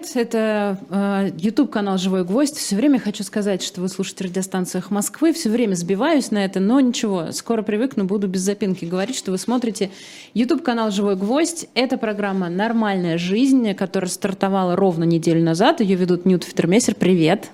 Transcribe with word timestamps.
Привет! 0.00 0.16
Это 0.16 0.78
э, 0.90 1.30
YouTube 1.38 1.70
канал 1.70 1.98
Живой 1.98 2.24
Гвоздь. 2.24 2.56
Все 2.56 2.76
время 2.76 2.98
хочу 2.98 3.22
сказать, 3.22 3.62
что 3.62 3.80
вы 3.80 3.88
слушаете 3.88 4.24
радиостанциях 4.24 4.90
Москвы. 4.90 5.32
Все 5.32 5.50
время 5.50 5.74
сбиваюсь 5.74 6.30
на 6.30 6.44
это, 6.44 6.60
но 6.60 6.80
ничего, 6.80 7.32
скоро 7.32 7.62
привыкну, 7.62 8.04
буду 8.04 8.28
без 8.28 8.40
запинки 8.40 8.84
говорить, 8.84 9.16
что 9.16 9.30
вы 9.30 9.38
смотрите 9.38 9.90
YouTube 10.34 10.62
канал 10.62 10.90
Живой 10.90 11.16
Гвоздь. 11.16 11.66
Это 11.74 11.98
программа 11.98 12.48
"Нормальная 12.48 13.18
жизнь", 13.18 13.74
которая 13.74 14.10
стартовала 14.10 14.76
ровно 14.76 15.04
неделю 15.04 15.42
назад. 15.42 15.80
Ее 15.80 15.96
ведут 15.96 16.24
Нют 16.24 16.44
Фитермессер. 16.44 16.94
Привет! 16.94 17.50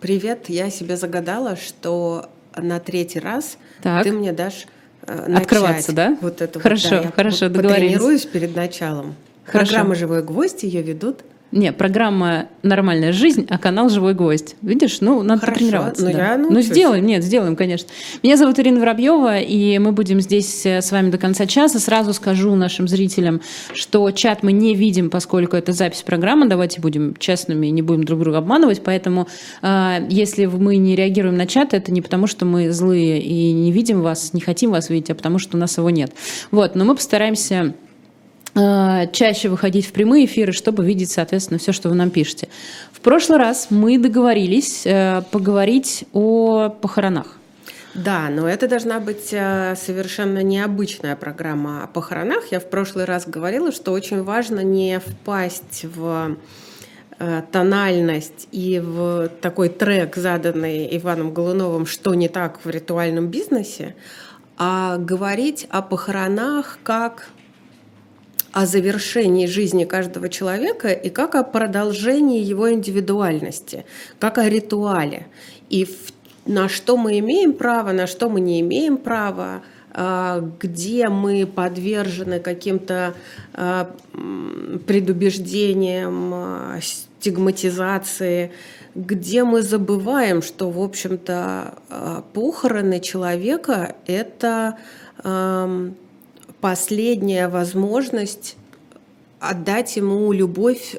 Привет! 0.00 0.48
Я 0.48 0.70
себе 0.70 0.96
загадала, 0.96 1.56
что 1.56 2.28
на 2.56 2.80
третий 2.80 3.20
раз 3.20 3.58
Так. 3.82 4.04
ты 4.04 4.12
мне 4.12 4.32
дашь 4.32 4.66
э, 5.06 5.26
начать 5.28 5.42
Открываться, 5.42 5.92
да? 5.92 6.16
Вот 6.20 6.40
это 6.40 6.60
Хорошо, 6.60 6.88
вот, 6.88 6.96
да, 6.96 7.02
я 7.02 7.10
хорошо, 7.10 7.48
договорились. 7.48 7.92
Потренируюсь 7.92 8.26
перед 8.26 8.56
началом. 8.56 9.14
Хорошо. 9.44 9.72
Программа 9.72 9.94
«Живой 9.94 10.22
гвоздь» 10.22 10.64
ее 10.64 10.82
ведут. 10.82 11.20
Не, 11.56 11.72
программа 11.72 12.48
«Нормальная 12.62 13.12
жизнь», 13.12 13.46
а 13.48 13.56
канал 13.56 13.88
«Живой 13.88 14.12
гость». 14.12 14.56
Видишь, 14.60 15.00
ну, 15.00 15.22
надо 15.22 15.40
Хорошо, 15.40 15.54
потренироваться. 15.54 16.04
ну, 16.04 16.12
да. 16.12 16.32
я 16.32 16.36
ну, 16.36 16.60
сделаем, 16.60 17.06
нет, 17.06 17.24
сделаем, 17.24 17.56
конечно. 17.56 17.88
Меня 18.22 18.36
зовут 18.36 18.58
Ирина 18.58 18.78
Воробьева, 18.78 19.38
и 19.38 19.78
мы 19.78 19.92
будем 19.92 20.20
здесь 20.20 20.66
э, 20.66 20.82
с 20.82 20.92
вами 20.92 21.10
до 21.10 21.16
конца 21.16 21.46
часа. 21.46 21.78
Сразу 21.78 22.12
скажу 22.12 22.54
нашим 22.56 22.86
зрителям, 22.88 23.40
что 23.72 24.10
чат 24.10 24.42
мы 24.42 24.52
не 24.52 24.74
видим, 24.74 25.08
поскольку 25.08 25.56
это 25.56 25.72
запись 25.72 26.02
программы. 26.02 26.46
Давайте 26.46 26.82
будем 26.82 27.16
честными 27.18 27.68
и 27.68 27.70
не 27.70 27.80
будем 27.80 28.04
друг 28.04 28.20
друга 28.20 28.36
обманывать. 28.36 28.82
Поэтому, 28.84 29.26
э, 29.62 30.06
если 30.10 30.44
мы 30.44 30.76
не 30.76 30.94
реагируем 30.94 31.38
на 31.38 31.46
чат, 31.46 31.72
это 31.72 31.90
не 31.90 32.02
потому, 32.02 32.26
что 32.26 32.44
мы 32.44 32.70
злые 32.70 33.22
и 33.22 33.52
не 33.52 33.72
видим 33.72 34.02
вас, 34.02 34.34
не 34.34 34.42
хотим 34.42 34.72
вас 34.72 34.90
видеть, 34.90 35.08
а 35.08 35.14
потому, 35.14 35.38
что 35.38 35.56
у 35.56 35.60
нас 35.60 35.78
его 35.78 35.88
нет. 35.88 36.12
Вот, 36.50 36.74
но 36.74 36.84
мы 36.84 36.94
постараемся 36.94 37.72
чаще 39.12 39.48
выходить 39.48 39.86
в 39.86 39.92
прямые 39.92 40.24
эфиры, 40.24 40.52
чтобы 40.52 40.84
видеть, 40.84 41.10
соответственно, 41.10 41.58
все, 41.58 41.72
что 41.72 41.90
вы 41.90 41.94
нам 41.94 42.10
пишете. 42.10 42.48
В 42.90 43.00
прошлый 43.00 43.38
раз 43.38 43.68
мы 43.70 43.98
договорились 43.98 44.86
э, 44.86 45.22
поговорить 45.30 46.04
о 46.12 46.70
похоронах. 46.70 47.36
Да, 47.94 48.28
но 48.30 48.48
это 48.48 48.68
должна 48.68 49.00
быть 49.00 49.28
э, 49.32 49.74
совершенно 49.76 50.42
необычная 50.42 51.16
программа 51.16 51.84
о 51.84 51.86
похоронах. 51.86 52.50
Я 52.50 52.60
в 52.60 52.68
прошлый 52.68 53.04
раз 53.04 53.26
говорила, 53.26 53.72
что 53.72 53.92
очень 53.92 54.22
важно 54.22 54.60
не 54.60 55.00
впасть 55.00 55.84
в 55.84 56.36
э, 57.18 57.42
тональность 57.52 58.48
и 58.52 58.80
в 58.80 59.30
такой 59.40 59.68
трек, 59.70 60.16
заданный 60.16 60.94
Иваном 60.96 61.32
Голуновым 61.32 61.86
«Что 61.86 62.14
не 62.14 62.28
так 62.28 62.64
в 62.64 62.68
ритуальном 62.68 63.28
бизнесе», 63.28 63.94
а 64.58 64.96
говорить 64.96 65.66
о 65.70 65.80
похоронах 65.82 66.78
как 66.82 67.28
о 68.52 68.66
завершении 68.66 69.46
жизни 69.46 69.84
каждого 69.84 70.28
человека 70.28 70.88
и 70.88 71.10
как 71.10 71.34
о 71.34 71.42
продолжении 71.42 72.42
его 72.42 72.72
индивидуальности, 72.72 73.84
как 74.18 74.38
о 74.38 74.48
ритуале. 74.48 75.26
И 75.68 75.84
в- 75.84 76.12
на 76.46 76.68
что 76.68 76.96
мы 76.96 77.18
имеем 77.18 77.52
право, 77.52 77.92
на 77.92 78.06
что 78.06 78.28
мы 78.28 78.40
не 78.40 78.60
имеем 78.60 78.96
права, 78.96 79.62
а, 79.92 80.46
где 80.60 81.08
мы 81.08 81.46
подвержены 81.46 82.38
каким-то 82.40 83.14
а, 83.54 83.90
предубеждениям, 84.86 86.32
а, 86.34 86.78
стигматизации, 86.82 88.52
где 88.94 89.42
мы 89.44 89.62
забываем, 89.62 90.42
что, 90.42 90.70
в 90.70 90.80
общем-то, 90.80 91.74
похороны 92.32 93.00
человека– 93.00 93.94
это 94.06 94.78
последняя 96.60 97.48
возможность 97.48 98.56
отдать 99.40 99.96
ему 99.96 100.32
любовь 100.32 100.96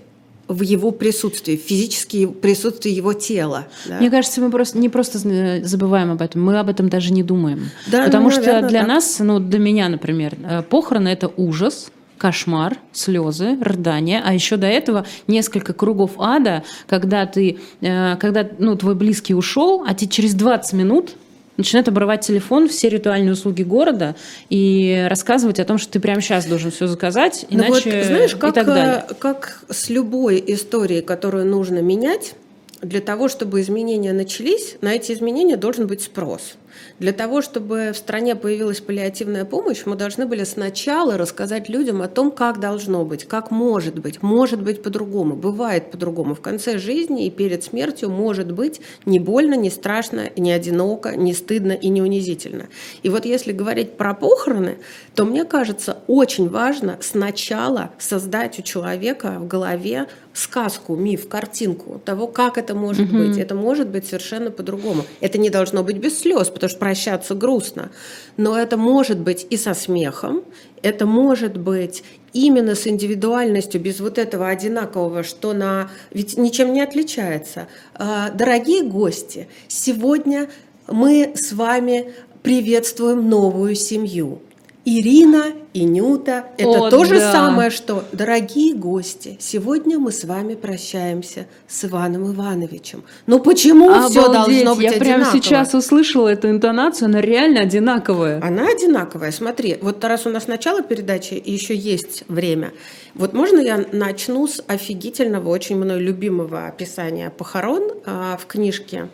в 0.48 0.62
его 0.62 0.92
присутствии, 0.92 1.58
в 1.58 1.62
физическое 1.62 2.28
присутствие 2.28 2.96
его 2.96 3.14
тела. 3.14 3.68
да. 3.86 4.00
Мне 4.00 4.10
кажется, 4.10 4.40
мы 4.42 4.50
просто 4.50 4.78
не 4.78 4.90
просто 4.90 5.20
забываем 5.66 6.12
об 6.12 6.22
этом, 6.22 6.44
мы 6.44 6.58
об 6.58 6.70
этом 6.70 6.90
даже 6.90 7.12
не 7.12 7.24
думаем. 7.24 7.70
Да, 7.88 8.06
Потому 8.06 8.26
ну, 8.26 8.32
что 8.32 8.42
наверное, 8.42 8.70
для 8.70 8.80
так. 8.80 8.88
нас, 8.88 9.20
ну, 9.20 9.40
для 9.40 9.60
меня, 9.60 9.90
например, 9.90 10.36
э, 10.44 10.64
похороны 10.64 11.10
это 11.10 11.32
ужас. 11.36 11.92
Кошмар, 12.18 12.78
слезы, 12.94 13.60
рыдания, 13.62 14.24
а 14.26 14.34
еще 14.34 14.58
до 14.58 14.66
этого 14.66 15.06
несколько 15.28 15.74
кругов 15.74 16.14
ада, 16.18 16.64
когда 16.88 17.28
ты, 17.28 17.60
э, 17.82 18.16
когда 18.16 18.50
ну, 18.58 18.76
твой 18.76 18.96
близкий 18.96 19.36
ушел, 19.36 19.86
а 19.88 19.94
тебе 19.94 20.10
через 20.10 20.34
20 20.34 20.74
минут 20.74 21.12
начинает 21.58 21.88
обрывать 21.88 22.22
телефон, 22.26 22.70
все 22.70 22.90
ритуальные 22.90 23.34
услуги 23.34 23.64
города 23.64 24.16
и 24.50 25.06
рассказывать 25.10 25.60
о 25.60 25.66
том, 25.66 25.78
что 25.78 25.92
ты 25.92 26.00
прямо 26.00 26.22
сейчас 26.22 26.46
должен 26.46 26.72
все 26.72 26.88
заказать, 26.88 27.46
Ну 27.50 27.58
иначе 27.58 27.98
вот, 27.98 28.06
знаешь, 28.06 28.34
и 28.34 28.38
как, 28.38 28.54
так 28.54 28.68
далее. 28.68 29.06
э, 29.10 29.14
как 29.16 29.64
с 29.70 29.90
любой 29.90 30.44
историей, 30.48 31.02
которую 31.02 31.46
нужно 31.46 31.80
менять, 31.80 32.36
для 32.82 33.02
того, 33.02 33.28
чтобы 33.28 33.62
изменения 33.62 34.14
начались, 34.14 34.76
на 34.82 34.94
эти 34.94 35.12
изменения 35.12 35.58
должен 35.58 35.88
быть 35.88 36.04
спрос. 36.04 36.54
Для 37.00 37.14
того, 37.14 37.42
чтобы 37.42 37.92
в 37.94 37.98
стране 37.98 38.36
появилась 38.36 38.82
паллиативная 38.82 39.46
помощь, 39.46 39.84
мы 39.86 39.96
должны 39.96 40.26
были 40.26 40.44
сначала 40.44 41.18
рассказать 41.18 41.70
людям 41.70 42.02
о 42.02 42.08
том, 42.08 42.32
как 42.32 42.60
должно 42.60 43.06
быть, 43.06 43.26
как 43.26 43.52
может 43.52 44.00
быть, 44.00 44.22
может 44.22 44.62
быть 44.62 44.82
по-другому, 44.82 45.36
бывает 45.36 45.92
по-другому. 45.92 46.36
В 46.36 46.42
конце 46.42 46.78
жизни 46.78 47.26
и 47.26 47.30
перед 47.30 47.64
смертью 47.64 48.10
может 48.10 48.52
быть 48.52 48.82
не 49.06 49.20
больно, 49.20 49.56
не 49.56 49.70
страшно, 49.70 50.30
не 50.36 50.52
одиноко, 50.52 51.16
не 51.16 51.34
стыдно 51.34 51.72
и 51.72 51.90
не 51.90 52.02
унизительно. 52.02 52.68
И 53.04 53.10
вот 53.10 53.26
если 53.26 53.52
говорить 53.52 53.98
про 53.98 54.14
похороны, 54.14 54.78
то 55.16 55.26
мне 55.26 55.46
кажется, 55.46 55.98
очень 56.08 56.50
важно 56.50 56.98
сначала 57.02 57.92
создать 58.00 58.60
у 58.60 58.62
человека 58.62 59.38
в 59.40 59.48
голове 59.48 60.08
сказку, 60.38 60.96
миф, 60.96 61.28
картинку 61.28 62.00
того, 62.06 62.28
как 62.28 62.58
это 62.58 62.76
может 62.76 63.12
быть. 63.12 63.38
Это 63.38 63.56
может 63.56 63.90
быть 63.90 64.06
совершенно 64.06 64.52
по-другому. 64.52 65.04
Это 65.20 65.38
не 65.38 65.50
должно 65.50 65.84
быть 65.84 65.98
без 65.98 66.20
слез, 66.20 66.50
потому 66.50 66.67
что 66.68 66.80
прощаться 66.80 67.36
грустно. 67.36 67.92
Но 68.38 68.58
это 68.58 68.78
может 68.78 69.20
быть 69.20 69.46
и 69.50 69.58
со 69.58 69.74
смехом, 69.74 70.44
это 70.82 71.06
может 71.06 71.58
быть 71.58 72.04
именно 72.34 72.76
с 72.76 72.88
индивидуальностью, 72.88 73.82
без 73.82 74.00
вот 74.00 74.18
этого 74.18 74.48
одинакового, 74.48 75.24
что 75.24 75.54
на... 75.54 75.90
Ведь 76.12 76.38
ничем 76.38 76.74
не 76.74 76.82
отличается. 76.82 77.68
А, 77.96 78.30
Дорогие 78.30 78.84
гости, 78.84 79.48
сегодня 79.68 80.50
мы 80.88 81.34
с 81.36 81.52
вами 81.52 82.14
приветствуем 82.44 83.30
новую 83.30 83.76
семью. 83.76 84.42
Ирина 84.90 85.48
и 85.74 85.84
Нюта– 85.84 86.46
это 86.58 86.86
О, 86.86 86.90
то 86.90 87.04
же 87.04 87.16
да. 87.20 87.30
самое, 87.34 87.72
что, 87.72 88.06
дорогие 88.14 88.74
гости, 88.74 89.36
сегодня 89.38 90.00
мы 90.00 90.14
с 90.14 90.24
вами 90.24 90.56
прощаемся 90.56 91.48
с 91.68 91.84
Иваном 91.84 92.32
Ивановичем. 92.32 93.04
Ну 93.26 93.42
почему 93.42 93.90
все 94.08 94.24
Обалдеть, 94.24 94.64
должно 94.64 94.76
быть 94.76 94.86
я 94.86 94.92
прямо 94.94 95.28
одинаково? 95.28 95.44
сейчас 95.44 95.74
услышала 95.74 96.30
эту 96.30 96.50
интонацию, 96.50 97.08
она 97.08 97.20
реально 97.20 97.60
одинаковая. 97.60 98.40
Она 98.42 98.66
одинаковая. 98.70 99.34
Смотри, 99.34 99.78
вот 99.82 100.02
раз 100.06 100.26
у 100.26 100.30
нас 100.30 100.48
начало 100.48 100.82
передачи 100.82 101.34
и 101.34 101.52
еще 101.52 101.76
есть 101.76 102.24
время, 102.30 102.72
вот 103.14 103.34
можно 103.34 103.60
я 103.60 103.86
начну 103.92 104.48
с 104.48 104.64
офигительного, 104.68 105.50
очень 105.50 105.76
мной 105.76 106.00
любимого 106.00 106.66
описания 106.66 107.30
похорон 107.30 107.92
а, 108.06 108.38
в 108.38 108.46
книжке 108.46 109.10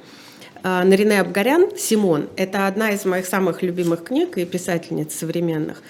Нарине 0.63 1.19
Абгарян 1.19 1.75
«Симон». 1.77 2.29
Это 2.37 2.67
одна 2.67 2.91
из 2.91 3.03
моих 3.05 3.25
самых 3.25 3.61
любимых 3.61 4.05
книг 4.05 4.37
и 4.37 4.45
писательниц 4.45 5.13
современных. 5.13 5.83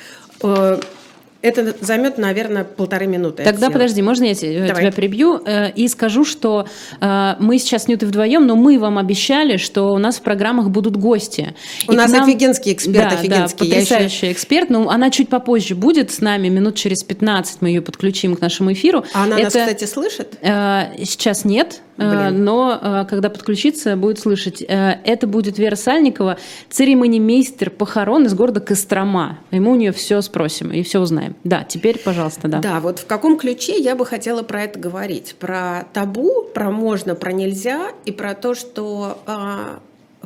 Э, 1.44 1.48
Это 1.50 1.76
займет, 1.82 2.18
наверное, 2.18 2.64
полторы 2.64 3.06
минуты. 3.06 3.44
Тогда 3.44 3.70
подожди, 3.70 4.02
можно 4.02 4.24
я 4.24 4.34
Давай. 4.68 4.82
тебя 4.84 4.92
прибью 4.92 5.42
э, 5.46 5.72
и 5.72 5.88
скажу, 5.88 6.24
что 6.26 6.66
э, 7.02 7.36
мы 7.40 7.60
сейчас 7.60 7.88
не 7.88 7.96
вдвоем, 7.96 8.48
но 8.48 8.56
мы 8.56 8.80
вам 8.80 8.98
обещали, 8.98 9.58
что 9.58 9.90
у 9.92 9.98
нас 9.98 10.18
в 10.18 10.22
программах 10.22 10.70
будут 10.70 10.96
гости. 10.98 11.54
У 11.88 11.92
И 11.92 11.96
нас 11.96 12.12
нам- 12.12 12.24
офигенский 12.24 12.74
эксперт, 12.74 13.10
да, 13.10 13.16
офигенский. 13.18 13.70
Да, 13.70 13.76
Я 13.76 13.82
еще- 13.82 13.96
потрясающий 13.96 14.32
эксперт, 14.32 14.70
но 14.70 14.90
она 14.90 15.12
чуть 15.12 15.30
попозже 15.30 15.76
будет 15.76 16.12
с 16.12 16.22
нами, 16.22 16.48
минут 16.48 16.76
через 16.76 17.04
15 17.04 17.62
мы 17.62 17.70
ее 17.70 17.82
подключим 17.82 18.36
к 18.36 18.42
нашему 18.42 18.72
эфиру. 18.74 19.04
А 19.14 19.24
она 19.26 19.38
нас, 19.38 19.54
Это, 19.54 19.60
кстати, 19.60 19.86
слышит? 19.86 20.38
э, 20.42 21.04
сейчас 21.04 21.44
нет, 21.46 21.82
Блин. 21.98 22.44
но 22.44 23.06
когда 23.10 23.30
подключится, 23.30 23.96
будет 23.96 24.18
слышать. 24.20 24.62
Это 24.68 25.28
будет 25.28 25.60
Вера 25.60 25.76
Сальникова, 25.76 26.38
церемонимейстер 26.72 27.70
похорон 27.70 28.26
из 28.26 28.34
города 28.34 28.60
Кострома. 28.62 29.40
И 29.52 29.60
мы 29.60 29.72
у 29.72 29.76
нее 29.76 29.92
все 29.92 30.22
спросим 30.22 30.72
и 30.72 30.82
все 30.82 31.00
узнаем. 31.00 31.33
Да, 31.44 31.64
теперь, 31.64 32.00
пожалуйста, 32.00 32.48
да. 32.48 32.60
Да, 32.60 32.80
вот 32.80 33.00
в 33.00 33.06
каком 33.06 33.38
ключе 33.38 33.78
я 33.78 33.96
бы 33.96 34.06
хотела 34.06 34.44
про 34.44 34.64
это 34.64 34.80
говорить? 34.80 35.36
Про 35.40 35.86
табу, 35.94 36.44
про 36.54 36.72
можно, 36.72 37.16
про 37.16 37.32
нельзя 37.32 37.92
и 38.06 38.12
про 38.12 38.34
то, 38.36 38.56
что 38.56 39.18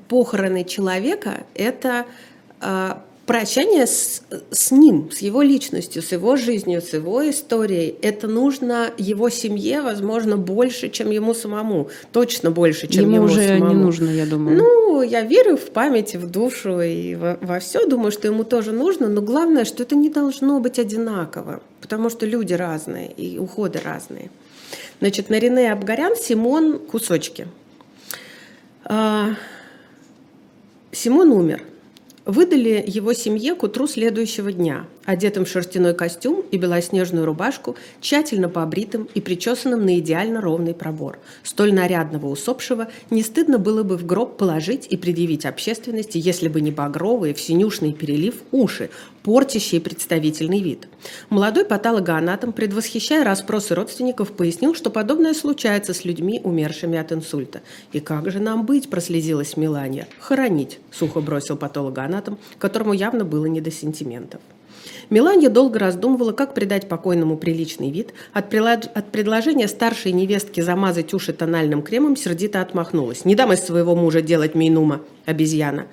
похороны 0.07 0.63
человека– 0.63 1.43
это 1.53 2.05
прощание 3.27 3.85
с, 3.85 4.23
с 4.51 4.71
ним, 4.71 5.11
с 5.11 5.19
его 5.19 5.41
личностью, 5.41 6.01
с 6.01 6.13
его 6.13 6.37
жизнью, 6.37 6.81
с 6.81 6.93
его 6.93 7.29
историей, 7.29 7.93
это 8.01 8.27
нужно 8.27 8.89
его 8.97 9.29
семье, 9.29 9.81
возможно, 9.81 10.37
больше, 10.37 10.89
чем 10.89 11.11
ему 11.11 11.33
самому. 11.33 11.89
Точно 12.13 12.51
больше, 12.51 12.87
чем 12.87 13.03
ему, 13.03 13.15
ему 13.15 13.25
уже 13.25 13.47
самому. 13.47 13.67
не 13.67 13.75
нужно, 13.75 14.09
я 14.09 14.25
думаю. 14.25 14.57
Ну, 14.57 15.01
я 15.01 15.21
верю 15.21 15.57
в 15.57 15.69
память, 15.71 16.15
в 16.15 16.31
душу 16.31 16.79
и 16.79 17.15
во, 17.15 17.37
во 17.41 17.59
все. 17.59 17.85
Думаю, 17.85 18.11
что 18.11 18.27
ему 18.27 18.45
тоже 18.45 18.71
нужно, 18.71 19.09
но 19.09 19.21
главное, 19.21 19.65
что 19.65 19.83
это 19.83 19.95
не 19.95 20.09
должно 20.09 20.61
быть 20.61 20.79
одинаково, 20.79 21.61
потому 21.81 22.09
что 22.09 22.25
люди 22.25 22.53
разные 22.53 23.11
и 23.11 23.37
уходы 23.37 23.79
разные. 23.83 24.31
Значит, 24.99 25.29
на 25.29 25.37
Рене 25.37 25.73
Абгарян 25.73 26.15
Симон 26.15 26.79
кусочки. 26.79 27.47
А, 28.85 29.35
Симон 30.93 31.31
умер– 31.33 31.61
выдали 32.27 32.83
его 32.85 33.13
семье 33.13 33.55
к 33.55 33.63
утру 33.63 33.87
следующего 33.87 34.51
дня, 34.51 34.85
одетым 35.07 35.45
в 35.45 35.49
шерстяной 35.49 35.95
костюм 35.95 36.43
и 36.51 36.57
белоснежную 36.57 37.25
рубашку, 37.25 37.75
тщательно 38.01 38.49
побритым 38.49 39.07
и 39.15 39.21
причесанным 39.21 39.83
на 39.83 39.97
идеально 39.97 40.41
ровный 40.41 40.75
пробор. 40.75 41.17
Столь 41.43 41.73
нарядного 41.73 42.27
усопшего 42.27 42.89
не 43.09 43.23
стыдно 43.23 43.57
было 43.57 43.83
бы 43.83 43.97
в 43.97 44.05
гроб 44.05 44.37
положить 44.37 44.85
и 44.89 44.97
предъявить 44.97 45.45
общественности, 45.45 46.17
если 46.17 46.49
бы 46.49 46.59
не 46.59 46.71
багровые, 46.71 47.33
в 47.33 47.39
синюшный 47.39 47.93
перелив 47.93 48.35
уши, 48.51 48.89
портящие 49.23 49.79
представительный 49.79 50.61
вид. 50.61 50.89
Молодой 51.29 51.63
патологоанатом, 51.63 52.51
предвосхищая 52.51 53.23
расспросы 53.23 53.75
родственников, 53.75 54.33
пояснил, 54.33 54.75
что 54.75 54.89
подобное 54.89 55.33
случается 55.33 55.93
с 55.93 56.03
людьми, 56.03 56.41
умершими 56.43 56.97
от 56.99 57.13
инсульта. 57.13 57.61
«И 57.93 58.01
как 58.01 58.29
же 58.29 58.39
нам 58.39 58.65
быть?»– 58.65 58.89
прослезилась 58.89 59.55
Милания. 59.55 60.07
«Хоронить»,– 60.19 60.79
сухо 60.91 61.21
бросил 61.21 61.55
патологоанатом, 61.55 62.37
которому 62.59 62.91
явно 62.91 63.23
было 63.23 63.45
не 63.45 63.61
до 63.61 63.71
сентиментов. 63.71 64.41
Миланья 65.09 65.49
долго 65.49 65.79
раздумывала, 65.79 66.33
как 66.33 66.53
придать 66.53 66.89
покойному 66.89 67.37
приличный 67.37 67.91
вид. 67.91 68.13
От, 68.33 68.53
от 68.53 69.11
предложения 69.11 69.67
старшей 69.69 70.11
невестки 70.11 70.59
замазать 70.59 71.13
уши 71.13 71.31
тональным 71.31 71.81
кремом 71.81 72.17
сердито 72.17 72.61
отмахнулась. 72.61 73.23
«Не 73.23 73.35
дам 73.35 73.53
из 73.53 73.61
своего 73.61 73.95
мужа 73.95 74.21
делать 74.21 74.53
мейнума, 74.53 75.01
обезьяна!» 75.25 75.87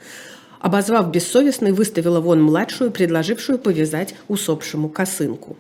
Обозвав 0.58 1.10
бессовестной, 1.10 1.72
выставила 1.72 2.20
вон 2.20 2.42
младшую, 2.42 2.90
предложившую 2.90 3.58
повязать 3.58 4.14
усопшему 4.28 4.88
косынку. 4.88 5.56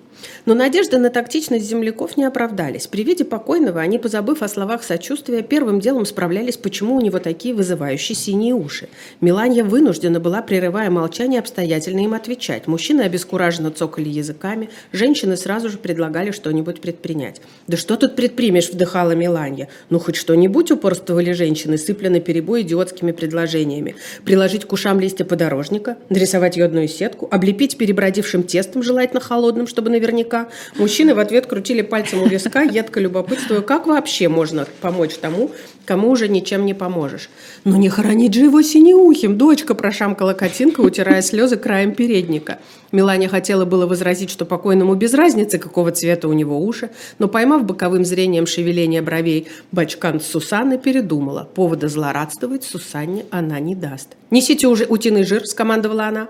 Но 0.46 0.54
надежды 0.54 0.98
на 0.98 1.10
тактичность 1.10 1.64
земляков 1.64 2.16
не 2.16 2.24
оправдались. 2.24 2.86
При 2.86 3.04
виде 3.04 3.24
покойного 3.24 3.80
они, 3.80 3.98
позабыв 3.98 4.42
о 4.42 4.48
словах 4.48 4.82
сочувствия, 4.82 5.42
первым 5.42 5.80
делом 5.80 6.06
справлялись, 6.06 6.56
почему 6.56 6.96
у 6.96 7.00
него 7.00 7.18
такие 7.18 7.54
вызывающие 7.54 8.16
синие 8.16 8.54
уши. 8.54 8.88
Миланья 9.20 9.64
вынуждена 9.64 10.20
была, 10.20 10.42
прерывая 10.42 10.90
молчание, 10.90 11.40
обстоятельно 11.40 12.00
им 12.00 12.14
отвечать. 12.14 12.66
Мужчины 12.66 13.02
обескураженно 13.02 13.70
цокали 13.70 14.08
языками, 14.08 14.70
женщины 14.92 15.36
сразу 15.36 15.68
же 15.68 15.78
предлагали 15.78 16.30
что-нибудь 16.30 16.80
предпринять. 16.80 17.40
«Да 17.66 17.76
что 17.76 17.96
тут 17.96 18.16
предпримешь?»– 18.16 18.70
вдыхала 18.72 19.12
Миланья. 19.12 19.68
«Ну, 19.90 19.98
хоть 19.98 20.16
что-нибудь 20.16 20.70
упорствовали 20.70 21.32
женщины, 21.32 21.78
сыпля 21.78 22.10
на 22.10 22.20
перебой 22.20 22.62
идиотскими 22.62 23.12
предложениями. 23.12 23.96
Приложить 24.24 24.64
к 24.64 24.72
ушам 24.72 25.00
листья 25.00 25.24
подорожника, 25.24 25.96
нарисовать 26.08 26.56
йодную 26.56 26.88
сетку, 26.88 27.28
облепить 27.30 27.76
перебродившим 27.76 28.42
тестом, 28.42 28.82
желательно 28.82 29.20
холодным, 29.20 29.66
чтобы 29.66 29.90
наверняка 29.90 30.13
наверняка. 30.14 30.48
Мужчины 30.76 31.14
в 31.14 31.18
ответ 31.18 31.46
крутили 31.46 31.82
пальцем 31.82 32.22
у 32.22 32.26
виска, 32.26 32.62
едко 32.62 33.00
любопытствуя, 33.00 33.60
как 33.60 33.86
вообще 33.86 34.28
можно 34.28 34.66
помочь 34.80 35.14
тому, 35.14 35.50
кому 35.84 36.10
уже 36.10 36.28
ничем 36.28 36.64
не 36.64 36.74
поможешь. 36.74 37.28
«Ну 37.64 37.76
не 37.76 37.88
хоронить 37.88 38.34
же 38.34 38.44
его 38.44 38.62
синеухим!» 38.62 39.36
Дочка 39.36 39.74
прошамкала 39.74 40.32
котинка, 40.32 40.80
утирая 40.80 41.22
слезы 41.22 41.56
краем 41.56 41.94
передника. 41.94 42.58
Мелания 42.92 43.28
хотела 43.28 43.64
было 43.64 43.86
возразить, 43.86 44.30
что 44.30 44.44
покойному 44.44 44.94
без 44.94 45.14
разницы, 45.14 45.58
какого 45.58 45.90
цвета 45.90 46.28
у 46.28 46.32
него 46.32 46.60
уши, 46.64 46.90
но, 47.18 47.26
поймав 47.26 47.64
боковым 47.64 48.04
зрением 48.04 48.46
шевеление 48.46 49.02
бровей, 49.02 49.48
бачкан 49.72 50.20
Сусанны 50.20 50.78
передумала. 50.78 51.48
Повода 51.54 51.88
злорадствовать 51.88 52.62
Сусанне 52.62 53.26
она 53.30 53.58
не 53.58 53.74
даст. 53.74 54.10
«Несите 54.30 54.68
уже 54.68 54.84
утиный 54.84 55.24
жир»,– 55.24 55.44
скомандовала 55.46 56.04
она. 56.06 56.28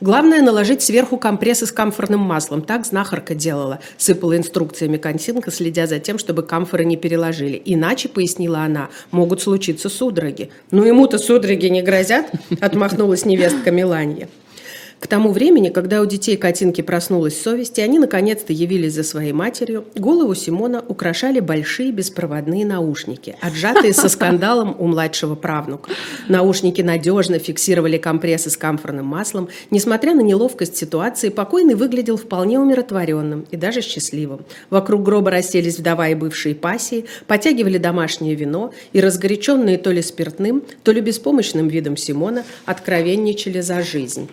«Главное– 0.00 0.40
наложить 0.42 0.80
сверху 0.80 1.18
компрессы 1.18 1.66
с 1.66 1.72
камфорным 1.72 2.20
маслом. 2.20 2.62
Так 2.62 2.86
знахарка 3.08 3.34
делала»,– 3.34 3.80
сыпала 3.96 4.36
инструкциями 4.36 4.96
консинка, 4.96 5.50
следя 5.50 5.86
за 5.86 5.98
тем, 5.98 6.18
чтобы 6.18 6.42
камфоры 6.42 6.84
не 6.84 6.96
переложили. 6.96 7.60
«Иначе»,– 7.64 8.08
пояснила 8.14 8.60
она,– 8.60 8.88
«могут 9.10 9.42
случиться 9.42 9.88
судороги». 9.88 10.50
«Ну 10.70 10.84
ему-то 10.84 11.18
судороги 11.18 11.66
не 11.66 11.82
грозят»,– 11.82 12.26
отмахнулась 12.60 13.24
невестка 13.24 13.70
Меланья. 13.70 14.28
К 15.00 15.06
тому 15.06 15.30
времени, 15.30 15.68
когда 15.68 16.00
у 16.02 16.06
детей 16.06 16.36
Катинки 16.36 16.82
проснулась 16.82 17.40
совесть, 17.40 17.78
и 17.78 17.82
они 17.82 18.00
наконец-то 18.00 18.52
явились 18.52 18.94
за 18.94 19.04
своей 19.04 19.32
матерью, 19.32 19.84
голову 19.94 20.34
Симона 20.34 20.84
украшали 20.86 21.38
большие 21.38 21.92
беспроводные 21.92 22.66
наушники, 22.66 23.36
отжатые 23.40 23.92
со 23.92 24.08
скандалом 24.08 24.74
у 24.76 24.86
младшего 24.88 25.36
правнука. 25.36 25.90
Наушники 26.26 26.82
надежно 26.82 27.38
фиксировали 27.38 27.96
компрессы 27.96 28.50
с 28.50 28.56
камфорным 28.56 29.06
маслом. 29.06 29.48
Несмотря 29.70 30.14
на 30.14 30.20
неловкость 30.20 30.76
ситуации, 30.76 31.28
покойный 31.28 31.76
выглядел 31.76 32.16
вполне 32.16 32.58
умиротворенным 32.58 33.46
и 33.52 33.56
даже 33.56 33.82
счастливым. 33.82 34.40
Вокруг 34.68 35.04
гроба 35.04 35.30
расселись 35.30 35.78
вдова 35.78 36.08
и 36.08 36.16
бывшие 36.16 36.56
пассии, 36.56 37.04
потягивали 37.28 37.78
домашнее 37.78 38.34
вино 38.34 38.72
и, 38.92 39.00
разгоряченные 39.00 39.78
то 39.78 39.92
ли 39.92 40.02
спиртным, 40.02 40.64
то 40.82 40.90
ли 40.90 41.00
беспомощным 41.00 41.68
видом 41.68 41.96
Симона, 41.96 42.42
откровенничали 42.66 43.60
за 43.60 43.82
жизнь. 43.82 44.28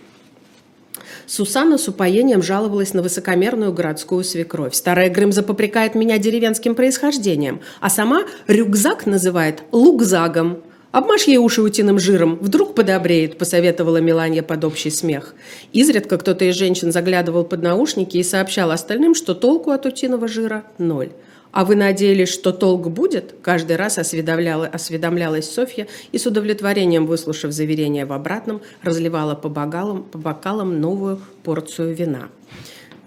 Сусанна 1.27 1.77
с 1.77 1.88
упоением 1.88 2.41
жаловалась 2.41 2.94
на 2.94 3.01
высокомерную 3.01 3.74
городскую 3.74 4.24
свекровь. 4.24 4.75
Старая 4.75 5.10
Грымза 5.10 5.44
попрекает 5.44 5.96
меня 5.96 6.17
деревенским 6.17 6.75
происхождением, 6.75 7.62
а 7.82 7.89
сама 7.89 8.24
рюкзак 8.48 9.05
называет 9.05 9.63
лукзагом. 9.72 10.63
«Обмажь 10.91 11.25
ей 11.25 11.38
уши 11.38 11.62
утиным 11.62 12.00
жиром, 12.00 12.38
вдруг 12.39 12.74
подобреет»,– 12.74 13.38
посоветовала 13.39 13.98
Миланья 13.98 14.41
под 14.41 14.63
общий 14.63 14.89
смех. 14.89 15.36
Изредка 15.74 16.17
кто-то 16.17 16.46
из 16.46 16.55
женщин 16.55 16.94
заглядывал 16.94 17.44
под 17.44 17.62
наушники 17.62 18.15
и 18.15 18.24
сообщал 18.24 18.72
остальным, 18.72 19.13
что 19.13 19.34
толку 19.34 19.72
от 19.72 19.86
утиного 19.86 20.29
жира– 20.29 20.63
ноль. 20.77 21.10
«А 21.55 21.63
вы 21.63 21.77
надеялись, 21.77 22.27
что 22.27 22.51
толк 22.51 22.89
будет?» 22.89 23.35
Каждый 23.41 23.77
раз 23.77 23.97
осведомляла, 23.97 24.67
осведомлялась 24.67 25.50
Софья 25.50 25.88
и 26.12 26.17
с 26.17 26.25
удовлетворением, 26.25 27.05
выслушав 27.05 27.53
заверение 27.53 28.05
в 28.05 28.12
обратном, 28.12 28.62
разливала 28.83 29.35
по 29.35 29.47
бокалам, 29.47 30.03
по 30.03 30.17
бокалам 30.17 30.81
новую 30.81 31.21
порцию 31.43 31.95
вина. 31.95 32.27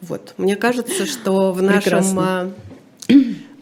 Вот. 0.00 0.32
Мне 0.38 0.56
кажется, 0.56 1.04
что 1.04 1.52
в 1.52 1.60
нашем 1.60 1.82
Прекрасно 1.82 2.52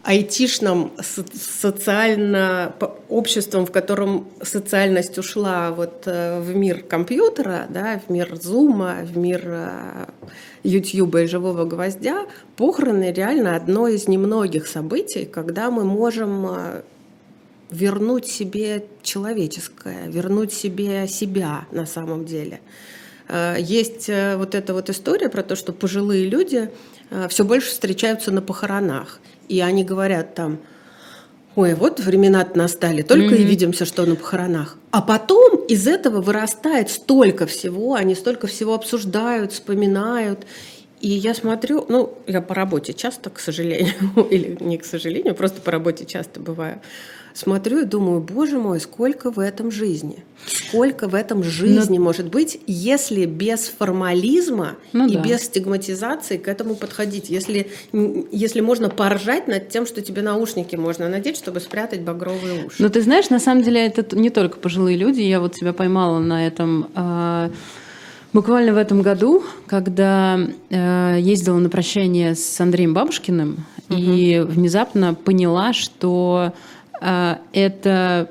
айтишном 0.05 0.93
социально 1.33 2.73
обществом, 3.09 3.65
в 3.65 3.73
котором 3.73 4.29
социальность 4.41 5.17
ушла 5.17 5.71
вот 5.71 6.03
э, 6.05 6.39
в 6.39 6.55
мир 6.55 6.81
компьютера, 6.83 7.65
да, 7.67 7.99
в 8.07 8.09
мир 8.09 8.37
зума, 8.41 8.99
в 9.03 9.17
мир 9.17 9.41
Ютьюба 10.63 11.23
и 11.23 11.27
живого 11.27 11.65
гвоздя, 11.65 12.25
похороны 12.55 13.11
реально 13.11 13.55
одно 13.55 13.87
из 13.87 14.07
немногих 14.07 14.67
событий, 14.67 15.25
когда 15.25 15.71
мы 15.71 15.83
можем 15.83 16.45
э, 16.47 16.81
вернуть 17.71 18.27
себе 18.27 18.85
человеческое, 19.03 20.07
вернуть 20.07 20.53
себе 20.53 21.07
себя 21.07 21.65
на 21.71 21.85
самом 21.85 22.25
деле. 22.25 22.61
Э, 23.27 23.55
есть 23.59 24.09
вот 24.35 24.55
эта 24.55 24.73
вот 24.73 24.89
история 24.89 25.29
про 25.29 25.43
то, 25.43 25.55
что 25.55 25.73
пожилые 25.73 26.27
люди 26.27 26.69
все 27.29 27.45
больше 27.45 27.69
встречаются 27.69 28.31
на 28.31 28.41
похоронах. 28.41 29.19
И 29.47 29.61
они 29.61 29.85
говорят 29.85 30.35
там, 30.35 30.59
ой, 31.57 31.73
вот 31.73 31.99
времена 31.99 32.47
настали, 32.53 33.01
только 33.01 33.33
mm-hmm. 33.33 33.41
и 33.41 33.43
видимся, 33.43 33.85
что 33.85 34.05
на 34.05 34.15
похоронах. 34.15 34.77
А 34.91 35.01
потом 35.01 35.65
из 35.65 35.87
этого 35.87 36.21
вырастает 36.21 36.91
столько 36.91 37.47
всего, 37.47 37.95
они 37.95 38.13
столько 38.13 38.45
всего 38.45 38.75
обсуждают, 38.75 39.51
вспоминают. 39.53 40.45
И 41.01 41.09
я 41.09 41.33
смотрю, 41.33 41.83
ну, 41.89 42.15
я 42.27 42.41
по 42.41 42.53
работе 42.53 42.93
часто, 42.93 43.31
к 43.31 43.39
сожалению, 43.39 43.93
или 44.29 44.55
не 44.59 44.77
к 44.77 44.85
сожалению, 44.85 45.33
просто 45.33 45.59
по 45.59 45.71
работе 45.71 46.05
часто 46.05 46.39
бываю, 46.39 46.79
смотрю 47.37 47.81
и 47.81 47.85
думаю, 47.85 48.19
боже 48.19 48.57
мой, 48.57 48.79
сколько 48.79 49.29
в 49.29 49.39
этом 49.39 49.69
жизни. 49.69 50.23
Сколько 50.47 51.07
в 51.07 51.13
этом 51.13 51.43
жизни 51.43 51.97
Но... 51.97 52.03
может 52.03 52.29
быть, 52.29 52.59
если 52.65 53.25
без 53.25 53.67
формализма 53.67 54.75
ну, 54.91 55.07
и 55.07 55.13
да. 55.13 55.21
без 55.21 55.43
стигматизации 55.43 56.37
к 56.37 56.47
этому 56.47 56.75
подходить. 56.75 57.29
Если, 57.29 57.69
если 58.31 58.61
можно 58.61 58.89
поржать 58.89 59.47
над 59.47 59.69
тем, 59.69 59.85
что 59.85 60.01
тебе 60.01 60.23
наушники 60.23 60.75
можно 60.75 61.07
надеть, 61.09 61.37
чтобы 61.37 61.59
спрятать 61.59 62.01
багровые 62.01 62.65
уши. 62.65 62.81
Но 62.81 62.89
ты 62.89 63.01
знаешь, 63.01 63.29
на 63.29 63.39
самом 63.39 63.61
деле 63.61 63.85
это 63.85 64.15
не 64.17 64.31
только 64.31 64.57
пожилые 64.57 64.97
люди. 64.97 65.21
Я 65.21 65.39
вот 65.39 65.55
себя 65.55 65.73
поймала 65.73 66.19
на 66.19 66.47
этом... 66.47 66.89
Э 66.95 67.49
Буквально 68.33 68.73
в 68.73 68.77
этом 68.77 69.01
году, 69.01 69.41
когда 69.67 70.37
э, 70.69 71.17
ездила 71.19 71.57
на 71.57 71.69
прощание 71.69 72.35
с 72.35 72.59
Андреем 72.59 72.93
Бабушкиным, 72.93 73.65
угу. 73.89 73.97
и 73.97 74.39
внезапно 74.39 75.13
поняла, 75.13 75.73
что 75.73 76.53
это 76.99 78.29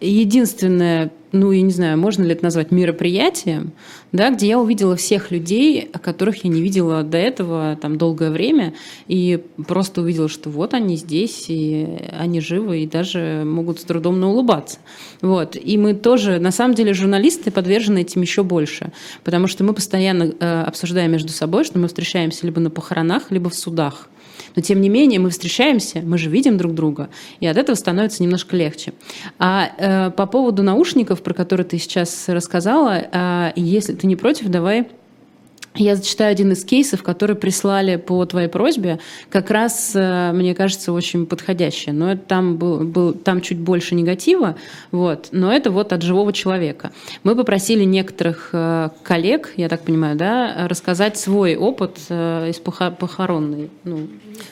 единственное 0.00 1.10
ну, 1.32 1.52
я 1.52 1.62
не 1.62 1.70
знаю, 1.70 1.98
можно 1.98 2.24
ли 2.24 2.32
это 2.32 2.42
назвать 2.42 2.70
мероприятием, 2.70 3.72
да, 4.12 4.30
где 4.30 4.48
я 4.48 4.58
увидела 4.58 4.96
всех 4.96 5.30
людей, 5.30 5.88
которых 6.02 6.44
я 6.44 6.50
не 6.50 6.60
видела 6.60 7.02
до 7.02 7.18
этого 7.18 7.78
там 7.80 7.98
долгое 7.98 8.30
время, 8.30 8.74
и 9.06 9.40
просто 9.66 10.00
увидела, 10.00 10.28
что 10.28 10.50
вот 10.50 10.74
они 10.74 10.96
здесь, 10.96 11.46
и 11.48 11.86
они 12.18 12.40
живы, 12.40 12.80
и 12.80 12.86
даже 12.86 13.42
могут 13.44 13.80
с 13.80 13.84
трудом 13.84 14.18
наулыбаться. 14.18 14.78
Вот. 15.20 15.56
И 15.56 15.78
мы 15.78 15.94
тоже, 15.94 16.40
на 16.40 16.50
самом 16.50 16.74
деле, 16.74 16.94
журналисты 16.94 17.50
подвержены 17.50 18.00
этим 18.00 18.22
еще 18.22 18.42
больше, 18.42 18.92
потому 19.22 19.46
что 19.46 19.62
мы 19.62 19.72
постоянно 19.72 20.34
э, 20.38 20.62
обсуждаем 20.62 21.12
между 21.12 21.28
собой, 21.28 21.64
что 21.64 21.78
мы 21.78 21.88
встречаемся 21.88 22.46
либо 22.46 22.60
на 22.60 22.70
похоронах, 22.70 23.30
либо 23.30 23.50
в 23.50 23.54
судах. 23.54 24.08
Но 24.56 24.62
тем 24.62 24.80
не 24.80 24.88
менее 24.88 25.20
мы 25.20 25.30
встречаемся, 25.30 26.00
мы 26.00 26.18
же 26.18 26.30
видим 26.30 26.56
друг 26.56 26.74
друга, 26.74 27.08
и 27.40 27.46
от 27.46 27.56
этого 27.56 27.76
становится 27.76 28.22
немножко 28.22 28.56
легче. 28.56 28.92
А 29.38 29.70
э, 29.76 30.10
по 30.10 30.26
поводу 30.26 30.62
наушников, 30.62 31.22
про 31.22 31.34
которые 31.34 31.66
ты 31.66 31.78
сейчас 31.78 32.28
рассказала, 32.28 33.02
э, 33.12 33.52
если 33.56 33.94
ты 33.94 34.06
не 34.06 34.16
против, 34.16 34.48
давай 34.48 34.88
я 35.74 35.94
зачитаю 35.94 36.32
один 36.32 36.50
из 36.52 36.64
кейсов, 36.64 37.02
который 37.02 37.36
прислали 37.36 37.96
по 37.96 38.24
твоей 38.26 38.48
просьбе, 38.48 38.98
как 39.28 39.50
раз, 39.50 39.92
э, 39.94 40.32
мне 40.32 40.54
кажется, 40.54 40.92
очень 40.92 41.26
подходящий. 41.26 41.92
Но 41.92 42.12
это 42.12 42.22
там, 42.22 42.56
был, 42.56 42.80
был, 42.80 43.12
там 43.12 43.40
чуть 43.40 43.58
больше 43.58 43.94
негатива, 43.94 44.56
вот, 44.90 45.28
но 45.30 45.52
это 45.52 45.70
вот 45.70 45.92
от 45.92 46.02
живого 46.02 46.32
человека. 46.32 46.90
Мы 47.22 47.36
попросили 47.36 47.84
некоторых 47.84 48.50
э, 48.52 48.90
коллег, 49.04 49.52
я 49.56 49.68
так 49.68 49.82
понимаю, 49.82 50.16
да, 50.16 50.66
рассказать 50.68 51.16
свой 51.16 51.54
опыт 51.54 51.98
э, 52.08 52.50
из 52.50 52.58
похоронной. 52.58 53.70
Ну, 53.84 54.08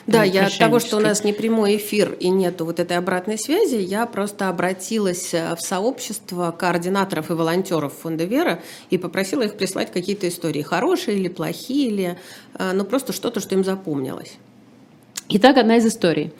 да, 0.07 0.23
я 0.23 0.45
от 0.45 0.57
того, 0.57 0.79
что 0.79 0.97
у 0.97 0.99
нас 0.99 1.23
не 1.23 1.33
прямой 1.33 1.77
эфир 1.77 2.13
и 2.13 2.29
нету 2.29 2.63
вот 2.63 2.79
этой 2.79 2.97
обратной 2.97 3.37
связи, 3.37 3.75
я 3.75 4.05
просто 4.05 4.47
обратилась 4.47 5.33
в 5.33 5.57
сообщество 5.59 6.55
координаторов 6.57 7.29
и 7.29 7.33
волонтеров 7.33 7.93
фонда 7.93 8.23
Вера 8.23 8.61
и 8.89 8.97
попросила 8.97 9.41
их 9.41 9.55
прислать 9.55 9.91
какие-то 9.91 10.27
истории 10.27 10.61
хорошие, 10.61 11.08
хорошие 11.09 11.19
или 11.19 11.27
плохие, 11.29 11.87
или, 11.87 12.17
э, 12.59 12.73
ну, 12.73 12.85
просто 12.85 13.13
что-то, 13.13 13.39
что 13.39 13.55
им 13.55 13.63
запомнилось. 13.63 14.37
Итак, 15.29 15.57
одна 15.57 15.77
из 15.77 15.85
историй. 15.85 16.31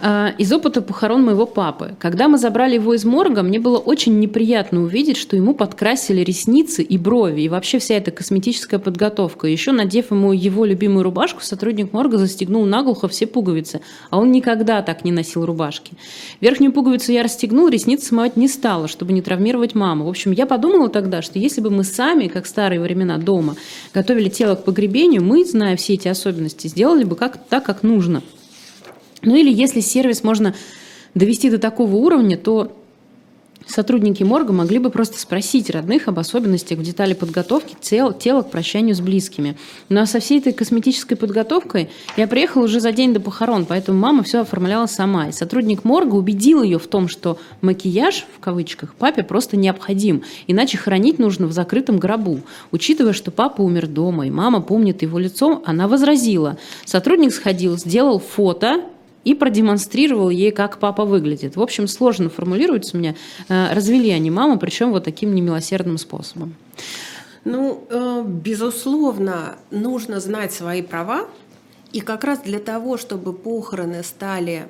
А, 0.00 0.34
из 0.38 0.52
опыта 0.52 0.82
похорон 0.82 1.24
моего 1.24 1.46
папы. 1.46 1.94
Когда 2.00 2.28
мы 2.28 2.38
забрали 2.38 2.74
его 2.74 2.94
из 2.94 3.04
морга, 3.04 3.42
мне 3.42 3.60
было 3.60 3.78
очень 3.78 4.18
неприятно 4.18 4.82
увидеть, 4.82 5.16
что 5.16 5.36
ему 5.36 5.54
подкрасили 5.54 6.20
ресницы 6.20 6.82
и 6.82 6.98
брови, 6.98 7.42
и 7.42 7.48
вообще 7.48 7.78
вся 7.78 7.94
эта 7.94 8.10
косметическая 8.10 8.80
подготовка. 8.80 9.46
Еще 9.46 9.72
надев 9.72 10.10
ему 10.10 10.32
его 10.32 10.64
любимую 10.64 11.04
рубашку, 11.04 11.42
сотрудник 11.42 11.92
морга 11.92 12.18
застегнул 12.18 12.64
наглухо 12.64 13.08
все 13.08 13.26
пуговицы, 13.26 13.80
а 14.10 14.18
он 14.18 14.32
никогда 14.32 14.82
так 14.82 15.04
не 15.04 15.12
носил 15.12 15.46
рубашки. 15.46 15.92
Верхнюю 16.40 16.72
пуговицу 16.72 17.12
я 17.12 17.22
расстегнул, 17.22 17.68
ресницы 17.68 18.06
смывать 18.06 18.36
не 18.36 18.48
стала, 18.48 18.88
чтобы 18.88 19.12
не 19.12 19.22
травмировать 19.22 19.74
маму. 19.74 20.06
В 20.06 20.08
общем, 20.08 20.32
я 20.32 20.46
подумала 20.46 20.88
тогда, 20.88 21.22
что 21.22 21.38
если 21.38 21.60
бы 21.60 21.70
мы 21.70 21.84
сами, 21.84 22.26
как 22.26 22.46
старые 22.46 22.80
времена 22.80 23.18
дома, 23.18 23.56
готовили 23.92 24.28
тело 24.28 24.56
к 24.56 24.64
погребению, 24.64 25.22
мы, 25.22 25.44
зная 25.44 25.76
все 25.76 25.94
эти 25.94 26.08
особенности, 26.08 26.66
сделали 26.66 27.04
бы 27.04 27.14
как, 27.14 27.38
так, 27.48 27.64
как 27.64 27.82
нужно. 27.82 28.22
Ну 29.24 29.34
или 29.34 29.52
если 29.52 29.80
сервис 29.80 30.22
можно 30.22 30.54
довести 31.14 31.50
до 31.50 31.58
такого 31.58 31.96
уровня, 31.96 32.36
то 32.36 32.72
Сотрудники 33.66 34.22
морга 34.22 34.52
могли 34.52 34.78
бы 34.78 34.90
просто 34.90 35.18
спросить 35.18 35.70
родных 35.70 36.08
об 36.08 36.18
особенностях 36.18 36.78
в 36.78 36.82
детали 36.82 37.14
подготовки 37.14 37.74
тел, 37.80 38.12
тела 38.12 38.42
к 38.42 38.50
прощанию 38.50 38.94
с 38.94 39.00
близкими. 39.00 39.56
Ну 39.88 40.00
а 40.00 40.06
со 40.06 40.20
всей 40.20 40.38
этой 40.38 40.52
косметической 40.52 41.16
подготовкой 41.16 41.88
я 42.16 42.26
приехала 42.26 42.64
уже 42.64 42.80
за 42.80 42.92
день 42.92 43.14
до 43.14 43.20
похорон, 43.20 43.64
поэтому 43.64 43.98
мама 43.98 44.22
все 44.22 44.40
оформляла 44.40 44.86
сама. 44.86 45.28
И 45.28 45.32
сотрудник 45.32 45.84
морга 45.84 46.14
убедил 46.14 46.62
ее 46.62 46.78
в 46.78 46.86
том, 46.86 47.08
что 47.08 47.38
макияж, 47.62 48.26
в 48.36 48.40
кавычках, 48.40 48.94
папе 48.94 49.22
просто 49.22 49.56
необходим, 49.56 50.22
иначе 50.46 50.76
хранить 50.76 51.18
нужно 51.18 51.46
в 51.46 51.52
закрытом 51.52 51.98
гробу. 51.98 52.40
Учитывая, 52.70 53.14
что 53.14 53.30
папа 53.30 53.62
умер 53.62 53.86
дома, 53.86 54.26
и 54.26 54.30
мама 54.30 54.60
помнит 54.60 55.02
его 55.02 55.18
лицо, 55.18 55.62
она 55.64 55.88
возразила. 55.88 56.58
Сотрудник 56.84 57.32
сходил, 57.32 57.78
сделал 57.78 58.18
фото 58.18 58.84
и 59.24 59.34
продемонстрировал 59.34 60.30
ей, 60.30 60.50
как 60.50 60.78
папа 60.78 61.04
выглядит. 61.04 61.56
В 61.56 61.62
общем, 61.62 61.88
сложно 61.88 62.28
формулируется 62.28 62.96
мне. 62.96 63.16
Э, 63.48 63.72
развели 63.74 64.10
они 64.10 64.30
маму, 64.30 64.58
причем 64.58 64.90
вот 64.90 65.04
таким 65.04 65.34
немилосердным 65.34 65.98
способом. 65.98 66.54
Ну, 67.44 67.86
э, 67.90 68.24
безусловно, 68.26 69.56
нужно 69.70 70.20
знать 70.20 70.52
свои 70.52 70.82
права. 70.82 71.26
И 71.92 72.00
как 72.00 72.24
раз 72.24 72.40
для 72.40 72.58
того, 72.58 72.96
чтобы 72.96 73.32
похороны 73.32 74.02
стали 74.02 74.66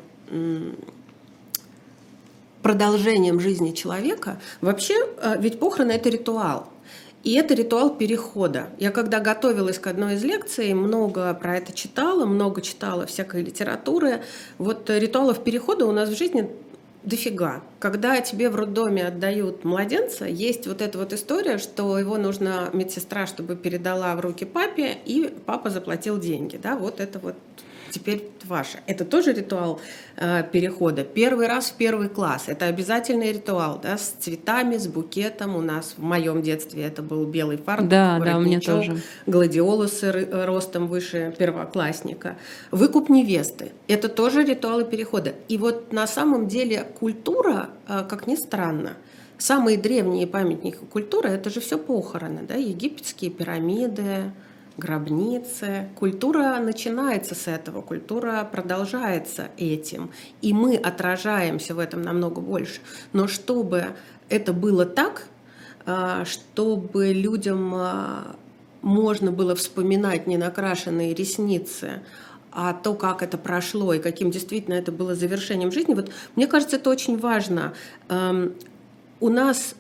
продолжением 2.63 3.41
жизни 3.41 3.73
человека, 3.73 4.41
вообще, 4.61 4.95
э, 5.19 5.37
ведь 5.39 5.59
похороны– 5.59 5.93
это 5.93 6.09
ритуал. 6.09 6.67
И 7.25 7.33
это 7.33 7.55
ритуал 7.55 7.97
перехода. 7.97 8.69
Я 8.79 8.91
когда 8.91 9.19
готовилась 9.19 9.79
к 9.79 9.87
одной 9.87 10.15
из 10.15 10.23
лекций, 10.23 10.75
много 10.75 11.33
про 11.35 11.57
это 11.57 11.73
читала, 11.73 12.27
много 12.27 12.61
читала 12.61 13.07
всякой 13.07 13.43
литературы. 13.43 14.23
Вот 14.59 14.91
ритуалов 14.91 15.43
перехода 15.43 15.87
у 15.87 15.93
нас 15.93 16.11
в 16.11 16.19
жизни 16.19 16.51
дофига. 17.03 17.63
Когда 17.79 18.21
тебе 18.21 18.51
в 18.51 18.57
роддоме 18.57 19.07
отдают 19.07 19.65
младенца, 19.65 20.27
есть 20.27 20.67
вот 20.67 20.83
эта 20.83 20.99
вот 20.99 21.15
история, 21.15 21.57
что 21.57 21.99
его 21.99 22.19
нужно 22.19 22.69
медсестра, 22.75 23.27
чтобы 23.27 23.57
передала 23.57 24.15
в 24.17 24.21
руки 24.21 24.45
папе, 24.45 24.99
и 25.07 25.33
папа 25.47 25.71
заплатил 25.71 26.19
деньги. 26.19 26.59
Да, 26.63 26.77
вот 26.77 27.01
это 27.01 27.19
вот 27.19 27.37
теперь 27.95 28.31
ваше. 28.45 28.79
Это 28.87 29.05
тоже 29.05 29.33
ритуал 29.33 29.81
э, 30.17 30.43
перехода. 30.53 31.05
Первый 31.05 31.47
раз 31.47 31.71
в 31.71 31.75
первый 31.75 32.09
класс. 32.09 32.45
Это 32.49 32.67
обязательный 32.67 33.33
ритуал, 33.33 33.81
да, 33.83 33.97
с 33.97 34.17
цветами, 34.19 34.77
с 34.77 34.87
букетом. 34.87 35.57
У 35.57 35.61
нас 35.61 35.95
в 35.97 36.03
моем 36.03 36.43
детстве 36.43 36.83
это 36.85 37.03
был 37.03 37.25
белый 37.25 37.57
фартук, 37.57 37.89
да, 37.89 38.19
да, 38.19 38.37
у 38.37 38.41
меня 38.41 38.61
тоже. 38.61 39.01
гладиолусы 39.27 40.29
ростом 40.33 40.89
выше 40.89 41.35
первоклассника. 41.39 42.37
Выкуп 42.71 43.09
невесты. 43.09 43.73
Это 43.89 44.09
тоже 44.09 44.45
ритуалы 44.45 44.85
перехода. 44.85 45.35
И 45.49 45.57
вот 45.57 45.93
на 45.93 46.07
самом 46.07 46.49
деле 46.49 46.85
культура, 46.99 47.71
э, 47.89 48.05
как 48.09 48.27
ни 48.27 48.35
странно, 48.35 48.97
самые 49.39 49.79
древние 49.79 50.27
памятники 50.27 50.79
культуры, 50.91 51.29
это 51.29 51.49
же 51.51 51.61
все 51.61 51.79
похороны, 51.79 52.43
да, 52.43 52.55
египетские 52.55 53.31
пирамиды, 53.31 54.33
гробницы. 54.77 55.89
Культура 55.97 56.59
начинается 56.59 57.35
с 57.35 57.47
этого, 57.47 57.83
культура 57.83 58.49
продолжается 58.51 59.49
этим, 59.57 60.11
и 60.43 60.53
мы 60.53 60.77
отражаемся 60.77 61.75
в 61.75 61.79
этом 61.79 62.03
намного 62.03 62.41
больше. 62.41 62.81
Но 63.13 63.29
чтобы 63.29 63.95
это 64.29 64.53
было 64.53 64.85
так, 64.85 65.29
а, 65.87 66.25
чтобы 66.25 67.13
людям 67.13 67.75
а, 67.75 68.37
можно 68.83 69.31
было 69.31 69.55
вспоминать 69.55 70.27
не 70.27 70.37
накрашенные 70.37 71.15
ресницы, 71.15 72.03
а 72.53 72.73
то, 72.73 72.95
как 72.95 73.23
это 73.23 73.37
прошло 73.37 73.95
и 73.95 73.99
каким 73.99 74.31
действительно 74.31 74.75
это 74.75 74.93
было 74.93 75.15
завершением 75.15 75.73
жизни, 75.73 75.95
вот 75.95 76.11
мне 76.37 76.47
кажется, 76.47 76.77
это 76.77 76.89
очень 76.91 77.19
важно. 77.19 77.75
Эм, 78.09 78.55
у 79.21 79.29
нас 79.29 79.75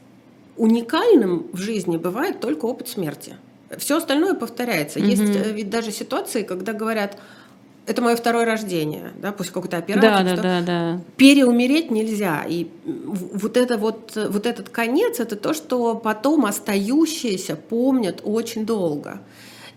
уникальным 0.56 1.46
в 1.52 1.58
жизни 1.58 1.96
бывает 1.96 2.40
только 2.40 2.64
опыт 2.64 2.88
смерти. 2.88 3.36
Все 3.78 3.96
остальное 3.96 4.34
повторяется. 4.34 4.98
Mm-hmm. 4.98 5.06
Есть 5.06 5.36
э, 5.36 5.52
ведь 5.52 5.70
даже 5.70 5.92
ситуации, 5.92 6.42
когда 6.42 6.72
говорят, 6.72 7.18
это 7.86 8.00
мое 8.00 8.16
второе 8.16 8.46
рождение, 8.46 9.12
да, 9.18 9.32
после 9.32 9.52
какой-то 9.52 9.76
операции. 9.76 10.08
Да, 10.08 10.36
да, 10.36 10.42
да, 10.42 10.60
да. 10.62 11.00
Переумереть 11.16 11.90
нельзя. 11.90 12.44
И 12.48 12.68
вот, 12.84 13.56
это 13.56 13.76
вот, 13.76 14.16
вот 14.16 14.46
этот 14.46 14.70
конец, 14.70 15.20
это 15.20 15.36
то, 15.36 15.52
что 15.52 15.94
потом 15.94 16.46
остающиеся 16.46 17.56
помнят 17.56 18.20
очень 18.24 18.64
долго. 18.64 19.20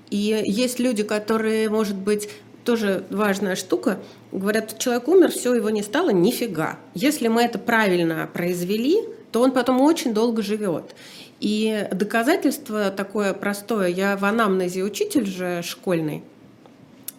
И 0.10 0.42
есть 0.46 0.80
люди, 0.80 1.04
которые, 1.04 1.70
может 1.70 1.98
быть, 1.98 2.30
тоже 2.64 3.04
важная 3.10 3.56
штука, 3.56 4.00
говорят, 4.32 4.78
человек 4.80 5.08
умер, 5.08 5.32
все, 5.32 5.54
его 5.54 5.70
не 5.70 5.84
стало, 5.84 6.12
нифига. 6.12 6.78
Если 6.94 7.28
мы 7.28 7.44
это 7.44 7.60
правильно 7.60 8.30
произвели, 8.32 8.98
то 9.32 9.42
он 9.42 9.52
потом 9.52 9.82
очень 9.82 10.14
долго 10.14 10.42
живет. 10.42 10.96
И 11.40 11.88
доказательство 11.92 12.90
такое 12.90 13.34
простое. 13.34 13.90
Я 13.90 14.18
в 14.18 14.26
анамнезе 14.26 14.84
учитель 14.84 15.26
же 15.26 15.62
школьный. 15.64 16.24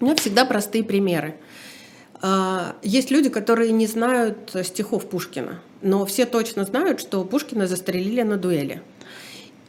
У 0.00 0.04
меня 0.04 0.16
всегда 0.16 0.44
простые 0.44 0.84
примеры. 0.84 1.36
А, 2.20 2.76
есть 2.82 3.10
люди, 3.10 3.28
которые 3.28 3.70
не 3.72 3.86
знают 3.86 4.56
стихов 4.64 5.08
Пушкина, 5.08 5.60
но 5.82 6.04
все 6.04 6.26
точно 6.26 6.64
знают, 6.64 7.00
что 7.00 7.24
Пушкина 7.24 7.66
застрелили 7.66 8.22
на 8.22 8.36
дуэли. 8.36 8.82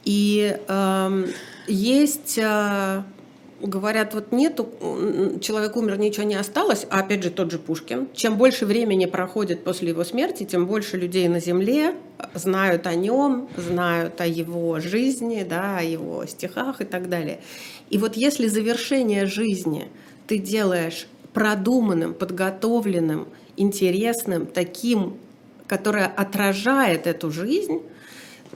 И 0.06 0.58
э, 0.68 1.27
есть 1.68 2.39
э, 2.41 3.03
говорят, 3.62 4.13
вот 4.13 4.32
нету, 4.32 4.70
человек 5.41 5.75
умер, 5.75 5.98
ничего 5.98 6.24
не 6.24 6.36
осталось, 6.36 6.86
а 6.89 7.00
опять 7.00 7.24
же 7.24 7.29
тот 7.29 7.51
же 7.51 7.60
Пушкин. 7.60 8.08
Чем 8.13 8.38
больше 8.38 8.65
времени 8.65 9.06
проходит 9.06 9.63
после 9.63 9.89
его 9.89 10.03
смерти, 10.03 10.46
тем 10.46 10.65
больше 10.65 10.98
людей 10.98 11.27
на 11.27 11.39
Земле 11.39 11.96
знают 12.33 12.88
о 12.88 12.95
нем, 12.95 13.49
знают 13.57 14.21
о 14.21 14.27
его 14.27 14.79
жизни, 14.79 15.45
да, 15.47 15.79
о 15.79 15.83
его 15.83 16.25
стихах 16.25 16.81
и 16.81 16.85
так 16.85 17.09
далее. 17.09 17.39
И 17.89 17.97
вот 17.97 18.15
если 18.15 18.47
завершение 18.47 19.25
жизни 19.25 19.88
ты 20.27 20.38
делаешь 20.38 21.07
продуманным, 21.33 22.13
подготовленным, 22.13 23.27
интересным, 23.57 24.45
таким, 24.45 25.17
которое 25.67 26.05
отражает 26.05 27.07
эту 27.07 27.31
жизнь, 27.31 27.81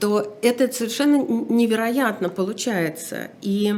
то 0.00 0.36
это 0.42 0.72
совершенно 0.72 1.16
невероятно 1.24 2.28
получается. 2.28 3.28
И 3.42 3.74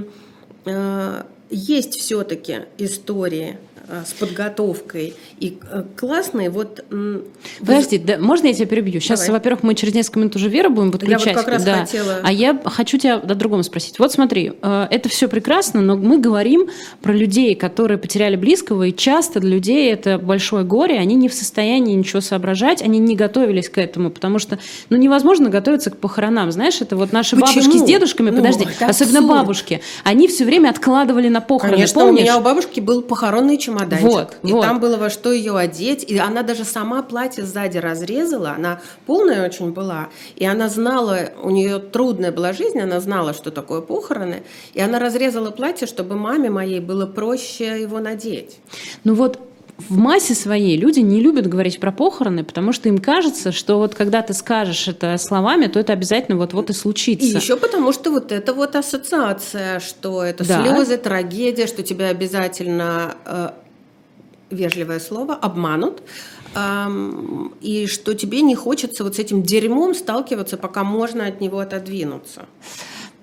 Э, 0.66 1.22
есть 1.48 1.94
все-таки 2.00 2.62
истории 2.76 3.56
с 3.88 4.12
подготовкой 4.14 5.14
и 5.38 5.58
э, 5.70 5.84
классные. 5.96 6.50
Вот, 6.50 6.84
Подожди, 7.60 7.98
да, 7.98 8.18
можно 8.18 8.48
я 8.48 8.54
тебя 8.54 8.66
перебью? 8.66 9.00
Сейчас, 9.00 9.28
во-первых, 9.28 9.62
мы 9.62 9.74
через 9.74 9.94
несколько 9.94 10.18
минут 10.18 10.34
уже 10.34 10.48
Веру 10.48 10.70
будем 10.70 10.90
подключать. 10.90 11.26
Я 11.26 11.32
вот 11.34 11.44
как 11.44 11.48
раз 11.52 11.64
да. 11.64 11.80
хотела... 11.80 12.20
А 12.22 12.32
я 12.32 12.60
хочу 12.64 12.98
тебя 12.98 13.14
о 13.14 13.34
другом 13.34 13.62
спросить. 13.62 13.98
Вот 14.00 14.12
смотри, 14.12 14.52
э, 14.60 14.86
это 14.90 15.08
все 15.08 15.28
прекрасно, 15.28 15.80
но 15.82 15.96
мы 15.96 16.18
говорим 16.18 16.68
про 17.00 17.12
людей, 17.12 17.54
которые 17.54 17.98
потеряли 17.98 18.34
близкого, 18.34 18.84
и 18.84 18.92
часто 18.92 19.38
для 19.38 19.50
людей 19.50 19.92
это 19.92 20.18
большое 20.18 20.64
горе, 20.64 20.98
они 20.98 21.14
не 21.14 21.28
в 21.28 21.34
состоянии 21.34 21.94
ничего 21.94 22.20
соображать, 22.20 22.82
они 22.82 22.98
не 22.98 23.14
готовились 23.14 23.68
к 23.68 23.78
этому, 23.78 24.10
потому 24.10 24.40
что 24.40 24.58
ну, 24.90 24.96
невозможно 24.96 25.48
готовиться 25.48 25.90
к 25.90 25.98
похоронам. 25.98 26.50
Знаешь, 26.50 26.80
это 26.80 26.96
вот 26.96 27.12
наши 27.12 27.36
Почему? 27.36 27.60
бабушки 27.60 27.78
с 27.78 27.82
дедушками, 27.84 28.30
ну, 28.30 28.38
подожди, 28.38 28.66
особенно 28.80 29.18
абсурд. 29.20 29.26
бабушки, 29.26 29.80
они 30.02 30.26
все 30.26 30.44
время 30.44 30.70
откладывали 30.70 31.28
на 31.28 31.40
похороны. 31.40 31.76
Конечно, 31.76 32.00
Помнишь? 32.00 32.20
у 32.20 32.22
меня 32.24 32.38
у 32.38 32.42
бабушки 32.42 32.80
был 32.80 33.02
похоронный 33.02 33.58
чемодан 33.58 33.75
чемоданчик. 33.76 34.08
Вот, 34.08 34.36
и 34.42 34.52
вот. 34.52 34.62
там 34.62 34.80
было 34.80 34.96
во 34.96 35.10
что 35.10 35.32
ее 35.32 35.56
одеть. 35.56 36.04
И 36.04 36.18
она 36.18 36.42
даже 36.42 36.64
сама 36.64 37.02
платье 37.02 37.44
сзади 37.44 37.78
разрезала. 37.78 38.50
Она 38.50 38.80
полная 39.06 39.46
очень 39.46 39.72
была. 39.72 40.08
И 40.36 40.44
она 40.44 40.68
знала, 40.68 41.30
у 41.42 41.50
нее 41.50 41.78
трудная 41.78 42.32
была 42.32 42.52
жизнь, 42.52 42.80
она 42.80 43.00
знала, 43.00 43.34
что 43.34 43.50
такое 43.50 43.80
похороны. 43.80 44.42
И 44.74 44.80
она 44.80 44.98
разрезала 44.98 45.50
платье, 45.50 45.86
чтобы 45.86 46.16
маме 46.16 46.50
моей 46.50 46.80
было 46.80 47.06
проще 47.06 47.80
его 47.80 48.00
надеть. 48.00 48.58
Ну 49.04 49.14
вот 49.14 49.38
в 49.78 49.96
массе 49.96 50.34
своей 50.34 50.76
люди 50.76 51.00
не 51.00 51.20
любят 51.20 51.46
говорить 51.46 51.78
про 51.80 51.92
похороны, 51.92 52.44
потому 52.44 52.72
что 52.72 52.88
им 52.88 52.98
кажется, 52.98 53.52
что 53.52 53.78
вот 53.78 53.94
когда 53.94 54.22
ты 54.22 54.32
скажешь 54.32 54.88
это 54.88 55.16
словами, 55.18 55.66
то 55.66 55.78
это 55.78 55.92
обязательно 55.92 56.38
вот-вот 56.38 56.70
и 56.70 56.72
случится. 56.72 57.26
И 57.26 57.30
еще 57.30 57.56
потому, 57.56 57.92
что 57.92 58.10
вот 58.10 58.32
это 58.32 58.54
вот 58.54 58.74
ассоциация, 58.74 59.80
что 59.80 60.22
это 60.22 60.46
да. 60.46 60.62
слезы, 60.62 60.96
трагедия, 60.96 61.66
что 61.66 61.82
тебя 61.82 62.08
обязательно 62.08 63.16
э, 63.24 63.50
вежливое 64.50 65.00
слово, 65.00 65.34
обманут, 65.34 66.02
и 67.60 67.86
что 67.86 68.14
тебе 68.14 68.40
не 68.40 68.54
хочется 68.54 69.04
вот 69.04 69.16
с 69.16 69.18
этим 69.18 69.42
дерьмом 69.42 69.94
сталкиваться, 69.94 70.56
пока 70.56 70.84
можно 70.84 71.26
от 71.26 71.40
него 71.40 71.58
отодвинуться. 71.58 72.46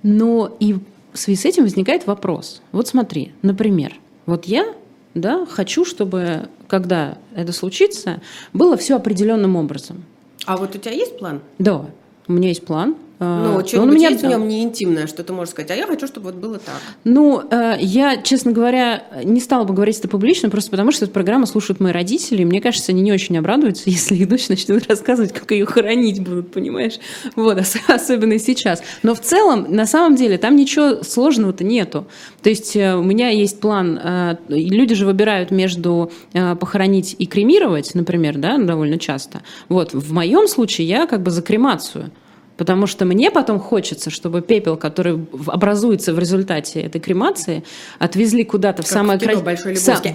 Но 0.04 0.56
и 0.60 0.74
в 0.74 1.18
связи 1.18 1.42
с 1.42 1.46
этим 1.46 1.64
возникает 1.64 2.06
вопрос. 2.08 2.62
Вот 2.72 2.88
смотри, 2.88 3.32
например, 3.42 3.94
вот 4.26 4.46
я 4.46 4.74
да, 5.14 5.46
хочу, 5.46 5.86
чтобы, 5.86 6.50
когда 6.68 7.18
это 7.36 7.52
случится, 7.54 8.22
было 8.52 8.78
все 8.78 8.96
определенным 8.96 9.56
образом. 9.56 10.04
А 10.46 10.58
вот 10.58 10.76
у 10.76 10.78
тебя 10.78 10.92
есть 10.92 11.18
план? 11.18 11.42
Да, 11.60 11.86
у 12.28 12.34
меня 12.34 12.50
есть 12.50 12.66
план. 12.66 12.96
Ну, 13.24 13.60
а, 13.60 13.66
что-нибудь 13.66 13.96
меня... 13.96 14.10
есть 14.10 14.24
в 14.24 14.28
нем 14.28 14.48
не 14.48 14.64
интимное, 14.64 15.08
что 15.08 15.24
ты 15.24 15.34
можешь 15.34 15.52
сказать, 15.52 15.72
а 15.72 15.76
я 15.76 15.88
хочу, 15.88 16.08
чтобы 16.08 16.32
вот 16.32 16.36
было 16.36 16.60
так. 16.60 16.76
Ну, 17.04 17.42
э, 17.50 17.76
я, 17.80 18.18
честно 18.18 18.52
говоря, 18.52 19.04
не 19.24 19.40
стала 19.40 19.64
бы 19.64 19.74
говорить 19.74 20.00
это 20.00 20.08
публично, 20.08 20.50
просто 20.50 20.72
потому 20.72 20.92
что 20.92 21.06
эту 21.06 21.14
программу 21.14 21.46
слушают 21.46 21.80
мои 21.80 21.92
родители, 21.92 22.42
и 22.42 22.46
мне 22.46 22.62
кажется, 22.62 22.92
они 22.92 23.02
не 23.02 23.12
очень 23.12 23.38
обрадуются, 23.38 23.84
если 23.90 24.16
их 24.16 24.28
дочь 24.28 24.50
начнет 24.50 24.88
рассказывать, 24.88 25.34
как 25.34 25.52
ее 25.52 25.66
хоронить 25.66 26.22
будут, 26.22 26.52
понимаешь? 26.52 27.00
Вот, 27.36 27.60
особенно 27.88 28.40
сейчас. 28.40 28.84
Но 29.04 29.16
в 29.16 29.22
целом, 29.22 29.68
на 29.70 29.86
самом 29.86 30.16
деле, 30.16 30.38
там 30.38 30.56
ничего 30.56 31.04
сложного-то 31.04 31.64
нету. 31.64 32.08
То 32.42 32.50
есть 32.50 32.76
э, 32.76 32.96
у 32.96 33.04
меня 33.04 33.30
есть 33.30 33.60
план, 33.60 34.00
э, 34.04 34.36
люди 34.50 34.96
же 34.96 35.06
выбирают 35.06 35.52
между 35.52 36.12
похоронить 36.34 37.16
и 37.18 37.26
кремировать, 37.26 37.94
например, 37.96 38.38
да, 38.38 38.58
довольно 38.58 38.98
часто. 38.98 39.42
Вот, 39.70 39.94
в 39.94 40.14
моем 40.14 40.48
случае 40.48 40.88
я 40.88 41.08
как 41.08 41.22
бы 41.22 41.32
за 41.32 41.42
кремацию. 41.42 42.12
Потому 42.58 42.88
что 42.88 43.06
мне 43.06 43.32
потом 43.32 43.60
хочется, 43.60 44.10
чтобы 44.10 44.42
пепел, 44.42 44.78
который 44.78 45.26
образуется 45.48 46.14
в 46.14 46.20
результате 46.20 46.82
этой 46.82 47.02
кремации, 47.02 47.64
отвезли 48.00 48.44
куда-то 48.44 48.84
в 48.84 48.88
самое 48.88 49.20
красивое... 49.20 49.76
Сам... 49.76 50.02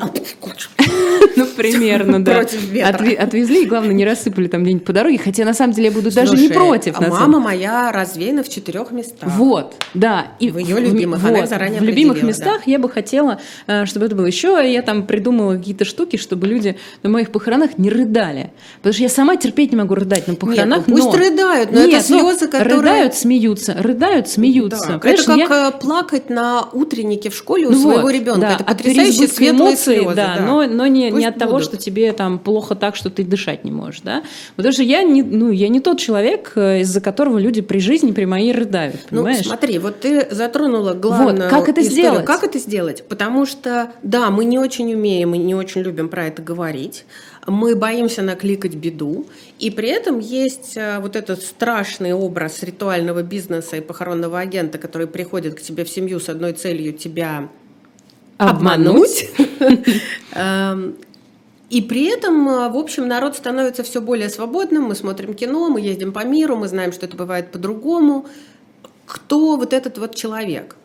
Ну, 1.37 1.47
примерно, 1.47 2.25
да. 2.25 2.41
Отвезли, 2.41 3.63
и, 3.63 3.67
главное, 3.67 3.95
не 3.95 4.05
рассыпали 4.05 4.49
там 4.49 4.63
где-нибудь 4.63 4.85
по 4.85 4.93
дороге, 4.93 5.19
хотя, 5.19 5.45
на 5.45 5.55
самом 5.55 5.73
деле, 5.73 5.89
я 5.89 5.93
буду 5.93 6.11
даже 6.13 6.37
не 6.37 6.49
против. 6.49 6.97
А 6.99 7.09
мама 7.09 7.39
моя 7.39 7.93
развеяна 7.93 8.43
в 8.43 8.49
четырех 8.49 8.91
местах. 8.91 9.29
Вот, 9.37 9.75
да. 9.95 10.29
И 10.41 10.51
в 10.51 10.59
ее 10.59 10.81
любимых, 10.81 11.25
она 11.25 11.47
заранее 11.47 11.81
В 11.81 11.85
любимых 11.85 12.23
местах 12.23 12.67
я 12.67 12.79
бы 12.79 12.89
хотела, 12.89 13.41
э, 13.67 13.87
чтобы 13.87 14.07
это 14.07 14.17
было 14.17 14.27
еще. 14.27 14.61
Я 14.69 14.83
там 14.83 15.07
придумала 15.07 15.57
какие-то 15.57 15.85
штуки, 15.85 16.17
чтобы 16.17 16.47
люди 16.47 16.77
на 17.03 17.11
моих 17.11 17.31
похоронах 17.31 17.79
не 17.79 17.91
рыдали. 17.91 18.53
Потому 18.79 18.93
что 18.95 19.03
я 19.03 19.09
сама 19.09 19.37
терпеть 19.37 19.73
не 19.73 19.79
могу 19.79 19.95
рыдать 19.95 20.27
на 20.27 20.35
похоронах. 20.35 20.87
Нет, 20.89 20.97
пусть 20.97 21.15
рыдают, 21.15 21.73
но 21.73 21.81
это 21.81 22.05
ну, 22.09 22.28
слезы, 22.31 22.51
которые... 22.51 22.77
Рыдают, 22.79 23.15
смеются, 23.15 23.75
рыдают, 23.75 24.29
смеются. 24.29 25.01
Это 25.03 25.25
как 25.25 25.51
э, 25.51 25.79
плакать 25.79 26.31
на 26.31 26.69
утреннике 26.73 27.31
в 27.31 27.35
школе 27.37 27.67
у 27.67 27.71
ну 27.71 27.81
своего 27.81 28.11
ребенка. 28.11 28.47
Это 28.47 28.65
потрясающие 28.65 29.29
светлые 29.29 29.77
слезы. 29.77 30.15
Да, 30.15 30.37
но 30.41 30.87
не 30.87 31.11
не 31.11 31.27
от 31.27 31.39
того, 31.39 31.61
что 31.61 31.77
тебе 31.77 32.13
там 32.13 32.39
плохо 32.39 32.75
так, 32.75 32.97
что 32.97 33.11
ты 33.11 33.25
дышать 33.25 33.65
не 33.65 33.71
можешь, 33.71 34.01
да? 34.03 34.23
Потому 34.57 34.73
что 34.73 34.83
я 34.83 35.03
не, 35.03 35.23
ну, 35.23 35.51
я 35.51 35.69
не 35.69 35.81
тот 35.81 35.99
человек, 35.99 36.53
э, 36.55 36.81
из-за 36.81 37.01
которого 37.01 37.39
люди 37.39 37.61
при 37.61 37.79
жизни, 37.79 38.13
при 38.13 38.25
моей 38.25 38.53
рыдают, 38.53 38.97
ну, 39.11 39.19
понимаешь? 39.19 39.45
Ну, 39.45 39.51
смотри, 39.51 39.79
вот 39.79 40.01
ты 40.01 40.29
затронула 40.31 40.95
главную 40.95 41.43
вот, 41.43 41.51
как 41.51 41.69
это 41.69 41.81
историю. 41.81 42.11
сделать? 42.11 42.27
Как 42.27 42.45
это 42.45 42.59
сделать? 42.59 43.05
Потому 43.09 43.47
что, 43.47 43.91
да, 44.03 44.31
мы 44.31 44.45
не 44.45 44.59
очень 44.59 44.93
умеем 44.93 45.35
и 45.35 45.39
не 45.39 45.55
очень 45.55 45.83
любим 45.83 46.09
про 46.09 46.27
это 46.27 46.43
говорить, 46.43 47.05
мы 47.49 47.75
боимся 47.75 48.23
накликать 48.23 48.75
беду, 48.75 49.27
и 49.59 49.71
при 49.71 49.89
этом 49.89 50.19
есть 50.19 50.77
э, 50.77 50.99
вот 51.01 51.17
этот 51.17 51.43
страшный 51.43 52.13
образ 52.13 52.63
ритуального 52.63 53.23
бизнеса 53.23 53.77
и 53.77 53.81
похоронного 53.81 54.39
агента, 54.39 54.79
который 54.79 55.07
приходит 55.07 55.55
к 55.55 55.63
тебе 55.63 55.85
в 55.85 55.89
семью 55.89 56.21
с 56.21 56.29
одной 56.29 56.53
целью 56.53 56.93
тебя 56.93 57.49
обмануть. 58.37 59.31
Эм, 60.35 60.97
и 61.71 61.83
при 61.83 62.07
этом, 62.07 62.49
э, 62.49 62.69
в 62.71 62.77
общем, 62.77 63.09
народ 63.09 63.37
становится 63.37 63.83
все 63.83 64.01
более 64.01 64.29
свободным. 64.29 64.85
Мы 64.85 64.95
смотрим 64.95 65.35
кино, 65.35 65.69
мы 65.69 65.81
ездим 65.81 66.13
по 66.13 66.25
миру, 66.25 66.57
мы 66.57 66.69
знаем, 66.69 66.93
что 66.93 67.07
это 67.07 67.17
бывает 67.17 67.51
по-другому. 67.51 68.27
Кто 69.07 69.57
вот 69.57 69.73
этот 69.73 69.99
вот 69.99 70.15
человек? 70.15 70.77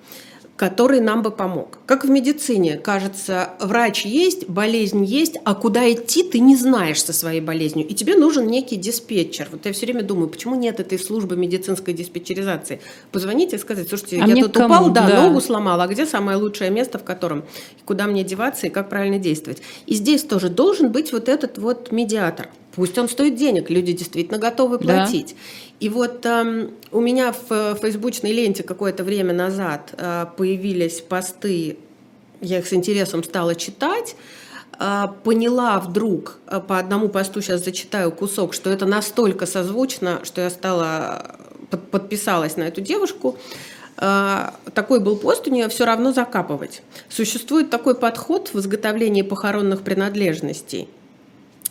Который 0.56 1.00
нам 1.00 1.24
бы 1.24 1.32
помог. 1.32 1.80
Как 1.86 2.06
в 2.06 2.10
медицине, 2.10 2.78
кажется, 2.78 3.50
врач 3.60 4.06
есть, 4.06 4.48
болезнь 4.48 5.04
есть, 5.04 5.38
а 5.46 5.56
куда 5.56 5.92
идти 5.92 6.24
ты 6.24 6.40
не 6.40 6.56
знаешь 6.56 7.04
со 7.04 7.12
своей 7.12 7.42
болезнью, 7.42 7.88
и 7.88 7.94
тебе 7.94 8.16
нужен 8.16 8.48
некий 8.48 8.76
диспетчер. 8.76 9.50
Вот 9.52 9.66
я 9.66 9.74
все 9.74 9.86
время 9.86 10.04
думаю, 10.04 10.28
почему 10.28 10.56
нет 10.56 10.80
этой 10.80 11.00
службы 11.00 11.36
медицинской 11.36 11.94
диспетчеризации? 11.94 12.82
Позвоните 13.12 13.56
и 13.56 13.60
сказать, 13.60 13.90
слушайте, 13.90 14.20
а 14.22 14.28
я 14.28 14.36
тут 14.36 14.54
кому? 14.54 14.66
упал, 14.66 14.90
да, 14.92 15.08
да, 15.08 15.24
ногу 15.24 15.42
сломал, 15.42 15.82
а 15.82 15.88
где 15.88 16.06
самое 16.06 16.38
лучшее 16.38 16.70
место, 16.70 17.00
в 17.00 17.04
котором, 17.04 17.44
куда 17.86 18.06
мне 18.06 18.24
деваться 18.24 18.68
и 18.68 18.70
как 18.70 18.90
правильно 18.90 19.18
действовать? 19.18 19.62
И 19.88 19.96
здесь 19.96 20.24
тоже 20.24 20.50
должен 20.50 20.92
быть 20.92 21.12
вот 21.12 21.30
этот 21.30 21.58
вот 21.58 21.92
медиатор. 21.92 22.50
Пусть 22.76 22.98
он 22.98 23.08
стоит 23.08 23.36
денег, 23.36 23.70
люди 23.70 23.94
действительно 23.94 24.40
готовы 24.40 24.80
платить. 24.80 25.30
Да. 25.30 25.36
И 25.80 25.90
вот 25.90 26.26
э, 26.26 26.70
у 26.92 27.02
меня 27.02 27.34
в 27.48 27.76
фейсбучной 27.76 28.32
ленте 28.32 28.64
какое-то 28.64 29.04
время 29.04 29.34
назад 29.34 29.94
э, 29.96 30.26
появились 30.36 31.02
посты, 31.02 31.78
я 32.42 32.60
их 32.60 32.68
с 32.68 32.74
интересом 32.74 33.24
стала 33.24 33.54
читать, 33.54 34.16
э, 34.80 35.04
поняла 35.24 35.80
вдруг, 35.80 36.40
э, 36.48 36.60
по 36.68 36.80
одному 36.80 37.10
посту 37.10 37.42
сейчас 37.42 37.64
зачитаю 37.64 38.12
кусок, 38.12 38.56
что 38.56 38.72
это 38.72 38.88
настолько 38.88 39.46
созвучно, 39.46 40.22
что 40.24 40.42
я 40.42 40.50
стала, 40.50 41.36
под, 41.70 41.92
подписалась 41.92 42.58
на 42.58 42.64
эту 42.64 42.82
девушку, 42.82 43.38
э, 43.98 44.50
такой 44.74 45.00
был 45.00 45.16
пост 45.18 45.48
у 45.48 45.52
нее 45.52 45.70
все 45.70 45.86
равно 45.86 46.12
закапывать. 46.12 46.82
Существует 47.08 47.70
такой 47.70 47.94
подход 47.94 48.50
в 48.52 48.60
изготовлении 48.60 49.22
похоронных 49.22 49.84
принадлежностей– 49.84 50.88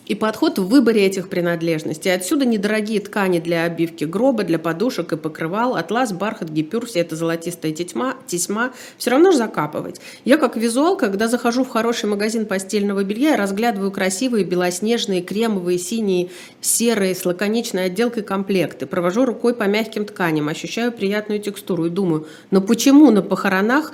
и 0.06 0.14
подход 0.14 0.58
в 0.58 0.66
выборе 0.66 1.06
этих 1.06 1.28
принадлежностей. 1.28 2.12
Отсюда 2.12 2.44
недорогие 2.44 3.00
ткани 3.00 3.38
для 3.38 3.64
обивки 3.64 4.04
гроба, 4.04 4.42
для 4.42 4.58
подушек 4.58 5.12
и 5.12 5.16
покрывал, 5.16 5.76
атлас, 5.76 6.12
бархат, 6.12 6.50
гипюр, 6.50 6.86
все 6.86 7.00
это 7.00 7.16
золотистая 7.16 7.72
тесьма, 7.72 8.16
тесьма. 8.26 8.72
Все 8.98 9.10
равно 9.10 9.30
же 9.30 9.38
закапывать. 9.38 10.00
Я 10.24 10.36
как 10.38 10.56
визуал, 10.56 10.96
когда 10.96 11.28
захожу 11.28 11.64
в 11.64 11.68
хороший 11.68 12.06
магазин 12.06 12.46
постельного 12.46 13.04
белья, 13.04 13.30
я 13.30 13.36
разглядываю 13.36 13.90
красивые 13.90 14.44
белоснежные, 14.44 15.22
кремовые, 15.22 15.78
синие, 15.78 16.30
серые, 16.60 17.14
с 17.14 17.24
лаконичной 17.24 17.86
отделкой 17.86 18.22
комплекты. 18.22 18.86
Провожу 18.86 19.24
рукой 19.24 19.54
по 19.54 19.64
мягким 19.64 20.04
тканям, 20.04 20.48
ощущаю 20.48 20.92
приятную 20.92 21.40
текстуру 21.40 21.86
и 21.86 21.90
думаю, 21.90 22.26
но 22.50 22.60
почему 22.60 23.10
на 23.10 23.22
похоронах 23.22 23.92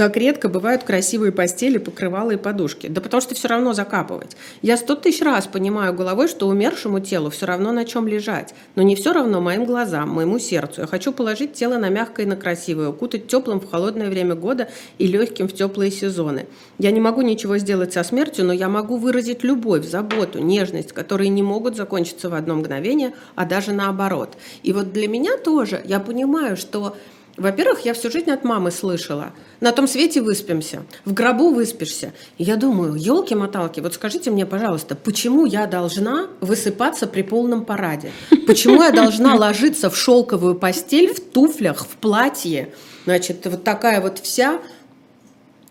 так 0.00 0.16
редко 0.16 0.48
бывают 0.48 0.82
красивые 0.82 1.30
постели, 1.30 1.76
покрывала 1.76 2.30
и 2.30 2.38
подушки. 2.38 2.86
Да 2.86 3.02
потому 3.02 3.20
что 3.20 3.34
все 3.34 3.48
равно 3.48 3.74
закапывать. 3.74 4.34
Я 4.62 4.78
сто 4.78 4.94
тысяч 4.94 5.20
раз 5.20 5.46
понимаю 5.46 5.92
головой, 5.92 6.26
что 6.26 6.48
умершему 6.48 7.00
телу 7.00 7.28
все 7.28 7.44
равно 7.44 7.70
на 7.70 7.84
чем 7.84 8.08
лежать. 8.08 8.54
Но 8.76 8.82
не 8.82 8.96
все 8.96 9.12
равно 9.12 9.42
моим 9.42 9.66
глазам, 9.66 10.08
моему 10.08 10.38
сердцу. 10.38 10.80
Я 10.80 10.86
хочу 10.86 11.12
положить 11.12 11.52
тело 11.52 11.76
на 11.76 11.90
мягкое 11.90 12.24
и 12.24 12.26
на 12.26 12.36
красивое, 12.36 12.88
укутать 12.88 13.26
теплым 13.26 13.60
в 13.60 13.70
холодное 13.70 14.08
время 14.08 14.34
года 14.36 14.70
и 14.96 15.06
легким 15.06 15.48
в 15.48 15.52
теплые 15.52 15.90
сезоны. 15.90 16.46
Я 16.78 16.92
не 16.92 17.00
могу 17.00 17.20
ничего 17.20 17.58
сделать 17.58 17.92
со 17.92 18.02
смертью, 18.02 18.46
но 18.46 18.54
я 18.54 18.70
могу 18.70 18.96
выразить 18.96 19.44
любовь, 19.44 19.84
заботу, 19.84 20.38
нежность, 20.38 20.92
которые 20.92 21.28
не 21.28 21.42
могут 21.42 21.76
закончиться 21.76 22.30
в 22.30 22.34
одно 22.34 22.54
мгновение, 22.54 23.12
а 23.34 23.44
даже 23.44 23.74
наоборот. 23.74 24.38
И 24.62 24.72
вот 24.72 24.94
для 24.94 25.08
меня 25.08 25.36
тоже, 25.36 25.82
я 25.84 26.00
понимаю, 26.00 26.56
что 26.56 26.96
во-первых, 27.40 27.84
я 27.84 27.94
всю 27.94 28.10
жизнь 28.10 28.30
от 28.30 28.44
мамы 28.44 28.70
слышала. 28.70 29.32
На 29.60 29.72
том 29.72 29.88
свете 29.88 30.20
выспимся, 30.20 30.84
в 31.04 31.12
гробу 31.12 31.52
выспишься. 31.52 32.12
И 32.38 32.44
я 32.44 32.56
думаю, 32.56 32.94
елки-моталки, 32.94 33.80
вот 33.80 33.94
скажите 33.94 34.30
мне, 34.30 34.46
пожалуйста, 34.46 34.94
почему 34.94 35.46
я 35.46 35.66
должна 35.66 36.28
высыпаться 36.40 37.06
при 37.06 37.22
полном 37.22 37.64
параде? 37.64 38.12
Почему 38.46 38.82
я 38.82 38.90
должна 38.90 39.34
ложиться 39.34 39.90
в 39.90 39.96
шелковую 39.96 40.54
постель, 40.54 41.12
в 41.12 41.20
туфлях, 41.20 41.86
в 41.86 41.96
платье? 41.96 42.74
Значит, 43.04 43.46
вот 43.46 43.64
такая 43.64 44.00
вот 44.00 44.18
вся 44.18 44.60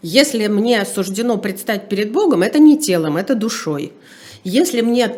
если 0.02 0.48
мне 0.48 0.86
суждено 0.86 1.38
предстать 1.38 1.90
перед 1.90 2.12
Богом, 2.12 2.42
это 2.42 2.58
не 2.58 2.78
телом, 2.78 3.18
это 3.18 3.36
душой. 3.36 3.92
Если 4.46 4.80
мне 4.80 5.14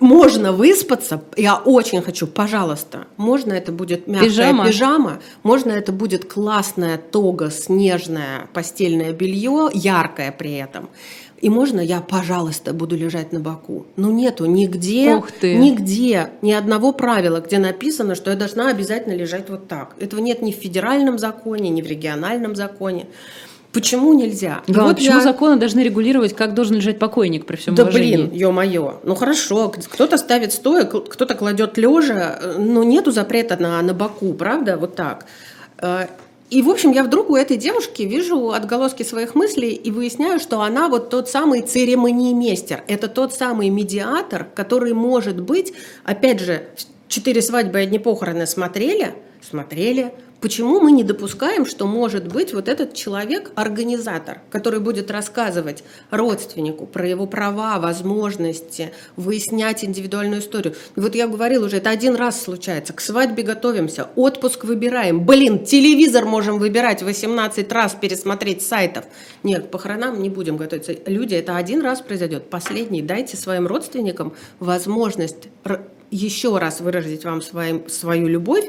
можно 0.00 0.52
выспаться. 0.52 1.22
Я 1.36 1.56
очень 1.56 2.02
хочу, 2.02 2.26
пожалуйста. 2.26 3.06
Можно 3.16 3.52
это 3.52 3.70
будет 3.70 4.06
мягкая 4.06 4.28
пижама, 4.28 4.66
пижама 4.66 5.20
можно 5.42 5.70
это 5.70 5.92
будет 5.92 6.24
классная 6.24 6.98
тога, 6.98 7.50
снежное 7.50 8.48
постельное 8.52 9.12
белье, 9.12 9.70
яркое 9.72 10.32
при 10.32 10.54
этом. 10.54 10.88
И 11.40 11.48
можно 11.48 11.80
я, 11.80 12.00
пожалуйста, 12.00 12.74
буду 12.74 12.96
лежать 12.96 13.32
на 13.32 13.40
боку. 13.40 13.86
Но 13.96 14.10
нету 14.10 14.44
нигде, 14.44 15.14
Ух 15.16 15.32
ты. 15.32 15.54
нигде, 15.54 16.30
ни 16.42 16.52
одного 16.52 16.92
правила, 16.92 17.40
где 17.40 17.58
написано, 17.58 18.14
что 18.14 18.30
я 18.30 18.36
должна 18.36 18.68
обязательно 18.68 19.14
лежать 19.14 19.48
вот 19.48 19.66
так. 19.66 19.94
Этого 19.98 20.20
нет 20.20 20.42
ни 20.42 20.52
в 20.52 20.56
федеральном 20.56 21.18
законе, 21.18 21.70
ни 21.70 21.80
в 21.80 21.86
региональном 21.86 22.54
законе. 22.54 23.06
Почему 23.72 24.14
нельзя? 24.14 24.62
Да, 24.66 24.82
вот 24.82 24.96
почему 24.96 25.18
я... 25.18 25.22
законы 25.22 25.56
должны 25.56 25.80
регулировать, 25.80 26.34
как 26.34 26.54
должен 26.54 26.76
лежать 26.76 26.98
покойник 26.98 27.46
при 27.46 27.56
всем 27.56 27.76
да 27.76 27.84
уважении? 27.84 28.16
блин, 28.16 28.30
ё-моё. 28.32 29.00
Ну 29.04 29.14
хорошо, 29.14 29.68
кто-то 29.68 30.16
ставит 30.16 30.52
стоя, 30.52 30.84
кто-то 30.84 31.34
кладет 31.34 31.78
лежа, 31.78 32.40
но 32.58 32.82
нету 32.82 33.12
запрета 33.12 33.56
на, 33.60 33.80
на 33.82 33.94
боку, 33.94 34.32
правда? 34.34 34.76
Вот 34.76 34.96
так. 34.96 35.26
Э, 35.78 36.06
и, 36.50 36.62
в 36.62 36.68
общем, 36.68 36.90
я 36.90 37.04
вдруг 37.04 37.30
у 37.30 37.36
этой 37.36 37.56
девушки 37.56 38.02
вижу 38.02 38.50
отголоски 38.50 39.04
своих 39.04 39.36
мыслей 39.36 39.72
и 39.72 39.92
выясняю, 39.92 40.40
что 40.40 40.62
она 40.62 40.88
вот 40.88 41.08
тот 41.08 41.28
самый 41.28 41.62
церемониймейстер. 41.62 42.82
Это 42.88 43.06
тот 43.06 43.32
самый 43.32 43.68
медиатор, 43.68 44.48
который 44.52 44.94
может 44.94 45.40
быть, 45.40 45.72
опять 46.04 46.40
же, 46.40 46.66
четыре 47.06 47.40
свадьбы 47.40 47.78
и 47.78 47.82
одни 47.82 48.00
похороны 48.00 48.46
смотрели, 48.46 49.14
смотрели, 49.48 50.12
Почему 50.40 50.80
мы 50.80 50.90
не 50.92 51.04
допускаем, 51.04 51.66
что 51.66 51.86
может 51.86 52.26
быть 52.26 52.54
вот 52.54 52.68
этот 52.68 52.94
человек 52.94 53.52
организатор, 53.56 54.40
который 54.48 54.80
будет 54.80 55.10
рассказывать 55.10 55.84
родственнику 56.10 56.86
про 56.86 57.06
его 57.06 57.26
права, 57.26 57.78
возможности, 57.78 58.92
выяснять 59.16 59.84
индивидуальную 59.84 60.40
историю? 60.40 60.74
Вот 60.96 61.14
я 61.14 61.28
говорила 61.28 61.66
уже, 61.66 61.76
это 61.76 61.90
один 61.90 62.14
раз 62.14 62.40
случается. 62.40 62.94
К 62.94 63.02
свадьбе 63.02 63.42
готовимся, 63.42 64.08
отпуск 64.16 64.64
выбираем. 64.64 65.26
Блин, 65.26 65.62
телевизор 65.66 66.24
можем 66.24 66.58
выбирать 66.58 67.02
18 67.02 67.70
раз, 67.70 67.94
пересмотреть 68.00 68.62
сайтов. 68.62 69.04
Нет, 69.42 69.66
к 69.66 69.70
похоронам 69.70 70.22
не 70.22 70.30
будем 70.30 70.56
готовиться. 70.56 70.96
Люди, 71.04 71.34
это 71.34 71.56
один 71.56 71.82
раз 71.82 72.00
произойдет. 72.00 72.48
Последний. 72.48 73.02
Дайте 73.02 73.36
своим 73.36 73.66
родственникам 73.66 74.32
возможность 74.58 75.48
еще 76.10 76.58
раз 76.58 76.80
выразить 76.80 77.24
вам 77.24 77.42
своим, 77.42 77.88
свою 77.88 78.26
любовь 78.26 78.64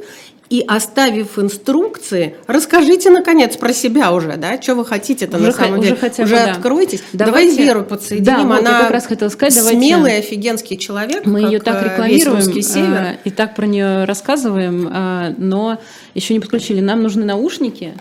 и 0.52 0.66
оставив 0.68 1.40
инструкции, 1.40 2.36
расскажите 2.46 3.10
наконец 3.10 3.56
про 3.56 3.72
себя 3.72 4.12
уже, 4.12 4.36
да, 4.36 4.62
что 4.62 4.76
вы 4.76 4.86
хотите 4.86 5.24
это 5.24 5.38
на 5.38 5.54
самом 5.54 5.80
деле. 5.80 5.96
Хотя 5.96 6.24
бы, 6.24 6.28
уже 6.28 6.36
да. 6.36 6.52
откройтесь. 6.52 7.02
Давайте, 7.14 7.52
Давай 7.52 7.66
Веру 7.66 7.84
подсоединим. 7.86 8.50
Да, 8.50 8.58
Она 8.58 8.82
как 8.82 8.92
раз 8.92 9.06
хотела 9.06 9.30
сказать, 9.30 9.54
смелый, 9.54 10.12
давайте... 10.12 10.28
офигенский 10.28 10.78
человек. 10.78 11.26
Мы 11.26 11.40
ее 11.40 11.60
так 11.60 11.82
э, 11.82 11.86
рекламируем 11.86 12.62
север. 12.62 12.98
А, 12.98 13.16
и 13.24 13.30
так 13.30 13.56
про 13.56 13.66
нее 13.66 14.04
рассказываем, 14.04 14.90
а, 14.92 15.34
но 15.38 15.80
еще 16.16 16.34
не 16.34 16.42
подключили. 16.42 16.82
Нам 16.82 17.02
нужны 17.02 17.24
наушники, 17.24 17.94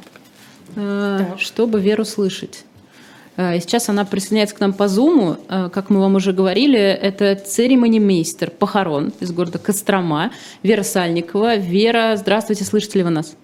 а, 0.75 1.37
чтобы 1.39 1.81
Веру 1.81 2.05
слышать. 2.05 2.65
Э, 3.41 3.59
сейчас 3.59 3.89
она 3.89 4.05
присоединяется 4.05 4.55
к 4.55 4.61
нам 4.61 4.75
по 4.75 4.87
Зуму. 4.87 5.39
Э, 5.49 5.71
как 5.73 5.89
мы 5.89 6.01
вам 6.01 6.17
уже 6.17 6.35
говорили, 6.35 6.79
это 6.79 7.35
церемонимейстер 7.37 8.51
похорон 8.51 9.15
из 9.21 9.33
города 9.33 9.59
Кострома, 9.59 10.31
Вера 10.63 10.83
Сальникова. 10.83 11.57
Вера, 11.57 12.17
здравствуйте, 12.17 12.65
слышите 12.65 12.99
ли 12.99 13.05
вы 13.05 13.11
нас? 13.11 13.35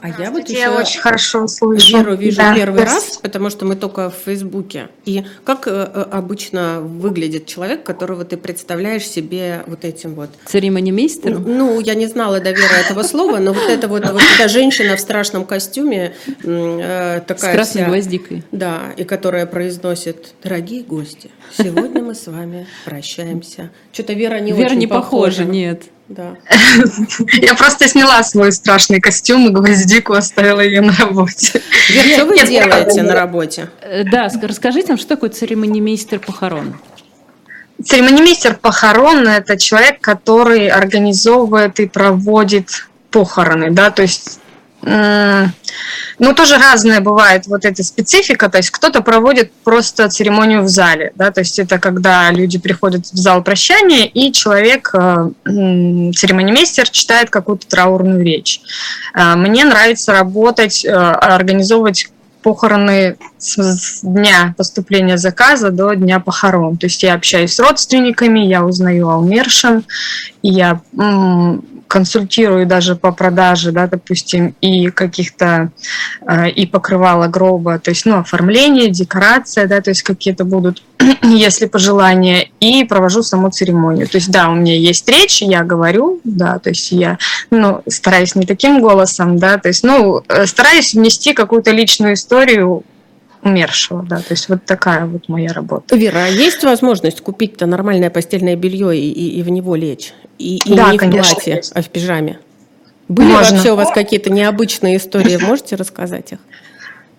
А 0.00 0.08
я 0.08 0.30
вот 0.30 0.48
еще 0.48 0.58
я 0.58 0.72
очень 0.72 1.00
хорошо 1.00 1.46
слышу. 1.46 1.96
Веру 1.96 2.14
вижу 2.14 2.38
да, 2.38 2.54
первый 2.54 2.82
спасибо. 2.82 2.94
раз, 2.94 3.18
потому 3.18 3.50
что 3.50 3.64
мы 3.64 3.76
только 3.76 4.10
в 4.10 4.14
Фейсбуке. 4.24 4.88
И 5.04 5.24
как 5.44 5.66
э, 5.66 5.70
э, 5.70 6.06
обычно 6.10 6.80
выглядит 6.80 7.46
человек, 7.46 7.82
которого 7.82 8.24
ты 8.24 8.36
представляешь 8.36 9.06
себе 9.06 9.64
вот 9.66 9.84
этим 9.84 10.14
вот? 10.14 10.30
Церемонимейстером? 10.44 11.44
Ну, 11.46 11.80
я 11.80 11.94
не 11.94 12.06
знала 12.06 12.40
до 12.40 12.50
Веры 12.50 12.74
этого 12.84 13.02
слова, 13.02 13.38
но 13.38 13.52
вот 13.52 13.68
эта 13.68 13.88
вот, 13.88 14.08
вот 14.10 14.22
эта 14.38 14.48
женщина 14.48 14.96
в 14.96 15.00
страшном 15.00 15.44
костюме 15.44 16.14
э, 16.44 17.20
такая 17.26 17.52
С 17.52 17.54
красной 17.54 17.82
вся, 17.82 17.88
гвоздикой. 17.88 18.42
Да, 18.52 18.82
и 18.96 19.04
которая 19.04 19.46
произносит 19.46 20.34
«Дорогие 20.42 20.82
гости, 20.82 21.30
сегодня 21.56 22.02
мы 22.02 22.14
с 22.14 22.26
вами 22.26 22.66
прощаемся». 22.84 23.70
Что-то 23.92 24.12
Вера 24.12 24.40
не 24.40 24.52
Вера 24.52 24.66
очень 24.66 24.78
не 24.78 24.86
похожа. 24.86 25.42
похожа, 25.42 25.44
нет. 25.44 25.82
Да. 26.08 26.36
Я 27.32 27.54
просто 27.54 27.88
сняла 27.88 28.22
свой 28.22 28.52
страшный 28.52 29.00
костюм 29.00 29.48
и 29.48 29.50
гвоздику 29.50 30.12
оставила 30.12 30.60
ее 30.60 30.80
на 30.80 30.92
работе. 30.92 31.60
Вер, 31.90 32.04
что 32.04 32.26
вы 32.26 32.46
делаете 32.46 33.02
на 33.02 33.14
работе? 33.14 33.70
Э, 33.80 34.04
да, 34.04 34.30
расскажите 34.42 34.88
нам, 34.88 34.98
что 34.98 35.08
такое 35.08 35.30
церемонимейстер 35.30 36.20
похорон? 36.20 36.76
Церемонимейстер 37.84 38.54
похорон– 38.56 39.26
это 39.28 39.58
человек, 39.58 40.00
который 40.00 40.68
организовывает 40.68 41.80
и 41.80 41.86
проводит 41.86 42.88
похороны, 43.10 43.70
да, 43.70 43.90
то 43.90 44.02
есть 44.02 44.40
ну, 44.82 46.34
тоже 46.34 46.56
разное 46.58 47.00
бывает 47.00 47.46
вот 47.46 47.64
эта 47.64 47.82
специфика, 47.82 48.48
то 48.48 48.58
есть 48.58 48.70
кто-то 48.70 49.02
проводит 49.02 49.52
просто 49.64 50.08
церемонию 50.08 50.62
в 50.62 50.68
зале, 50.68 51.12
да, 51.14 51.30
то 51.30 51.40
есть 51.40 51.58
это 51.58 51.78
когда 51.78 52.30
люди 52.30 52.58
приходят 52.58 53.06
в 53.06 53.16
зал 53.16 53.42
прощания, 53.42 54.06
и 54.06 54.32
человек, 54.32 54.90
э, 54.94 55.30
церемонимейстер, 55.44 56.88
читает 56.88 57.30
какую-то 57.30 57.66
траурную 57.66 58.24
речь. 58.24 58.60
Э, 59.14 59.34
мне 59.34 59.64
нравится 59.64 60.12
работать, 60.12 60.84
э, 60.84 60.90
организовывать 60.90 62.08
похороны 62.42 63.16
с 63.38 64.02
дня 64.02 64.54
поступления 64.56 65.18
заказа 65.18 65.70
до 65.70 65.94
дня 65.94 66.20
похорон. 66.20 66.76
То 66.76 66.86
есть 66.86 67.02
я 67.02 67.14
общаюсь 67.14 67.54
с 67.54 67.58
родственниками, 67.58 68.38
я 68.38 68.64
узнаю 68.64 69.08
о 69.08 69.16
умершем, 69.16 69.84
я 70.42 70.80
консультирую 71.88 72.66
даже 72.66 72.96
по 72.96 73.12
продаже, 73.12 73.72
да, 73.72 73.86
допустим, 73.86 74.54
и 74.60 74.88
каких-то, 74.88 75.70
э, 76.26 76.50
и 76.50 76.66
покрывала 76.66 77.28
гроба, 77.28 77.78
то 77.78 77.90
есть, 77.90 78.06
ну, 78.06 78.18
оформление, 78.18 78.90
декорация, 78.90 79.66
да, 79.66 79.80
то 79.80 79.90
есть 79.90 80.02
какие-то 80.02 80.44
будут, 80.44 80.82
если 81.22 81.66
пожелания, 81.66 82.48
и 82.60 82.84
провожу 82.84 83.22
саму 83.22 83.50
церемонию. 83.50 84.08
То 84.08 84.16
есть, 84.16 84.30
да, 84.30 84.48
у 84.48 84.54
меня 84.54 84.76
есть 84.76 85.08
речь, 85.08 85.42
я 85.42 85.62
говорю, 85.62 86.20
да, 86.24 86.58
то 86.58 86.70
есть 86.70 86.92
я, 86.92 87.18
ну, 87.50 87.82
стараюсь 87.88 88.34
не 88.34 88.46
таким 88.46 88.80
голосом, 88.80 89.38
да, 89.38 89.58
то 89.58 89.68
есть, 89.68 89.84
ну, 89.84 90.22
э, 90.28 90.46
стараюсь 90.46 90.94
внести 90.94 91.32
какую-то 91.32 91.70
личную 91.70 92.14
историю 92.14 92.84
умершего, 93.46 94.02
да, 94.02 94.18
то 94.18 94.30
есть 94.30 94.48
вот 94.48 94.64
такая 94.64 95.06
вот 95.06 95.28
моя 95.28 95.52
работа. 95.52 95.96
Вера, 95.96 96.24
а 96.24 96.28
есть 96.28 96.64
возможность 96.64 97.20
купить-то 97.20 97.66
нормальное 97.66 98.10
постельное 98.10 98.56
белье 98.56 98.96
и, 98.96 99.10
и, 99.10 99.38
и 99.38 99.42
в 99.42 99.50
него 99.50 99.74
лечь? 99.74 100.12
И, 100.38 100.58
и 100.64 100.74
да, 100.74 100.92
не 100.92 100.98
конечно, 100.98 101.30
в 101.30 101.34
платье, 101.34 101.54
есть. 101.56 101.72
а 101.74 101.82
в 101.82 101.88
пижаме? 101.88 102.38
Были 103.08 103.32
Можно. 103.32 103.56
вообще 103.56 103.72
у 103.72 103.76
вас 103.76 103.90
какие-то 103.92 104.30
необычные 104.30 104.96
истории? 104.96 105.36
Можете 105.36 105.76
рассказать 105.76 106.32
их? 106.32 106.38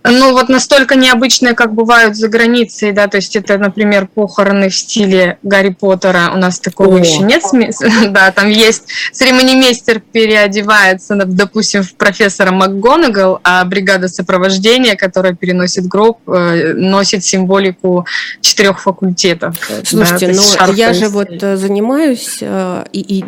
Ну, 0.04 0.34
вот 0.34 0.50
настолько 0.50 0.96
необычные, 0.96 1.54
как 1.54 1.74
бывают 1.74 2.16
за 2.16 2.30
границей, 2.30 2.92
да, 2.92 3.08
то 3.08 3.18
есть 3.18 3.36
это, 3.36 3.58
например, 3.58 4.08
похороны 4.08 4.70
в 4.70 4.76
стиле 4.76 5.38
Гарри 5.44 5.70
Поттера, 5.70 6.32
у 6.34 6.38
нас 6.38 6.60
такого 6.60 6.98
О. 6.98 7.00
еще 7.00 7.20
нет, 7.20 7.44
да, 8.12 8.32
там 8.32 8.50
есть 8.50 8.84
церемонимейстер 9.12 10.00
переодевается, 10.00 11.16
допустим, 11.16 11.84
в 11.84 11.94
профессора 11.96 12.52
МакГонагал, 12.52 13.40
а 13.44 13.64
бригада 13.66 14.08
сопровождения, 14.08 14.96
которая 14.96 15.34
переносит 15.34 15.86
гроб, 15.88 16.20
э, 16.28 16.74
носит 16.74 17.24
символику 17.24 18.06
четырех 18.42 18.82
факультетов. 18.82 19.56
Слушайте, 19.84 20.34
да, 20.34 20.68
но 20.68 20.74
я 20.74 20.94
же 20.94 21.10
вот 21.10 21.30
э, 21.30 21.58
занимаюсь 21.58 22.38
э, 22.42 22.86
и, 22.92 23.20
и 23.20 23.24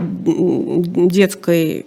детской 1.08 1.86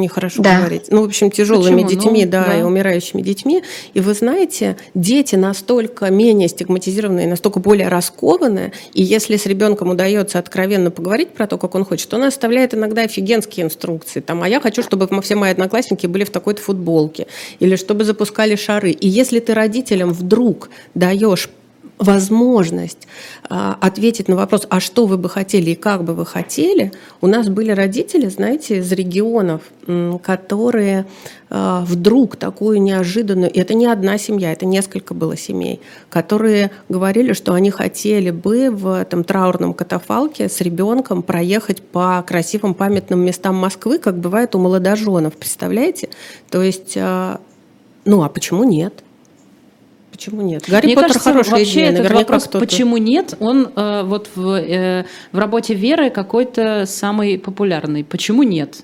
нехорошо 0.00 0.42
да. 0.42 0.58
говорить. 0.58 0.86
Ну, 0.90 1.02
в 1.02 1.04
общем, 1.04 1.30
тяжелыми 1.30 1.82
Почему? 1.82 1.88
детьми, 1.88 2.24
ну, 2.24 2.30
да, 2.30 2.44
да, 2.44 2.58
и 2.58 2.62
умирающими 2.62 3.22
детьми. 3.22 3.62
И 3.94 4.00
вы 4.00 4.14
знаете, 4.14 4.76
дети 4.94 5.36
настолько 5.36 6.10
менее 6.10 6.48
стигматизированные, 6.48 7.26
настолько 7.26 7.60
более 7.60 7.88
раскованные, 7.88 8.72
и 8.92 9.02
если 9.02 9.36
с 9.36 9.46
ребенком 9.46 9.90
удается 9.90 10.38
откровенно 10.38 10.90
поговорить 10.90 11.30
про 11.30 11.46
то, 11.46 11.58
как 11.58 11.74
он 11.74 11.84
хочет, 11.84 12.12
он 12.14 12.22
оставляет 12.24 12.74
иногда 12.74 13.02
офигенские 13.02 13.66
инструкции. 13.66 14.20
Там, 14.20 14.42
а 14.42 14.48
я 14.48 14.60
хочу, 14.60 14.82
чтобы 14.82 15.08
все 15.22 15.34
мои 15.34 15.50
одноклассники 15.50 16.06
были 16.06 16.24
в 16.24 16.30
такой-то 16.30 16.62
футболке, 16.62 17.26
или 17.60 17.76
чтобы 17.76 18.04
запускали 18.04 18.56
шары. 18.56 18.90
И 18.90 19.08
если 19.08 19.40
ты 19.40 19.54
родителям 19.54 20.12
вдруг 20.12 20.70
даешь 20.94 21.48
возможность 21.98 23.06
а, 23.48 23.78
ответить 23.80 24.28
на 24.28 24.36
вопрос, 24.36 24.66
а 24.68 24.80
что 24.80 25.06
вы 25.06 25.16
бы 25.16 25.28
хотели 25.28 25.70
и 25.70 25.74
как 25.74 26.02
бы 26.04 26.14
вы 26.14 26.26
хотели, 26.26 26.92
у 27.20 27.26
нас 27.26 27.48
были 27.48 27.70
родители, 27.70 28.28
знаете, 28.28 28.78
из 28.78 28.90
регионов, 28.90 29.62
которые 30.22 31.06
а, 31.50 31.84
вдруг 31.86 32.36
такую 32.36 32.82
неожиданную, 32.82 33.50
и 33.50 33.60
это 33.60 33.74
не 33.74 33.86
одна 33.86 34.18
семья, 34.18 34.52
это 34.52 34.66
несколько 34.66 35.14
было 35.14 35.36
семей, 35.36 35.80
которые 36.10 36.72
говорили, 36.88 37.32
что 37.32 37.54
они 37.54 37.70
хотели 37.70 38.30
бы 38.30 38.70
в 38.70 38.92
этом 38.92 39.22
траурном 39.22 39.72
катафалке 39.72 40.48
с 40.48 40.60
ребенком 40.60 41.22
проехать 41.22 41.80
по 41.80 42.24
красивым 42.26 42.74
памятным 42.74 43.20
местам 43.20 43.54
Москвы, 43.54 43.98
как 43.98 44.18
бывает 44.18 44.54
у 44.56 44.58
молодоженов, 44.58 45.34
представляете? 45.34 46.08
То 46.50 46.60
есть, 46.60 46.96
а, 46.96 47.40
ну 48.04 48.24
а 48.24 48.28
почему 48.28 48.64
нет? 48.64 49.03
Почему 50.14 50.42
нет? 50.42 50.62
Гарри 50.68 50.86
Мне 50.86 50.94
Поттер 50.94 51.08
кажется, 51.08 51.30
хорошая 51.32 51.58
вообще 51.58 51.72
идея. 51.72 51.90
этот 51.90 52.12
вопрос, 52.12 52.46
почему 52.46 52.98
нет, 52.98 53.34
он 53.40 53.68
э, 53.74 54.02
вот 54.04 54.28
в, 54.36 54.60
э, 54.60 55.06
в 55.32 55.38
работе 55.40 55.74
Веры 55.74 56.10
какой-то 56.10 56.84
самый 56.86 57.36
популярный. 57.36 58.04
Почему 58.04 58.44
нет? 58.44 58.76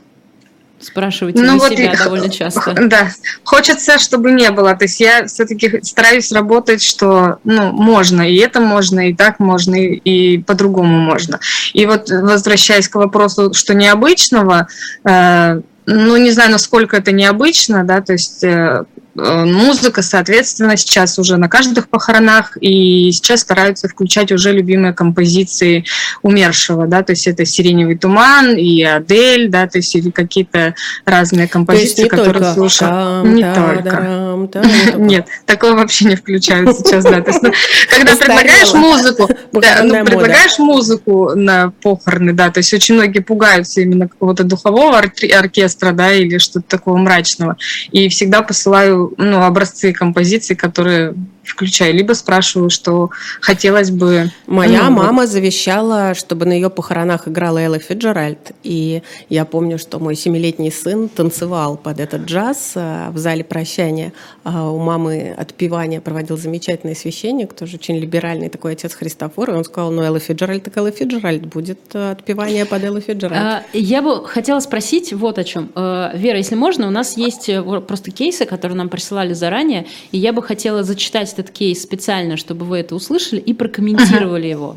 Спрашиваете 0.80 1.40
ну, 1.40 1.56
вот 1.56 1.70
себя 1.70 1.92
и, 1.92 1.96
довольно 1.96 2.28
часто. 2.30 2.72
Да, 2.88 3.10
хочется, 3.44 4.00
чтобы 4.00 4.32
не 4.32 4.50
было. 4.50 4.74
То 4.74 4.86
есть 4.86 4.98
я 4.98 5.28
все-таки 5.28 5.80
стараюсь 5.84 6.32
работать, 6.32 6.82
что 6.82 7.38
ну, 7.44 7.70
можно, 7.70 8.28
и 8.28 8.36
это 8.38 8.58
можно, 8.60 9.08
и 9.08 9.14
так 9.14 9.38
можно, 9.38 9.76
и, 9.76 9.94
и 9.98 10.38
по-другому 10.38 10.98
можно. 10.98 11.38
И 11.74 11.86
вот 11.86 12.10
возвращаясь 12.10 12.88
к 12.88 12.96
вопросу, 12.96 13.54
что 13.54 13.72
необычного, 13.72 14.66
э, 15.04 15.60
ну, 15.86 16.16
не 16.16 16.32
знаю, 16.32 16.50
насколько 16.50 16.96
это 16.96 17.12
необычно, 17.12 17.84
да, 17.84 18.00
то 18.00 18.14
есть 18.14 18.42
Э, 18.42 18.84
музыка, 19.20 20.02
соответственно, 20.02 20.76
сейчас 20.76 21.18
уже 21.18 21.36
на 21.36 21.48
каждых 21.48 21.88
похоронах, 21.88 22.56
и 22.60 23.10
сейчас 23.12 23.40
стараются 23.40 23.88
включать 23.88 24.32
уже 24.32 24.52
любимые 24.52 24.92
композиции 24.92 25.84
умершего, 26.22 26.86
да, 26.86 27.02
то 27.02 27.12
есть 27.12 27.26
это 27.26 27.44
«Сиреневый 27.44 27.96
туман» 27.96 28.56
и 28.56 28.82
«Адель», 28.82 29.48
да, 29.48 29.66
то 29.66 29.78
есть 29.78 29.94
или 29.94 30.10
какие-то 30.10 30.74
разные 31.04 31.48
композиции, 31.48 32.08
которые 32.08 32.54
слушают. 32.54 33.26
Не 33.26 33.54
только. 33.54 34.30
Нет, 34.96 35.26
такое 35.46 35.74
вообще 35.74 36.06
не 36.06 36.16
включают 36.16 36.76
сейчас, 36.76 37.04
да. 37.04 37.20
То 37.20 37.30
есть, 37.30 37.42
ну, 37.42 37.52
когда 37.90 38.16
предлагаешь 38.16 38.72
музыку, 38.72 39.28
да, 39.52 39.82
ну, 39.82 40.04
предлагаешь 40.04 40.58
музыку 40.58 41.32
на 41.34 41.72
похороны, 41.82 42.32
да, 42.32 42.50
то 42.50 42.58
есть 42.58 42.72
очень 42.72 42.94
многие 42.94 43.20
пугаются 43.20 43.80
именно 43.80 44.08
какого-то 44.08 44.44
духового 44.44 44.98
оркестра, 44.98 45.92
да, 45.92 46.12
или 46.12 46.38
что-то 46.38 46.66
такого 46.68 46.96
мрачного, 46.96 47.56
и 47.92 48.08
всегда 48.08 48.42
посылаю 48.42 49.09
ну, 49.16 49.42
образцы 49.42 49.92
композиций, 49.92 50.56
которые 50.56 51.14
включаю, 51.50 51.94
либо 51.94 52.12
спрашиваю, 52.12 52.70
что 52.70 53.10
хотелось 53.40 53.90
бы... 53.90 54.30
Моя 54.46 54.84
ну, 54.84 54.96
мама 54.96 55.22
вот. 55.22 55.28
завещала, 55.28 56.14
чтобы 56.14 56.46
на 56.46 56.52
ее 56.52 56.70
похоронах 56.70 57.28
играла 57.28 57.58
Элла 57.58 57.78
Фиджеральд, 57.78 58.52
и 58.62 59.02
я 59.28 59.44
помню, 59.44 59.78
что 59.78 59.98
мой 59.98 60.14
семилетний 60.14 60.70
сын 60.70 61.08
танцевал 61.08 61.76
под 61.76 62.00
этот 62.00 62.22
джаз 62.22 62.72
э, 62.74 63.10
в 63.10 63.18
зале 63.18 63.42
прощания. 63.44 64.12
А 64.44 64.70
у 64.70 64.78
мамы 64.78 65.34
отпевание 65.36 66.00
проводил 66.00 66.36
замечательный 66.36 66.94
священник, 66.96 67.54
тоже 67.54 67.76
очень 67.76 67.98
либеральный 67.98 68.48
такой 68.48 68.72
отец 68.72 68.94
Христофор, 68.94 69.50
и 69.50 69.54
он 69.54 69.64
сказал, 69.64 69.90
ну 69.90 70.02
Элла 70.02 70.20
Фиджеральд, 70.20 70.64
так 70.64 70.76
Элла 70.76 70.90
Фиджеральд, 70.90 71.46
будет 71.46 71.80
э, 71.94 72.12
отпевание 72.12 72.64
под 72.66 72.84
Элла 72.84 73.00
Фиджеральд. 73.00 73.42
А, 73.42 73.64
я 73.72 74.02
бы 74.02 74.26
хотела 74.26 74.60
спросить 74.60 75.12
вот 75.12 75.38
о 75.38 75.44
чем. 75.44 75.70
Э, 75.74 76.10
Вера, 76.14 76.36
если 76.38 76.54
можно, 76.54 76.86
у 76.86 76.90
нас 76.90 77.16
есть 77.16 77.50
просто 77.86 78.10
кейсы, 78.10 78.44
которые 78.44 78.76
нам 78.76 78.88
присылали 78.90 79.32
заранее, 79.32 79.86
и 80.12 80.18
я 80.18 80.32
бы 80.32 80.42
хотела 80.42 80.82
зачитать 80.82 81.32
этот 81.32 81.50
кейс 81.50 81.82
специально, 81.82 82.36
чтобы 82.36 82.66
вы 82.66 82.78
это 82.78 82.94
услышали 82.94 83.40
и 83.40 83.54
прокомментировали 83.54 84.48
uh-huh. 84.48 84.50
его. 84.50 84.76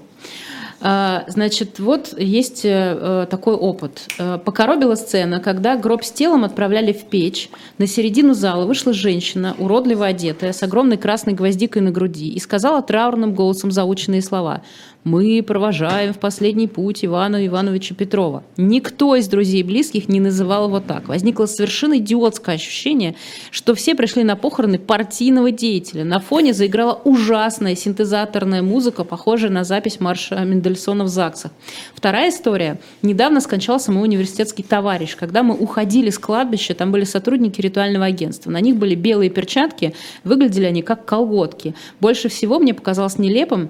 А, 0.85 1.23
значит, 1.27 1.79
вот 1.79 2.13
есть 2.17 2.65
э, 2.65 3.25
такой 3.31 3.53
опыт. 3.53 4.05
Э, 4.19 4.37
покоробила 4.37 4.95
сцена, 4.95 5.39
когда 5.39 5.77
гроб 5.77 6.03
с 6.03 6.11
телом 6.11 6.43
отправляли 6.43 6.91
в 6.91 7.05
печь. 7.05 7.49
На 7.77 7.87
середину 7.87 8.33
зала 8.33 8.65
вышла 8.65 8.91
женщина, 8.91 9.55
уродливо 9.59 10.07
одетая, 10.07 10.51
с 10.51 10.61
огромной 10.61 10.97
красной 10.97 11.33
гвоздикой 11.33 11.81
на 11.81 11.91
груди, 11.91 12.27
и 12.27 12.39
сказала 12.39 12.81
траурным 12.81 13.33
голосом 13.33 13.71
заученные 13.71 14.21
слова– 14.21 14.61
мы 15.03 15.43
провожаем 15.45 16.13
в 16.13 16.19
последний 16.19 16.67
путь 16.67 17.03
Ивана 17.03 17.45
Ивановича 17.45 17.95
Петрова. 17.95 18.43
Никто 18.57 19.15
из 19.15 19.27
друзей 19.27 19.61
и 19.61 19.63
близких 19.63 20.07
не 20.07 20.19
называл 20.19 20.67
его 20.67 20.79
так. 20.79 21.07
Возникло 21.07 21.45
совершенно 21.45 21.97
идиотское 21.97 22.55
ощущение, 22.55 23.15
что 23.51 23.75
все 23.75 23.95
пришли 23.95 24.23
на 24.23 24.35
похороны 24.35 24.79
партийного 24.79 25.51
деятеля. 25.51 26.05
На 26.05 26.19
фоне 26.19 26.53
заиграла 26.53 26.99
ужасная 27.03 27.75
синтезаторная 27.75 28.61
музыка, 28.61 29.03
похожая 29.03 29.51
на 29.51 29.63
запись 29.63 29.99
марша 29.99 30.39
Мендельсона 30.39 31.03
в 31.03 31.09
ЗАГСах. 31.09 31.51
Вторая 31.93 32.29
история. 32.29 32.79
Недавно 33.01 33.41
скончался 33.41 33.91
мой 33.91 34.03
университетский 34.03 34.63
товарищ. 34.63 35.15
Когда 35.15 35.43
мы 35.43 35.55
уходили 35.55 36.09
с 36.09 36.17
кладбища, 36.17 36.73
там 36.73 36.91
были 36.91 37.03
сотрудники 37.03 37.59
ритуального 37.59 38.05
агентства. 38.05 38.51
На 38.51 38.61
них 38.61 38.77
были 38.77 38.95
белые 38.95 39.29
перчатки, 39.29 39.93
выглядели 40.23 40.65
они 40.65 40.81
как 40.81 41.05
колготки. 41.05 41.75
Больше 41.99 42.29
всего 42.29 42.59
мне 42.59 42.73
показалось 42.73 43.17
нелепым, 43.17 43.69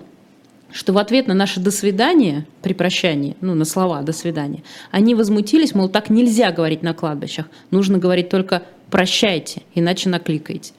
что 0.74 0.92
в 0.94 0.98
ответ 0.98 1.28
на 1.28 1.34
наше 1.34 1.60
«до 1.60 1.72
свидания» 1.72 2.46
при 2.62 2.74
прощании, 2.74 3.38
ну, 3.42 3.54
на 3.54 3.66
слова 3.66 4.02
«до 4.02 4.12
свидания», 4.12 4.64
они 4.92 5.16
возмутились, 5.16 5.74
мол, 5.74 5.88
так 5.88 6.10
нельзя 6.10 6.52
говорить 6.52 6.84
на 6.84 6.94
кладбищах, 6.94 7.46
нужно 7.72 8.00
говорить 8.00 8.30
только 8.30 8.64
«прощайте», 8.90 9.62
иначе 9.76 10.10
накликайте. 10.10 10.74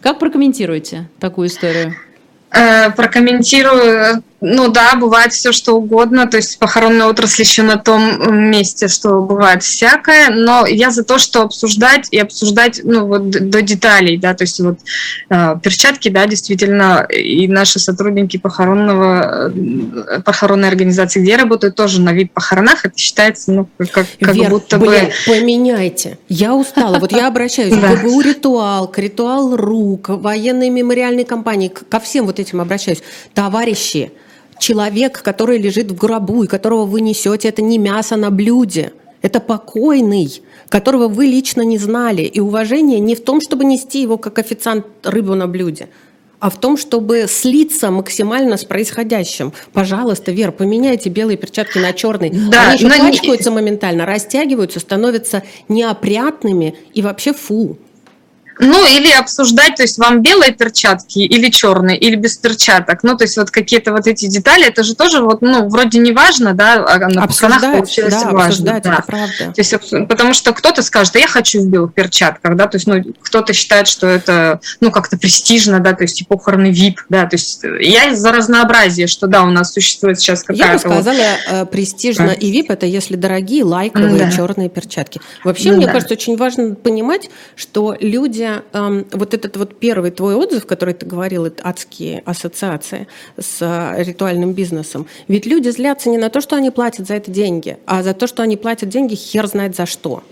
Как 0.00 0.18
прокомментируете 0.18 1.08
такую 1.18 1.48
историю? 1.48 1.94
Э, 2.50 2.90
прокомментирую 2.90 4.22
ну 4.44 4.68
да, 4.68 4.96
бывает 4.96 5.32
все 5.32 5.52
что 5.52 5.76
угодно, 5.76 6.26
то 6.26 6.36
есть 6.36 6.58
похоронная 6.58 7.06
отрасль 7.06 7.42
еще 7.42 7.62
на 7.62 7.76
том 7.76 8.50
месте, 8.50 8.88
что 8.88 9.20
бывает 9.20 9.62
всякое, 9.62 10.30
но 10.30 10.66
я 10.66 10.90
за 10.90 11.04
то, 11.04 11.18
что 11.18 11.42
обсуждать 11.42 12.08
и 12.10 12.18
обсуждать, 12.18 12.80
ну 12.82 13.06
вот 13.06 13.30
до 13.30 13.62
деталей, 13.62 14.18
да, 14.18 14.34
то 14.34 14.42
есть 14.42 14.58
вот 14.58 14.80
э, 15.30 15.56
перчатки, 15.62 16.08
да, 16.08 16.26
действительно, 16.26 17.06
и 17.08 17.46
наши 17.46 17.78
сотрудники 17.78 18.36
похоронного, 18.36 19.52
э, 19.54 20.20
похоронной 20.22 20.68
организации, 20.68 21.20
где 21.20 21.36
работают, 21.36 21.76
тоже 21.76 22.00
на 22.00 22.12
вид 22.12 22.32
похоронах, 22.32 22.84
это 22.84 22.98
считается, 22.98 23.52
ну, 23.52 23.68
как, 23.78 24.06
как 24.20 24.34
Вер, 24.34 24.50
будто 24.50 24.78
блин, 24.78 25.06
бы... 25.06 25.12
поменяйте, 25.24 26.18
я 26.28 26.54
устала, 26.54 26.98
вот 26.98 27.12
я 27.12 27.28
обращаюсь 27.28 27.74
к 27.78 28.02
ГБУ 28.02 28.20
«Ритуал», 28.22 28.88
к 28.88 28.98
«Ритуал 28.98 29.56
РУ», 29.56 29.98
к 29.98 30.16
военной 30.16 30.68
мемориальной 30.68 31.24
компании, 31.24 31.68
ко 31.68 32.00
всем 32.00 32.26
вот 32.26 32.40
этим 32.40 32.60
обращаюсь. 32.60 33.04
Товарищи, 33.34 34.10
человек, 34.62 35.22
который 35.22 35.58
лежит 35.58 35.90
в 35.90 35.96
гробу 35.96 36.44
и 36.44 36.46
которого 36.46 36.86
вы 36.86 37.00
несете, 37.00 37.48
это 37.48 37.62
не 37.62 37.78
мясо 37.78 38.16
на 38.16 38.30
блюде. 38.30 38.92
Это 39.20 39.40
покойный, 39.40 40.42
которого 40.68 41.08
вы 41.08 41.26
лично 41.26 41.62
не 41.62 41.78
знали. 41.78 42.22
И 42.22 42.40
уважение 42.40 43.00
не 43.00 43.14
в 43.14 43.22
том, 43.22 43.40
чтобы 43.40 43.64
нести 43.64 44.00
его 44.00 44.18
как 44.18 44.38
официант 44.38 44.86
рыбу 45.04 45.34
на 45.34 45.46
блюде, 45.46 45.88
а 46.40 46.50
в 46.50 46.58
том, 46.58 46.76
чтобы 46.76 47.26
слиться 47.28 47.90
максимально 47.90 48.56
с 48.56 48.64
происходящим. 48.64 49.52
Пожалуйста, 49.72 50.32
Вер, 50.32 50.50
поменяйте 50.50 51.08
белые 51.08 51.36
перчатки 51.36 51.78
на 51.78 51.92
черные. 51.92 52.30
Да, 52.30 52.70
Они 52.70 52.78
еще 52.78 52.88
пачкаются 52.88 53.50
не... 53.50 53.56
моментально, 53.56 54.06
растягиваются, 54.06 54.80
становятся 54.80 55.42
неопрятными 55.68 56.74
и 56.94 57.02
вообще 57.02 57.32
фу. 57.32 57.78
Ну, 58.62 58.86
или 58.86 59.10
обсуждать, 59.10 59.74
то 59.74 59.82
есть 59.82 59.98
вам 59.98 60.22
белые 60.22 60.52
перчатки 60.52 61.18
или 61.18 61.50
черные, 61.50 61.98
или 61.98 62.14
без 62.14 62.36
перчаток. 62.36 63.02
Ну, 63.02 63.16
то 63.16 63.24
есть 63.24 63.36
вот 63.36 63.50
какие-то 63.50 63.92
вот 63.92 64.06
эти 64.06 64.26
детали, 64.26 64.66
это 64.66 64.84
же 64.84 64.94
тоже 64.94 65.20
вот, 65.20 65.42
ну, 65.42 65.68
вроде 65.68 65.98
не 65.98 66.12
важно, 66.12 66.54
да, 66.54 66.84
а 66.86 66.98
на 67.08 67.26
паханах 67.26 67.60
получилось 67.60 68.14
да, 68.14 68.30
важно. 68.30 68.66
Да. 68.66 68.76
это 68.78 69.04
правда. 69.04 69.52
То 69.52 69.54
есть, 69.56 69.74
потому 70.08 70.32
что 70.32 70.52
кто-то 70.52 70.82
скажет, 70.82 71.16
а 71.16 71.18
я 71.18 71.26
хочу 71.26 71.60
в 71.60 71.66
белых 71.66 71.92
перчатках, 71.92 72.56
да, 72.56 72.68
то 72.68 72.76
есть, 72.76 72.86
ну, 72.86 73.02
кто-то 73.20 73.52
считает, 73.52 73.88
что 73.88 74.06
это, 74.06 74.60
ну, 74.80 74.92
как-то 74.92 75.18
престижно, 75.18 75.80
да, 75.80 75.92
то 75.94 76.04
есть, 76.04 76.20
и 76.20 76.24
похороны 76.24 76.70
VIP, 76.70 76.98
да, 77.08 77.26
то 77.26 77.34
есть, 77.34 77.62
я 77.80 78.14
за 78.14 78.30
разнообразие, 78.30 79.08
что, 79.08 79.26
да, 79.26 79.42
у 79.42 79.50
нас 79.50 79.72
существует 79.72 80.20
сейчас 80.20 80.44
какая-то... 80.44 80.66
Я 80.66 80.72
бы 80.74 80.78
сказала, 80.78 81.16
вот... 81.16 81.62
Э, 81.62 81.66
престижно 81.66 82.28
да. 82.28 82.32
и 82.34 82.52
VIP, 82.52 82.66
это 82.68 82.86
если 82.86 83.16
дорогие 83.16 83.64
лайковые 83.64 84.18
да. 84.18 84.30
черные 84.30 84.68
перчатки. 84.68 85.20
Вообще, 85.42 85.70
ну, 85.70 85.78
мне 85.78 85.86
да. 85.86 85.92
кажется, 85.92 86.14
очень 86.14 86.36
важно 86.36 86.74
понимать, 86.76 87.28
что 87.56 87.96
люди, 87.98 88.51
эм, 88.72 89.06
вот 89.12 89.34
этот 89.34 89.56
вот 89.56 89.78
первый 89.78 90.10
твой 90.10 90.34
отзыв, 90.34 90.66
который 90.66 90.94
ты 90.94 91.06
говорил, 91.06 91.46
это 91.46 91.66
адские 91.66 92.22
ассоциации 92.24 93.06
с 93.38 93.58
э, 93.60 94.02
ритуальным 94.02 94.52
бизнесом, 94.52 95.06
ведь 95.28 95.46
люди 95.46 95.70
злятся 95.70 96.10
не 96.10 96.18
на 96.18 96.28
то, 96.28 96.40
что 96.40 96.56
они 96.56 96.70
платят 96.70 97.06
за 97.06 97.14
это 97.14 97.30
деньги, 97.30 97.78
а 97.86 98.02
за 98.02 98.14
то, 98.14 98.26
что 98.26 98.42
они 98.42 98.56
платят 98.56 98.88
деньги 98.88 99.14
хер 99.14 99.46
знает 99.46 99.76
за 99.76 99.86
что. 99.86 100.22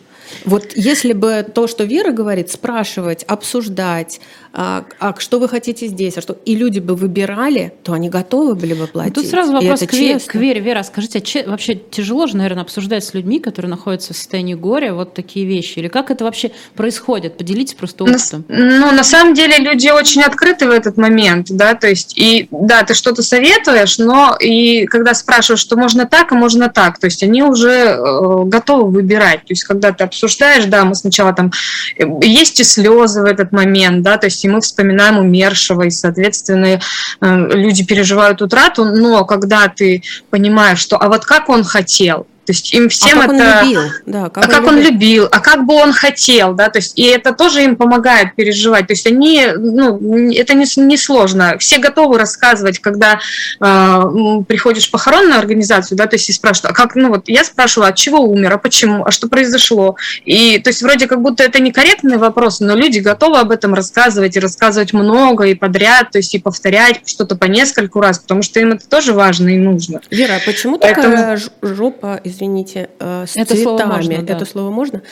Вот 0.45 0.73
если 0.75 1.12
бы 1.12 1.47
то, 1.55 1.66
что 1.66 1.85
Вера 1.85 2.12
говорит, 2.12 2.51
спрашивать, 2.51 3.25
обсуждать, 3.25 4.21
а, 4.53 4.85
а 4.99 5.14
что 5.19 5.38
вы 5.38 5.49
хотите 5.49 5.87
здесь, 5.87 6.19
а 6.19 6.21
что 6.21 6.37
и 6.45 6.57
люди 6.57 6.81
бы 6.81 6.95
выбирали, 6.97 7.73
то 7.85 7.93
они 7.93 8.09
готовы 8.09 8.55
были 8.55 8.75
бы 8.75 8.87
платить. 8.87 9.14
Тут 9.14 9.27
сразу 9.27 9.53
вопрос 9.53 9.81
к, 9.81 9.93
Ве- 9.93 10.27
к 10.27 10.35
Вере. 10.35 10.61
Вера, 10.61 10.83
скажите, 10.83 11.19
а 11.19 11.21
че- 11.21 11.45
вообще 11.47 11.75
тяжело 11.75 12.27
же, 12.27 12.37
наверное, 12.37 12.62
обсуждать 12.62 13.05
с 13.05 13.14
людьми, 13.14 13.38
которые 13.38 13.71
находятся 13.71 14.12
в 14.12 14.16
состоянии 14.16 14.55
горя, 14.55 14.93
вот 14.95 15.14
такие 15.14 15.47
вещи? 15.47 15.79
Или 15.79 15.88
как 15.88 16.11
это 16.11 16.25
вообще 16.25 16.51
происходит? 16.75 17.38
Поделитесь 17.38 17.75
просто 17.75 18.05
опытом. 18.05 18.45
На, 18.49 18.79
ну, 18.81 18.93
на 18.93 19.05
самом 19.05 19.35
деле 19.35 19.57
люди 19.59 19.88
очень 19.88 20.23
открыты 20.23 20.66
в 20.66 20.71
этот 20.71 20.97
момент, 20.97 21.47
да, 21.51 21.75
то 21.75 21.88
есть, 21.88 22.19
и 22.19 22.49
да, 22.51 22.83
ты 22.83 22.95
что-то 22.95 23.23
советуешь, 23.23 23.99
но 23.99 24.37
и 24.40 24.87
когда 24.87 25.14
спрашиваешь, 25.14 25.61
что 25.61 25.77
можно 25.77 26.07
так, 26.07 26.33
а 26.33 26.35
можно 26.35 26.69
так, 26.69 26.99
то 26.99 27.07
есть 27.07 27.23
они 27.23 27.43
уже 27.43 27.71
э, 27.71 28.45
готовы 28.47 28.90
выбирать. 28.90 29.40
То 29.40 29.51
есть, 29.51 29.64
когда 29.64 29.93
ты 29.93 30.03
обсуждаешь, 30.05 30.19
да, 30.66 30.85
мы 30.85 30.94
сначала 30.94 31.33
там, 31.33 31.52
э, 31.96 32.04
есть 32.22 32.61
и 32.61 32.64
слезы 32.64 33.22
в 33.22 33.24
этот 33.24 33.52
момент, 33.52 34.02
да, 34.02 34.16
то 34.16 34.26
есть 34.26 34.44
и 34.44 34.48
мы 34.48 34.61
вспоминаем 34.61 35.18
умершего, 35.18 35.83
и, 35.83 35.90
соответственно, 35.90 36.80
э, 37.20 37.48
люди 37.54 37.85
переживают 37.85 38.42
утрату, 38.42 38.85
но 38.85 39.24
когда 39.24 39.68
ты 39.68 40.02
понимаешь, 40.30 40.78
что 40.78 40.96
а 40.96 41.09
вот 41.09 41.24
как 41.24 41.48
он 41.48 41.64
хотел, 41.64 42.26
то 42.51 42.53
есть 42.53 42.75
им 42.75 42.89
всем 42.89 43.21
а 43.21 43.29
как 43.29 43.33
это... 43.33 43.61
Он 43.61 43.69
любил? 43.69 43.81
Да, 44.07 44.29
как 44.29 44.45
а 44.45 44.47
он 44.47 44.53
как 44.53 44.63
любил? 44.63 44.69
он 44.71 44.81
любил, 44.81 45.29
а 45.31 45.39
как 45.39 45.67
бы 45.67 45.75
он 45.75 45.93
хотел, 45.93 46.55
да, 46.55 46.69
то 46.69 46.79
есть 46.81 46.99
и 46.99 47.05
это 47.05 47.33
тоже 47.33 47.63
им 47.63 47.77
помогает 47.77 48.35
переживать. 48.35 48.89
То 48.89 48.93
есть 48.93 49.07
они, 49.07 49.47
ну, 49.57 50.33
это 50.33 50.55
не, 50.55 50.65
не 50.85 50.97
сложно. 50.97 51.59
Все 51.61 51.79
готовы 51.79 52.19
рассказывать, 52.19 52.81
когда 52.81 53.21
э, 53.61 54.03
приходишь 54.49 54.89
в 54.89 54.91
похоронную 54.91 55.39
организацию, 55.39 55.97
да, 55.97 56.09
то 56.09 56.17
есть 56.17 56.29
и 56.29 56.33
спрашивают, 56.33 56.73
а 56.73 56.75
как, 56.75 56.97
ну 56.97 57.11
вот 57.11 57.29
я 57.29 57.45
спрашиваю, 57.45 57.89
от 57.89 57.95
чего 57.95 58.19
умер, 58.19 58.55
а 58.55 58.59
почему, 58.59 59.05
а 59.05 59.13
что 59.13 59.29
произошло. 59.29 59.95
И 60.25 60.59
то 60.59 60.71
есть 60.71 60.83
вроде 60.83 61.07
как 61.07 61.23
будто 61.23 61.45
это 61.45 61.63
некорректный 61.63 62.17
вопрос, 62.17 62.59
но 62.59 62.75
люди 62.75 62.99
готовы 62.99 63.39
об 63.39 63.53
этом 63.53 63.75
рассказывать 63.75 64.37
и 64.37 64.41
рассказывать 64.41 64.93
много 64.93 65.45
и 65.45 65.55
подряд, 65.55 66.11
то 66.11 66.19
есть 66.19 66.35
и 66.35 66.41
повторять 66.41 67.03
что-то 67.09 67.37
по 67.37 67.45
нескольку 67.45 68.01
раз, 68.01 68.19
потому 68.19 68.43
что 68.43 68.59
им 68.59 68.73
это 68.73 68.89
тоже 68.89 69.13
важно 69.13 69.51
и 69.51 69.57
нужно. 69.57 70.01
Вера, 70.11 70.33
а 70.35 70.41
почему 70.45 70.81
Поэтому... 70.81 71.17
такая 71.17 71.41
жопа 71.63 72.21
из 72.25 72.39
извините, 72.40 72.88
э, 72.98 73.26
с 73.26 73.37
это 73.37 73.55
цветами. 73.55 73.62
Слово 73.62 73.87
можно, 73.87 74.22
да. 74.22 74.35
Это 74.35 74.44
слово 74.44 74.70
можно? 74.70 75.03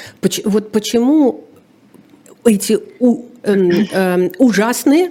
Вот 0.45 0.73
почему 0.73 1.45
эти 2.45 2.79
у, 2.99 3.25
э, 3.43 3.55
э, 3.93 4.31
ужасные 4.39 5.11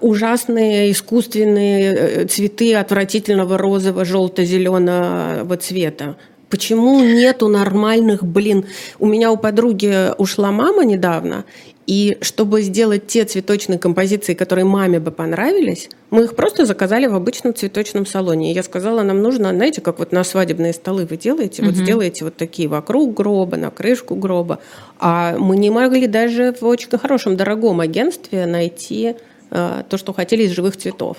ужасные 0.00 0.92
искусственные 0.92 1.94
э, 1.94 2.24
цветы 2.26 2.74
отвратительного 2.74 3.58
розового, 3.58 4.04
желто-зеленого 4.04 5.56
цвета. 5.56 6.16
Почему 6.48 7.00
нету 7.00 7.48
нормальных, 7.48 8.24
блин? 8.24 8.64
У 9.00 9.06
меня 9.06 9.32
у 9.32 9.36
подруги 9.36 10.16
ушла 10.18 10.52
мама 10.52 10.84
недавно, 10.84 11.44
и 11.86 12.16
чтобы 12.22 12.62
сделать 12.62 13.06
те 13.06 13.24
цветочные 13.24 13.78
композиции, 13.78 14.34
которые 14.34 14.64
маме 14.64 15.00
бы 15.00 15.10
понравились, 15.10 15.90
мы 16.10 16.24
их 16.24 16.34
просто 16.34 16.64
заказали 16.64 17.06
в 17.06 17.14
обычном 17.14 17.54
цветочном 17.54 18.06
салоне. 18.06 18.52
И 18.52 18.54
я 18.54 18.62
сказала, 18.62 19.02
нам 19.02 19.20
нужно, 19.20 19.50
знаете, 19.50 19.80
как 19.80 19.98
вот 19.98 20.12
на 20.12 20.24
свадебные 20.24 20.72
столы 20.72 21.06
вы 21.06 21.16
делаете, 21.16 21.62
угу. 21.62 21.70
вот 21.70 21.78
сделаете 21.78 22.24
вот 22.24 22.36
такие 22.36 22.68
вокруг 22.68 23.14
гроба, 23.14 23.56
на 23.56 23.70
крышку 23.70 24.14
гроба. 24.14 24.60
А 24.98 25.36
мы 25.38 25.56
не 25.56 25.70
могли 25.70 26.06
даже 26.06 26.54
в 26.58 26.64
очень 26.64 26.88
хорошем, 26.96 27.36
дорогом 27.36 27.80
агентстве 27.80 28.46
найти 28.46 29.16
э, 29.50 29.82
то, 29.88 29.98
что 29.98 30.12
хотели 30.12 30.44
из 30.44 30.52
живых 30.52 30.76
цветов. 30.76 31.18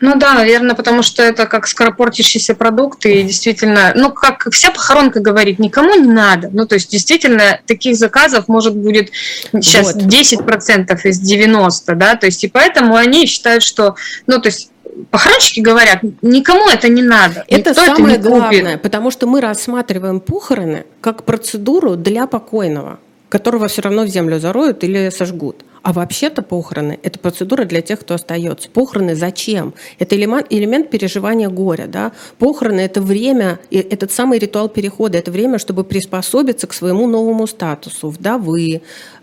Ну 0.00 0.16
да, 0.16 0.34
наверное, 0.34 0.74
потому 0.74 1.02
что 1.02 1.22
это 1.22 1.46
как 1.46 1.66
скоропортящийся 1.66 2.54
продукт, 2.54 3.04
и 3.04 3.22
действительно, 3.22 3.92
ну, 3.94 4.10
как 4.10 4.48
вся 4.50 4.70
похоронка 4.70 5.20
говорит, 5.20 5.58
никому 5.58 5.94
не 5.94 6.10
надо. 6.10 6.48
Ну, 6.52 6.66
то 6.66 6.74
есть, 6.74 6.90
действительно, 6.90 7.60
таких 7.66 7.96
заказов 7.96 8.48
может 8.48 8.74
будет 8.74 9.10
сейчас 9.52 9.94
вот. 9.94 10.04
10% 10.04 10.98
из 11.04 11.18
90, 11.20 11.94
да, 11.94 12.16
то 12.16 12.26
есть, 12.26 12.44
и 12.44 12.48
поэтому 12.48 12.96
они 12.96 13.26
считают, 13.26 13.62
что, 13.62 13.94
ну, 14.26 14.40
то 14.40 14.48
есть, 14.48 14.70
похоронщики 15.10 15.60
говорят, 15.60 16.00
никому 16.22 16.68
это 16.68 16.88
не 16.88 17.02
надо. 17.02 17.44
Это 17.48 17.74
самое 17.74 18.16
это 18.16 18.28
главное, 18.28 18.78
потому 18.78 19.10
что 19.10 19.26
мы 19.26 19.40
рассматриваем 19.40 20.20
похороны 20.20 20.86
как 21.00 21.24
процедуру 21.24 21.96
для 21.96 22.26
покойного, 22.26 22.98
которого 23.28 23.68
все 23.68 23.82
равно 23.82 24.04
в 24.04 24.08
землю 24.08 24.38
зароют 24.40 24.82
или 24.82 25.10
сожгут. 25.10 25.64
А 25.82 25.92
вообще-то 25.92 26.42
похороны– 26.42 26.98
это 27.02 27.18
процедура 27.18 27.64
для 27.64 27.80
тех, 27.80 28.00
кто 28.00 28.14
остается. 28.14 28.68
Похороны 28.68 29.14
зачем? 29.14 29.72
Это 29.98 30.14
элемент, 30.14 30.46
элемент 30.50 30.90
переживания 30.90 31.48
горя. 31.48 31.86
Да? 31.86 32.12
Похороны– 32.38 32.80
это 32.82 33.00
время, 33.00 33.58
этот 33.70 34.12
самый 34.12 34.38
ритуал 34.38 34.68
перехода, 34.68 35.16
это 35.16 35.30
время, 35.30 35.58
чтобы 35.58 35.84
приспособиться 35.84 36.66
к 36.66 36.74
своему 36.74 37.06
новому 37.06 37.46
статусу 37.46 38.10
вдовы, 38.10 38.82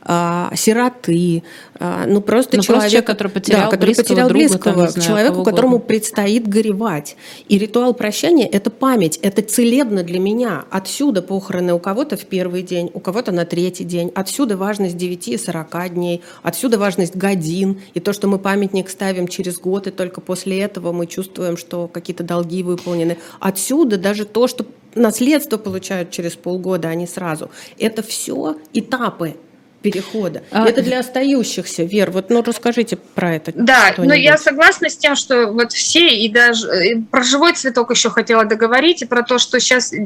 а, 0.10 0.52
сироты, 0.56 1.44
а, 1.80 2.06
ну 2.08 2.22
просто 2.22 2.56
ну, 2.56 2.64
человек, 2.64 2.90
человек, 2.90 3.06
который 3.06 3.28
потерял 3.28 3.66
да, 3.66 3.72
который 3.72 3.88
близкого, 3.88 4.04
потерял 4.06 4.30
друга, 4.30 4.40
близкого 4.40 4.76
там, 4.76 4.90
знаю, 4.90 5.08
человеку, 5.08 5.44
которому 5.44 5.80
предстоит 5.80 6.48
горевать. 6.48 7.18
И 7.50 7.58
ритуал 7.58 7.94
прощания– 7.94 8.48
это 8.52 8.70
память, 8.70 9.18
это 9.22 9.42
целебно 9.42 10.04
для 10.04 10.20
меня. 10.20 10.64
Отсюда 10.72 11.22
похороны 11.22 11.74
у 11.74 11.80
кого-то 11.80 12.16
в 12.16 12.26
первый 12.26 12.62
день, 12.62 12.90
у 12.94 13.02
кого-то 13.02 13.34
на 13.34 13.46
третий 13.46 13.84
день. 13.84 14.10
Отсюда 14.16 14.56
важность 14.56 14.96
9-40 14.96 15.90
дней, 15.90 16.22
отсюда 16.42 16.80
важность 16.80 17.16
годин. 17.16 17.82
И 17.94 18.00
то, 18.00 18.14
что 18.14 18.30
мы 18.30 18.40
памятник 18.40 18.90
ставим 18.90 19.28
через 19.28 19.58
год, 19.60 19.88
и 19.88 19.92
только 19.92 20.22
после 20.22 20.62
этого 20.62 20.94
мы 20.94 21.06
чувствуем, 21.08 21.58
что 21.58 21.90
какие-то 21.90 22.24
долги 22.24 22.64
выполнены. 22.64 23.18
Отсюда 23.42 23.98
даже 23.98 24.24
то, 24.24 24.48
что 24.48 24.66
наследство 24.96 25.58
получают 25.58 26.12
через 26.12 26.36
полгода, 26.36 26.88
а 26.88 26.96
не 26.96 27.08
сразу. 27.08 27.52
Это 27.78 28.02
все 28.02 28.56
этапы 28.74 29.36
перехода. 29.82 30.44
А... 30.52 30.68
Это 30.68 30.82
для 30.82 31.00
остающихся, 31.00 31.84
Вер. 31.84 32.12
Вот, 32.12 32.30
ну, 32.30 32.42
расскажите 32.42 32.96
про 32.96 33.36
это. 33.36 33.52
Да, 33.56 33.94
но 33.98 34.14
я 34.14 34.38
согласна 34.38 34.90
с 34.90 34.98
тем, 34.98 35.16
что 35.16 35.48
вот 35.48 35.72
все, 35.72 36.08
и 36.08 36.30
даже 36.30 36.68
и 36.88 37.02
про 37.02 37.24
живой 37.24 37.54
цветок 37.54 37.92
еще 37.92 38.10
хотела 38.10 38.46
договорить, 38.46 39.02
и 39.02 39.06
про 39.06 39.24
то, 39.24 39.38
что 39.38 39.60
сейчас 39.60 39.94
э, 39.94 39.98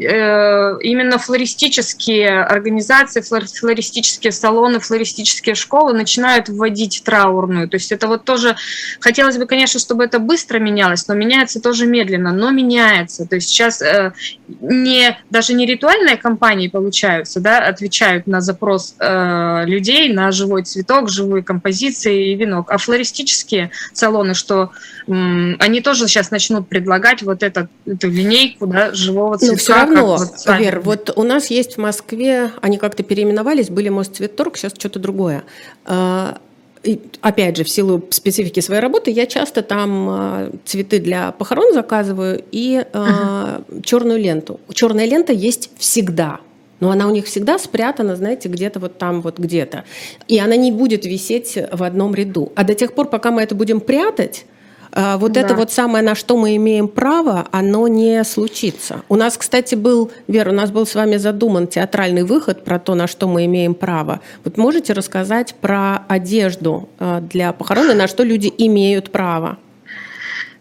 именно 0.82 1.18
флористические 1.18 2.42
организации, 2.44 3.22
флористические 3.22 4.32
салоны, 4.32 4.80
флористические 4.80 5.56
школы 5.56 5.94
начинают 5.94 6.50
вводить 6.50 7.02
траурную. 7.04 7.68
То 7.70 7.76
есть 7.76 7.92
это 7.92 8.08
вот 8.08 8.26
тоже, 8.26 8.56
хотелось 9.00 9.38
бы, 9.38 9.46
конечно, 9.46 9.80
чтобы 9.80 10.04
это 10.04 10.20
быстро 10.20 10.60
менялось, 10.60 11.08
но 11.08 11.14
меняется 11.14 11.62
тоже 11.62 11.86
медленно, 11.86 12.32
но 12.32 12.52
меняется. 12.52 13.26
То 13.26 13.36
есть 13.36 13.50
сейчас 13.50 13.82
э, 13.82 14.14
не, 14.60 15.18
даже 15.30 15.54
не 15.54 15.66
ритуальные 15.66 16.18
компании 16.18 16.68
получаются, 16.68 17.40
да, 17.40 17.60
отвечают 17.60 18.28
на 18.28 18.42
запрос 18.42 18.96
э, 19.00 19.61
людей 19.66 20.12
на 20.12 20.32
живой 20.32 20.64
цветок, 20.64 21.10
живые 21.10 21.44
композиции 21.44 22.32
и 22.32 22.36
венок. 22.36 22.72
А 22.72 22.78
флористические 22.78 23.72
салоны, 23.94 24.34
что 24.34 24.72
они 25.08 25.82
тоже 25.82 26.08
сейчас 26.08 26.32
начнут 26.32 26.68
предлагать 26.68 27.22
вот 27.22 27.44
этот, 27.44 27.70
эту 27.86 28.10
линейку 28.10 28.68
да, 28.68 28.94
живого 28.94 29.38
цветка. 29.38 29.54
Но 29.54 29.58
все 29.58 29.74
равно, 29.74 30.06
вот, 30.06 30.60
Вер, 30.60 30.80
вот 30.82 31.12
у 31.16 31.24
нас 31.24 31.50
есть 31.50 31.76
в 31.76 31.78
Москве, 31.80 32.52
они 32.62 32.78
как-то 32.78 33.04
переименовались, 33.04 33.70
были 33.70 33.90
Мосцветторг, 33.90 34.58
сейчас 34.58 34.74
что-то 34.78 35.00
другое. 35.00 35.44
А, 35.86 36.38
и, 36.84 37.00
опять 37.22 37.58
же, 37.58 37.64
в 37.64 37.70
силу 37.70 38.04
специфики 38.10 38.60
своей 38.60 38.82
работы, 38.82 39.12
я 39.12 39.28
часто 39.28 39.62
там 39.62 40.08
э, 40.10 40.52
цветы 40.66 41.00
для 41.00 41.32
похорон 41.32 41.74
заказываю 41.74 42.44
и 42.52 42.84
э, 42.84 42.84
uh-huh. 42.92 43.84
черную 43.84 44.20
ленту. 44.20 44.60
Черная 44.74 45.06
лента 45.06 45.32
есть 45.32 45.70
всегда 45.78 46.40
но 46.82 46.92
она 46.92 47.08
у 47.08 47.12
них 47.12 47.26
всегда 47.26 47.58
спрятана, 47.58 48.18
знаете, 48.18 48.50
где-то 48.50 48.82
вот 48.82 48.98
там, 48.98 49.22
вот 49.22 49.40
где-то. 49.40 49.86
И 50.28 50.38
она 50.40 50.58
не 50.58 50.74
будет 50.74 51.06
висеть 51.06 51.58
в 51.72 51.84
одном 51.84 52.14
ряду. 52.14 52.52
А 52.56 52.66
до 52.66 52.74
тех 52.74 52.94
пор, 52.94 53.08
пока 53.08 53.32
мы 53.32 53.42
это 53.42 53.56
будем 53.56 53.80
прятать, 53.80 54.46
а, 54.94 55.18
вот 55.18 55.32
Да. 55.32 55.42
это 55.42 55.56
вот 55.56 55.72
самое, 55.72 56.04
на 56.04 56.16
что 56.16 56.36
мы 56.36 56.56
имеем 56.58 56.88
право, 56.90 57.48
оно 57.52 57.88
не 57.88 58.24
случится. 58.26 59.04
У 59.08 59.16
нас, 59.16 59.38
кстати, 59.38 59.76
был, 59.76 60.12
Вера, 60.28 60.52
у 60.52 60.54
нас 60.54 60.70
был 60.72 60.86
с 60.86 60.96
вами 60.96 61.16
задуман 61.18 61.68
театральный 61.68 62.24
выход 62.24 62.66
про 62.66 62.78
то, 62.78 62.96
на 62.96 63.08
что 63.08 63.28
мы 63.28 63.46
имеем 63.46 63.74
право. 63.74 64.20
Вот 64.44 64.58
можете 64.58 64.92
рассказать 64.94 65.56
про 65.62 66.04
одежду 66.10 66.90
а, 67.00 67.22
для 67.22 67.54
похорон 67.54 67.92
и 67.92 67.94
на 67.94 68.08
что 68.08 68.24
люди 68.24 68.52
имеют 68.58 69.12
право? 69.12 69.58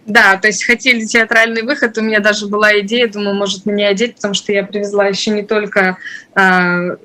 Да, 0.06 0.36
то 0.38 0.48
есть 0.48 0.64
хотели 0.64 1.04
театральный 1.04 1.62
выход, 1.62 1.96
у 1.98 2.00
меня 2.00 2.20
даже 2.20 2.46
была 2.46 2.78
идея, 2.80 3.06
думаю, 3.06 3.36
может 3.36 3.66
мне 3.66 3.86
одеть, 3.86 4.16
потому 4.16 4.34
что 4.34 4.52
я 4.52 4.64
привезла 4.64 5.06
еще 5.06 5.30
не 5.30 5.42
только 5.42 5.98
а, 6.34 6.96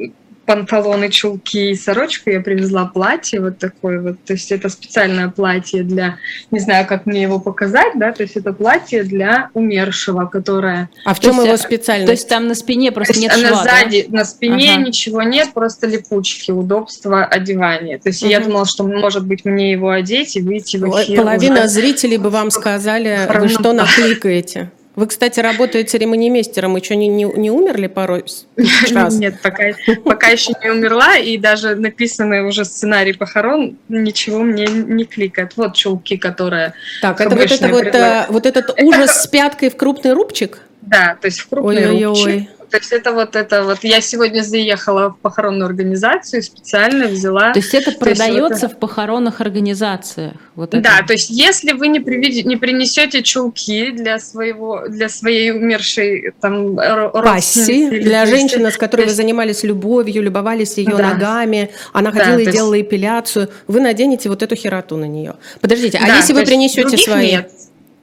панталоны, 0.45 1.09
чулки 1.09 1.71
и 1.71 1.75
сорочку, 1.75 2.29
я 2.29 2.39
привезла 2.41 2.85
платье 2.85 3.41
вот 3.41 3.57
такое 3.57 3.99
вот, 4.01 4.23
то 4.23 4.33
есть 4.33 4.51
это 4.51 4.69
специальное 4.69 5.29
платье 5.29 5.83
для, 5.83 6.17
не 6.51 6.59
знаю, 6.59 6.85
как 6.87 7.05
мне 7.05 7.23
его 7.23 7.39
показать, 7.39 7.93
да, 7.95 8.11
то 8.11 8.23
есть 8.23 8.35
это 8.35 8.53
платье 8.53 9.03
для 9.03 9.49
умершего, 9.53 10.25
которое... 10.25 10.89
А 11.05 11.13
в 11.13 11.19
То 11.19 11.27
чем 11.27 11.35
есть, 11.35 11.45
его 11.45 11.53
а, 11.55 11.57
специальность? 11.57 12.05
То 12.05 12.11
есть 12.11 12.29
там 12.29 12.47
на 12.47 12.55
спине 12.55 12.89
То 12.91 12.95
просто 12.95 13.13
есть 13.13 13.23
нет 13.23 13.33
она 13.33 13.49
шва, 13.49 13.63
да? 13.63 13.79
сзади, 13.79 14.05
на 14.09 14.25
спине 14.25 14.73
Ага. 14.75 14.83
ничего 14.83 15.21
нет, 15.23 15.53
просто 15.53 15.87
липучки, 15.87 16.51
удобство 16.51 17.25
одевания. 17.25 17.97
То 17.97 18.09
есть 18.09 18.21
я 18.21 18.39
Мгм. 18.39 18.49
думала, 18.49 18.65
что, 18.65 18.83
может 18.83 19.25
быть, 19.25 19.45
мне 19.45 19.71
его 19.71 19.89
одеть 19.89 20.35
и 20.35 20.41
выйти 20.41 20.77
в 20.77 20.85
эфир 20.85 21.17
Половина 21.17 21.61
уже. 21.61 21.67
зрителей 21.69 22.17
бы 22.17 22.29
вам 22.29 22.51
сказали, 22.51 23.27
вы 23.39 23.49
что 23.49 23.73
накликаете? 23.73 24.71
Вы, 24.95 25.07
кстати, 25.07 25.39
работаете 25.39 25.89
церемонимейстером, 25.89 26.75
еще 26.75 26.95
не, 26.95 27.07
не, 27.07 27.25
не 27.25 27.51
умерли 27.51 27.87
пару 27.87 28.21
раз? 28.93 29.15
Нет, 29.15 29.41
пока, 29.41 29.63
пока 30.03 30.27
еще 30.27 30.53
не 30.63 30.69
умерла, 30.69 31.17
и 31.17 31.37
даже 31.37 31.75
написанный 31.75 32.47
уже 32.47 32.65
сценарий 32.65 33.13
похорон 33.13 33.77
ничего 33.89 34.41
мне 34.41 34.65
не 34.65 35.05
кликает. 35.05 35.53
Вот 35.57 35.75
чулки, 35.75 36.17
которые... 36.17 36.73
Так, 37.01 37.19
это 37.19 37.35
вот, 37.35 37.51
это 37.51 37.67
вот, 37.67 37.85
э, 37.85 38.25
вот 38.29 38.45
этот 38.45 38.69
Это 38.69 38.85
ужас 38.85 39.23
с 39.23 39.27
пяткой 39.27 39.69
в 39.69 39.77
крупный 39.77 40.13
рубчик? 40.13 40.59
Да, 40.81 41.17
то 41.19 41.25
есть 41.25 41.39
в 41.39 41.49
крупные 41.49 41.89
Ой-ой-ой. 41.89 42.05
рубчик. 42.05 42.49
То 42.69 42.77
есть 42.77 42.91
это 42.91 43.11
вот 43.11 43.35
это 43.35 43.63
вот. 43.63 43.79
Я 43.83 44.01
сегодня 44.01 44.41
заехала 44.41 45.09
в 45.09 45.17
похоронную 45.19 45.67
организацию, 45.67 46.41
специально 46.43 47.07
взяла. 47.07 47.53
То 47.53 47.59
есть 47.59 47.73
это 47.73 47.85
То 47.85 48.09
есть 48.09 48.19
продается 48.21 48.67
вот 48.67 48.75
в 48.75 48.79
похоронных 48.79 49.41
организациях. 49.41 50.33
Вот 50.55 50.73
это. 50.73 50.81
Да, 50.83 51.05
то 51.05 51.13
есть 51.13 51.29
если 51.29 51.73
вы 51.73 51.87
не, 51.87 51.99
приведи- 51.99 52.43
не 52.43 52.55
принесете 52.57 53.21
чулки 53.23 53.91
для 53.91 54.19
своего, 54.19 54.87
для 54.87 55.09
своей 55.09 55.51
умершей 55.51 56.31
там 56.41 56.75
Пасси 56.75 57.89
для 57.89 58.21
есть- 58.21 58.31
женщины, 58.31 58.71
с 58.71 58.77
которой 58.77 59.01
то 59.01 59.05
вы 59.05 59.09
есть- 59.09 59.17
занимались 59.17 59.63
любовью, 59.63 60.21
любовались 60.23 60.77
ее 60.77 60.95
Да. 60.95 61.09
ногами, 61.13 61.71
она 61.93 62.11
Да, 62.11 62.19
ходила 62.19 62.37
и 62.39 62.43
есть- 62.45 62.51
делала 62.57 62.79
эпиляцию, 62.81 63.49
вы 63.67 63.79
наденете 63.79 64.29
вот 64.29 64.41
эту 64.43 64.55
хероту 64.55 64.97
на 64.97 65.05
нее. 65.05 65.35
Подождите, 65.61 65.97
а 66.01 66.07
Да, 66.07 66.15
если 66.17 66.33
вы 66.33 66.39
есть 66.39 66.51
принесете 66.51 66.97
свои? 66.97 67.31
нет. 67.31 67.51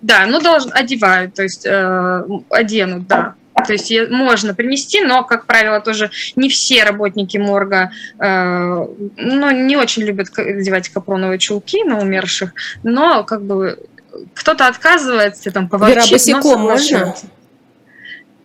Да, 0.00 0.26
ну 0.26 0.40
должен 0.40 0.70
одевают, 0.74 1.34
то 1.34 1.42
есть 1.44 1.64
э, 1.64 2.22
оденут, 2.50 3.06
да. 3.06 3.34
То 3.66 3.72
есть 3.72 3.92
можно 4.10 4.54
принести, 4.54 5.00
но, 5.02 5.24
как 5.24 5.46
правило, 5.46 5.80
тоже 5.80 6.10
не 6.36 6.48
все 6.48 6.84
работники 6.84 7.36
морга, 7.38 7.90
э, 8.18 8.86
ну, 9.16 9.50
не 9.50 9.76
очень 9.76 10.02
любят 10.02 10.28
надевать 10.36 10.88
капроновые 10.88 11.38
чулки 11.38 11.84
на 11.84 11.98
умерших, 11.98 12.52
но 12.82 13.24
как 13.24 13.42
бы 13.42 13.78
кто-то 14.34 14.66
отказывается, 14.66 15.50
там, 15.50 15.68
поворчит, 15.68 15.96
Вера, 15.96 16.12
босиком 16.12 16.60
можно? 16.60 17.14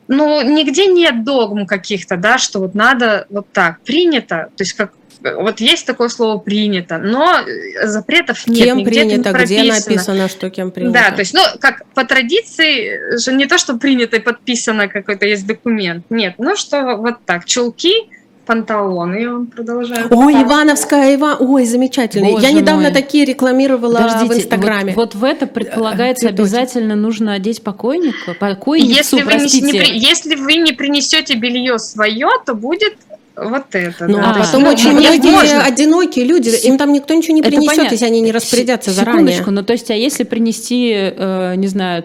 Ну, 0.07 0.41
нигде 0.41 0.87
нет 0.87 1.23
догм 1.23 1.65
каких-то, 1.65 2.17
да, 2.17 2.37
что 2.37 2.59
вот 2.59 2.75
надо 2.75 3.25
вот 3.29 3.47
так, 3.51 3.81
принято, 3.81 4.49
то 4.55 4.63
есть 4.63 4.73
как 4.73 4.91
вот 5.21 5.59
есть 5.59 5.85
такое 5.85 6.09
слово 6.09 6.37
принято, 6.37 6.97
но 6.97 7.39
э, 7.39 7.87
запретов 7.87 8.45
нет, 8.47 8.65
Кем 8.65 8.77
нигде 8.77 8.99
это 8.99 9.05
не 9.05 9.23
принято, 9.23 9.43
где 9.43 9.63
написано, 9.63 10.27
что 10.27 10.49
кем 10.49 10.71
принято? 10.71 10.93
Да, 10.93 11.11
то 11.11 11.19
есть, 11.19 11.33
ну, 11.33 11.41
как 11.59 11.85
по 11.93 12.05
традиции, 12.05 13.17
же 13.17 13.33
не 13.33 13.45
то, 13.47 13.57
что 13.57 13.77
принято 13.77 14.17
и 14.17 14.19
подписано 14.19 14.87
какой-то 14.87 15.25
есть 15.25 15.45
документ. 15.45 16.05
Нет, 16.09 16.35
ну 16.37 16.55
что 16.55 16.97
вот 16.97 17.15
так, 17.25 17.45
чулки, 17.45 18.09
панталоны, 18.47 19.15
я 19.21 19.31
вам 19.33 19.45
продолжаю. 19.47 20.05
Ой, 20.09 20.09
показывать. 20.09 20.45
Ивановская 20.47 21.13
Ива, 21.13 21.35
ой, 21.39 21.65
замечательно. 21.65 22.29
Боже 22.31 22.45
Я 22.45 22.51
недавно 22.53 22.83
мой. 22.83 22.91
такие 22.93 23.25
рекламировала 23.25 23.97
Подождите, 23.97 24.33
в 24.33 24.37
Инстаграме. 24.37 24.93
Вот, 24.95 25.13
вот 25.13 25.21
в 25.21 25.23
это 25.23 25.45
предполагается 25.45 26.27
Цветочек. 26.27 26.39
обязательно 26.39 26.95
нужно 26.95 27.33
одеть 27.33 27.61
покойника, 27.61 28.33
покойницу, 28.39 28.89
Если 28.95 29.21
вы, 29.21 29.33
не, 29.33 29.39
простите. 29.39 29.65
не 29.93 29.99
если 29.99 30.35
вы 30.35 30.55
не 30.55 30.71
принесете 30.71 31.35
белье 31.35 31.77
свое, 31.77 32.27
то 32.45 32.55
будет 32.55 32.95
вот 33.35 33.65
это. 33.73 34.07
Ну, 34.07 34.17
да. 34.17 34.29
а 34.29 34.33
То 34.33 34.39
есть, 34.39 34.51
потом 34.51 34.63
ну, 34.63 34.69
очень 34.71 34.91
многие 34.93 35.29
можно. 35.29 35.63
одинокие 35.63 36.25
люди, 36.25 36.49
им 36.65 36.77
там 36.79 36.91
никто 36.93 37.13
ничего 37.13 37.35
не 37.35 37.41
Это 37.41 37.49
принесет, 37.49 37.75
понятно. 37.75 37.93
если 37.93 38.05
они 38.05 38.21
не 38.21 38.31
распорядятся 38.31 38.89
С- 38.91 38.93
заранее. 38.95 39.19
Секундочку, 39.33 39.51
ну 39.51 39.63
то 39.63 39.73
есть, 39.73 39.91
а 39.91 39.93
если 39.93 40.23
принести, 40.23 40.91
э, 40.95 41.53
не 41.55 41.67
знаю, 41.67 42.03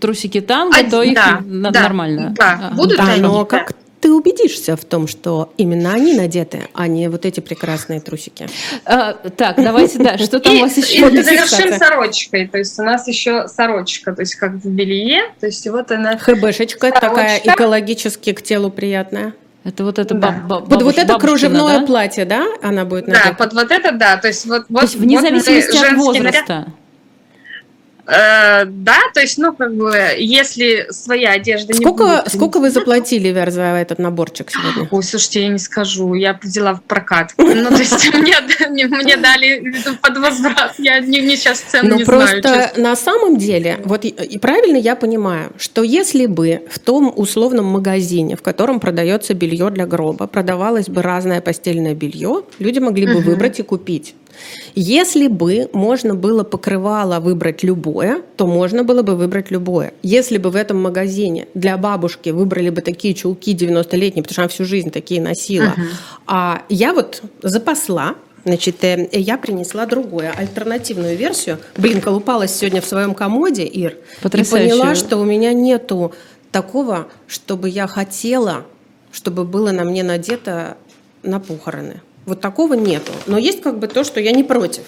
трусики 0.00 0.40
танго, 0.40 0.76
А, 0.78 0.90
то 0.90 1.02
их 1.02 1.14
да, 1.14 1.40
на- 1.46 1.70
да, 1.70 1.80
нормально. 1.82 2.34
да, 2.36 2.52
Ага. 2.52 2.74
будут 2.76 2.96
Да, 2.98 3.04
они, 3.04 3.22
но 3.22 3.38
да. 3.40 3.44
как 3.46 3.72
ты 4.00 4.12
убедишься 4.12 4.76
в 4.76 4.84
том, 4.84 5.06
что 5.06 5.52
именно 5.58 5.92
они 5.92 6.14
надеты, 6.14 6.68
а 6.74 6.86
не 6.86 7.08
вот 7.08 7.26
эти 7.26 7.40
прекрасные 7.40 8.00
трусики? 8.00 8.48
А, 8.84 9.12
так, 9.12 9.56
давайте, 9.62 9.98
да, 9.98 10.16
что 10.18 10.40
там 10.40 10.54
И, 10.54 10.58
у 10.58 10.60
вас 10.62 10.76
и 10.78 10.80
еще? 10.80 11.10
завершим 11.22 11.78
сорочкой. 11.78 12.48
То 12.48 12.58
есть 12.58 12.78
у 12.78 12.82
нас 12.82 13.06
еще 13.06 13.46
сорочка, 13.48 14.12
то 14.14 14.22
есть 14.22 14.34
как 14.36 14.52
в 14.52 14.66
белье. 14.68 15.22
То 15.38 15.46
есть 15.46 15.66
вот 15.68 15.90
она 15.90 16.16
ХБшечка 16.16 16.90
такая 16.92 17.38
экологически 17.44 18.32
к 18.32 18.42
телу 18.42 18.70
приятная. 18.70 19.34
Это 19.62 19.84
вот 19.84 19.98
это 19.98 20.14
Да. 20.14 20.28
баб- 20.30 20.46
баб- 20.46 20.68
Под 20.70 20.82
вот 20.82 20.96
это 20.96 21.18
кружевное 21.18 21.80
да? 21.80 21.86
платье, 21.86 22.24
да, 22.24 22.46
она 22.62 22.86
будет 22.86 23.04
Да, 23.04 23.12
надета? 23.12 23.34
под 23.34 23.52
вот 23.52 23.70
это, 23.70 23.92
да. 23.92 24.16
То 24.16 24.28
есть 24.28 24.46
вот, 24.46 24.64
вот, 24.70 24.78
То 24.80 24.84
есть 24.86 24.96
вне 24.96 25.16
вот 25.16 25.22
зависимости 25.28 25.76
от 25.76 25.78
женский 25.78 26.18
наряд- 26.20 26.46
возраста. 26.48 26.66
Э, 28.10 28.64
да, 28.64 28.98
то 29.14 29.20
есть, 29.20 29.38
ну, 29.38 29.52
как 29.54 29.72
бы, 29.74 29.94
если 30.18 30.86
своя 30.90 31.32
одежда 31.32 31.72
не 31.72 31.78
Сколько, 31.78 32.04
будет 32.04 32.32
сколько 32.32 32.58
вы 32.58 32.70
заплатили, 32.70 33.28
Вер, 33.28 33.50
за 33.52 33.62
этот 33.62 34.00
наборчик 34.00 34.50
сегодня? 34.50 34.88
Ой, 34.90 35.02
слушайте, 35.04 35.42
я 35.42 35.48
не 35.48 35.58
скажу, 35.58 36.14
я 36.14 36.36
взяла 36.42 36.74
в 36.74 36.82
прокат. 36.82 37.32
Ну, 37.36 37.68
то 37.68 37.76
есть 37.76 38.12
мне, 38.14 39.16
дали 39.16 39.72
под 40.02 40.18
возврат, 40.18 40.74
я 40.78 40.98
не, 40.98 41.20
не 41.20 41.36
сейчас 41.36 41.60
цену 41.60 41.90
Ну, 41.90 41.96
не 41.98 42.04
просто 42.04 42.40
знаю. 42.40 42.68
честно. 42.68 42.82
на 42.82 42.96
самом 42.96 43.36
деле, 43.36 43.78
вот 43.84 44.04
и, 44.04 44.38
правильно 44.38 44.76
я 44.76 44.96
понимаю, 44.96 45.52
что 45.56 45.84
если 45.84 46.26
бы 46.26 46.62
в 46.68 46.80
том 46.80 47.12
условном 47.14 47.66
магазине, 47.66 48.36
в 48.36 48.42
котором 48.42 48.80
продается 48.80 49.34
белье 49.34 49.70
для 49.70 49.86
гроба, 49.86 50.26
продавалось 50.26 50.88
бы 50.88 51.02
разное 51.02 51.40
постельное 51.40 51.94
белье, 51.94 52.42
люди 52.58 52.80
могли 52.80 53.06
бы 53.06 53.20
выбрать 53.20 53.60
и 53.60 53.62
купить. 53.62 54.14
Если 54.74 55.26
бы 55.28 55.68
можно 55.72 56.14
было 56.14 56.44
покрывало 56.44 57.20
выбрать 57.20 57.62
любое, 57.62 58.22
то 58.36 58.46
можно 58.46 58.84
было 58.84 59.02
бы 59.02 59.16
выбрать 59.16 59.50
любое. 59.50 59.92
Если 60.02 60.38
бы 60.38 60.50
в 60.50 60.56
этом 60.56 60.80
магазине 60.80 61.48
для 61.54 61.76
бабушки 61.76 62.30
выбрали 62.30 62.70
бы 62.70 62.80
такие 62.80 63.14
чулки 63.14 63.54
90-летние, 63.54 64.22
потому 64.22 64.32
что 64.32 64.42
она 64.42 64.48
всю 64.48 64.64
жизнь 64.64 64.90
такие 64.90 65.20
носила, 65.20 65.74
Мгм. 65.76 65.86
а 66.26 66.62
я 66.68 66.92
вот 66.94 67.22
запасла, 67.42 68.14
значит, 68.44 68.82
э, 68.84 69.08
я 69.12 69.36
принесла 69.38 69.86
другое, 69.86 70.32
альтернативную 70.36 71.16
версию. 71.16 71.58
Блин, 71.76 72.00
колупалась 72.00 72.54
сегодня 72.54 72.80
в 72.80 72.86
своем 72.86 73.14
комоде, 73.14 73.64
Ир, 73.64 73.92
и 73.92 74.22
Потрясающе. 74.22 74.70
поняла, 74.70 74.94
что 74.94 75.16
у 75.18 75.24
меня 75.24 75.52
нету 75.52 76.12
такого, 76.52 77.08
чтобы 77.26 77.68
я 77.68 77.86
хотела, 77.86 78.64
чтобы 79.12 79.44
было 79.44 79.72
на 79.72 79.84
мне 79.84 80.02
надето 80.02 80.76
на 81.22 81.38
похороны. 81.40 82.00
Вот 82.26 82.40
такого 82.40 82.74
нету. 82.74 83.12
Но 83.26 83.38
есть 83.38 83.62
как 83.62 83.78
бы 83.78 83.88
то, 83.88 84.04
что 84.04 84.20
я 84.20 84.32
не 84.32 84.44
против. 84.44 84.82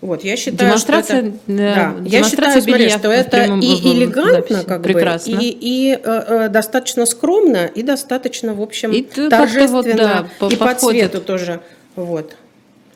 Вот, 0.00 0.22
я 0.22 0.36
считаю, 0.36 0.70
Демонстрация, 0.70 1.18
что 1.22 1.26
это, 1.28 1.36
э, 1.48 1.74
да, 1.74 1.94
я 2.04 2.22
считаю, 2.22 2.62
смотри, 2.62 2.88
что 2.88 3.10
это 3.10 3.30
прямом- 3.36 3.60
и 3.60 3.92
элегантно, 3.94 4.62
как 4.62 4.82
Прекрасно. 4.82 5.36
бы, 5.36 5.42
и, 5.42 5.48
и 5.60 5.92
э, 5.92 5.98
э, 6.04 6.48
достаточно 6.50 7.04
скромно, 7.04 7.66
и 7.66 7.82
достаточно, 7.82 8.54
в 8.54 8.62
общем, 8.62 8.92
И 8.92 9.02
торжественно, 9.02 9.72
вот, 9.72 9.86
да, 9.96 10.28
и 10.50 10.56
по 10.56 10.66
подходит. 10.66 11.10
цвету 11.10 11.24
тоже. 11.24 11.60
Вот. 11.96 12.36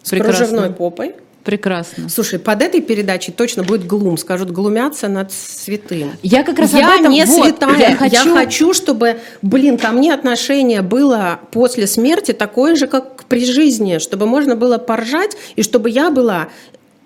С 0.05 0.11
Прекрасно. 0.11 0.47
кружевной 0.47 0.71
попой. 0.73 1.15
Прекрасно. 1.45 2.09
Слушай, 2.09 2.39
под 2.39 2.63
этой 2.63 2.81
передачей 2.81 3.33
точно 3.33 3.65
будет 3.65 3.85
глум. 3.87 4.17
Скажут, 4.17 4.51
глумятся 4.53 5.09
над 5.09 5.33
святым. 5.33 6.13
Я 6.23 6.45
как 6.45 6.59
раз 6.59 6.73
я 6.73 6.95
об 6.95 7.01
этом... 7.01 7.13
не 7.13 7.25
вот, 7.25 7.45
святая. 7.45 7.79
Я 7.79 7.89
Я 7.89 7.97
хочу... 7.97 8.35
хочу... 8.35 8.75
чтобы, 8.75 9.19
блин, 9.43 9.77
ко 9.77 9.91
мне 9.91 10.15
отношение 10.15 10.83
было 10.83 11.41
после 11.51 11.87
смерти 11.87 12.33
такое 12.33 12.77
же, 12.77 12.87
как 12.87 13.25
при 13.25 13.45
жизни, 13.45 13.99
чтобы 13.99 14.27
можно 14.27 14.55
было 14.55 14.79
поржать, 14.79 15.37
и 15.57 15.63
чтобы 15.63 15.91
я 15.91 16.11
была... 16.11 16.49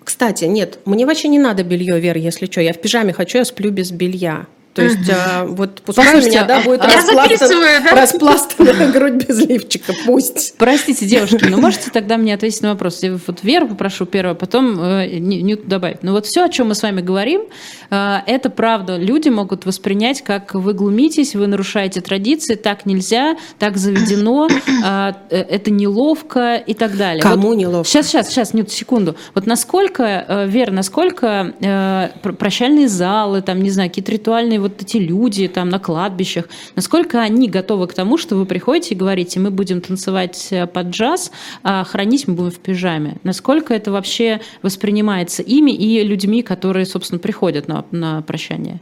Кстати, 0.03 0.45
нет, 0.45 0.79
мне 0.85 1.05
вообще 1.05 1.27
не 1.27 1.39
надо 1.39 1.63
белье, 1.63 1.99
Вер, 1.99 2.17
если 2.17 2.45
что. 2.45 2.61
Я 2.61 2.73
в 2.73 2.79
пижаме 2.79 3.13
хочу, 3.13 3.39
я 3.39 3.45
сплю 3.45 3.71
без 3.71 3.91
белья. 3.91 4.45
То 4.77 4.83
есть 4.83 5.09
а, 5.09 5.43
вот 5.43 5.81
пускай 5.81 6.05
Послушайте, 6.05 6.45
да, 6.47 6.61
будет 6.61 6.81
а, 6.81 6.85
распластан, 6.85 7.49
да? 7.83 7.99
распластанная 7.99 8.91
грудь 8.91 9.13
без 9.13 9.39
лифчика, 9.39 9.91
пусть. 10.05 10.53
Простите, 10.59 11.07
девушки, 11.07 11.45
но 11.45 11.57
можете 11.57 11.89
тогда 11.89 12.17
мне 12.17 12.35
ответить 12.35 12.61
на 12.61 12.69
вопрос? 12.69 13.01
Я 13.01 13.17
вот 13.25 13.41
Веру 13.41 13.69
попрошу 13.69 14.05
первую, 14.05 14.33
а 14.33 14.35
потом 14.35 14.79
э, 14.79 15.17
Нют 15.17 15.67
добавить. 15.67 16.03
Ну 16.03 16.11
вот 16.11 16.27
все, 16.27 16.43
о 16.43 16.49
чем 16.49 16.67
мы 16.67 16.75
с 16.75 16.83
вами 16.83 17.01
говорим, 17.01 17.45
э, 17.89 18.17
это 18.27 18.51
правда. 18.51 18.97
Люди 18.97 19.29
могут 19.29 19.65
воспринять, 19.65 20.21
как 20.21 20.53
вы 20.53 20.73
глумитесь, 20.73 21.33
вы 21.33 21.47
нарушаете 21.47 22.01
традиции, 22.01 22.53
так 22.53 22.85
нельзя, 22.85 23.35
так 23.57 23.77
заведено, 23.77 24.47
э 24.47 25.13
это 25.29 25.71
неловко 25.71 26.55
и 26.55 26.75
так 26.75 26.97
далее. 26.97 27.23
Кому 27.23 27.49
вот, 27.49 27.55
неловко? 27.55 27.89
Сейчас, 27.89 28.07
сейчас, 28.07 28.29
сейчас, 28.29 28.53
Нют, 28.53 28.69
секунду. 28.69 29.15
Вот 29.33 29.47
насколько, 29.47 30.03
э, 30.03 30.47
Вера, 30.47 30.71
насколько 30.71 31.53
э, 31.59 32.09
прощальные 32.21 32.87
залы, 32.89 33.41
там, 33.41 33.63
не 33.63 33.71
знаю, 33.71 33.89
какие-то 33.89 34.11
ритуальные 34.11 34.59
вот 34.67 34.81
эти 34.81 34.97
люди 34.97 35.47
там 35.47 35.69
на 35.69 35.79
кладбищах, 35.79 36.45
насколько 36.75 37.21
они 37.21 37.47
готовы 37.49 37.87
к 37.87 37.93
тому, 37.93 38.17
что 38.17 38.35
вы 38.35 38.45
приходите 38.45 38.95
и 38.95 38.97
говорите, 38.97 39.39
мы 39.39 39.51
будем 39.51 39.81
танцевать 39.81 40.47
э, 40.51 40.67
под 40.67 40.87
джаз, 40.87 41.31
а 41.63 41.83
хранить 41.83 42.27
мы 42.27 42.35
будем 42.35 42.51
в 42.51 42.59
пижаме. 42.59 43.17
Насколько 43.23 43.73
это 43.73 43.91
вообще 43.91 44.41
воспринимается 44.61 45.41
ими 45.41 45.71
и 45.71 46.03
людьми, 46.03 46.41
которые, 46.43 46.85
собственно, 46.85 47.19
приходят 47.19 47.67
на, 47.67 47.85
на 47.91 48.21
прощание? 48.21 48.79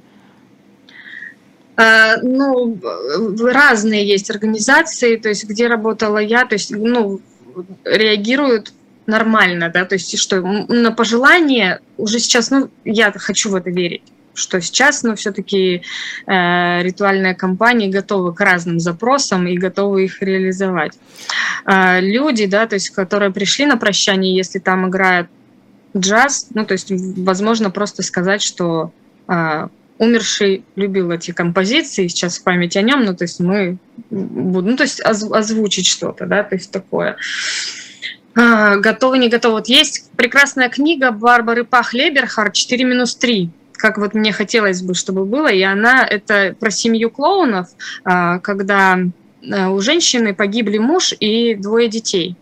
А, 1.78 2.18
ну, 2.22 2.78
разные 3.42 4.08
есть 4.08 4.30
организации, 4.30 5.18
то 5.18 5.30
есть 5.30 5.44
где 5.46 5.68
работала 5.68 6.20
я, 6.20 6.46
то 6.46 6.56
есть, 6.56 6.72
ну, 6.72 7.20
реагируют 7.84 8.74
нормально, 9.06 9.70
да, 9.70 9.86
то 9.86 9.96
есть 9.96 10.18
что 10.18 10.42
на 10.42 10.92
пожелание 10.92 11.80
уже 11.98 12.20
сейчас, 12.20 12.50
ну, 12.50 12.70
я 12.86 13.12
хочу 13.12 13.50
в 13.50 13.56
это 13.56 13.70
верить 13.70 14.04
что 14.36 14.62
сейчас, 14.62 15.04
но 15.04 15.16
все-таки 15.16 15.82
э, 16.28 16.84
ритуальные 16.84 17.36
компании 17.36 17.88
готовы 17.88 18.34
к 18.34 18.42
разным 18.42 18.80
запросам 18.80 19.48
и 19.48 19.58
готовы 19.58 20.06
их 20.06 20.22
реализовать. 20.22 20.94
Э, 21.66 22.00
люди, 22.02 22.46
да, 22.46 22.68
то 22.68 22.76
есть, 22.76 22.90
которые 22.90 23.32
пришли 23.32 23.66
на 23.66 23.78
прощание, 23.78 24.36
если 24.36 24.60
там 24.60 24.88
играет 24.90 25.28
джаз, 25.98 26.48
ну, 26.54 26.66
то 26.66 26.74
есть, 26.74 26.92
возможно, 26.92 27.72
просто 27.72 28.04
сказать, 28.04 28.42
что 28.42 28.92
э, 29.28 29.68
умерший 29.98 30.64
любил 30.76 31.12
эти 31.12 31.32
композиции, 31.32 32.08
сейчас 32.08 32.38
в 32.38 32.44
память 32.44 32.76
о 32.76 32.82
нем, 32.82 33.06
ну, 33.06 33.16
то 33.16 33.24
есть 33.24 33.40
мы 33.40 33.78
будем, 34.10 34.72
ну, 34.72 34.78
то 34.78 34.84
есть 34.84 35.02
озвучить 35.02 35.88
что-то, 35.88 36.26
да, 36.26 36.44
то 36.44 36.56
есть 36.56 36.72
такое. 36.72 37.18
А, 38.36 38.76
готовы, 38.76 39.18
не 39.18 39.30
готовы. 39.30 39.56
Вот 39.56 39.68
есть 39.68 40.12
прекрасная 40.18 40.70
книга 40.70 41.12
Барбары 41.12 41.64
Пах 41.64 41.94
Леберхард 41.94 42.54
«4 42.54 42.84
минус 42.84 43.18
3», 43.22 43.50
как 43.78 43.98
вот 43.98 44.14
мне 44.14 44.32
хотелось 44.32 44.82
бы, 44.82 44.94
чтобы 44.94 45.26
было, 45.26 45.48
и 45.48 45.62
она, 45.62 46.06
это 46.06 46.56
про 46.60 46.72
семью 46.72 47.10
клоунов, 47.10 47.68
а, 48.04 48.40
когда 48.40 49.00
а, 49.52 49.70
у 49.70 49.80
женщины 49.82 50.34
погибли 50.34 50.78
муж 50.78 51.14
и 51.20 51.56
двое 51.56 51.88
детей. 51.88 52.36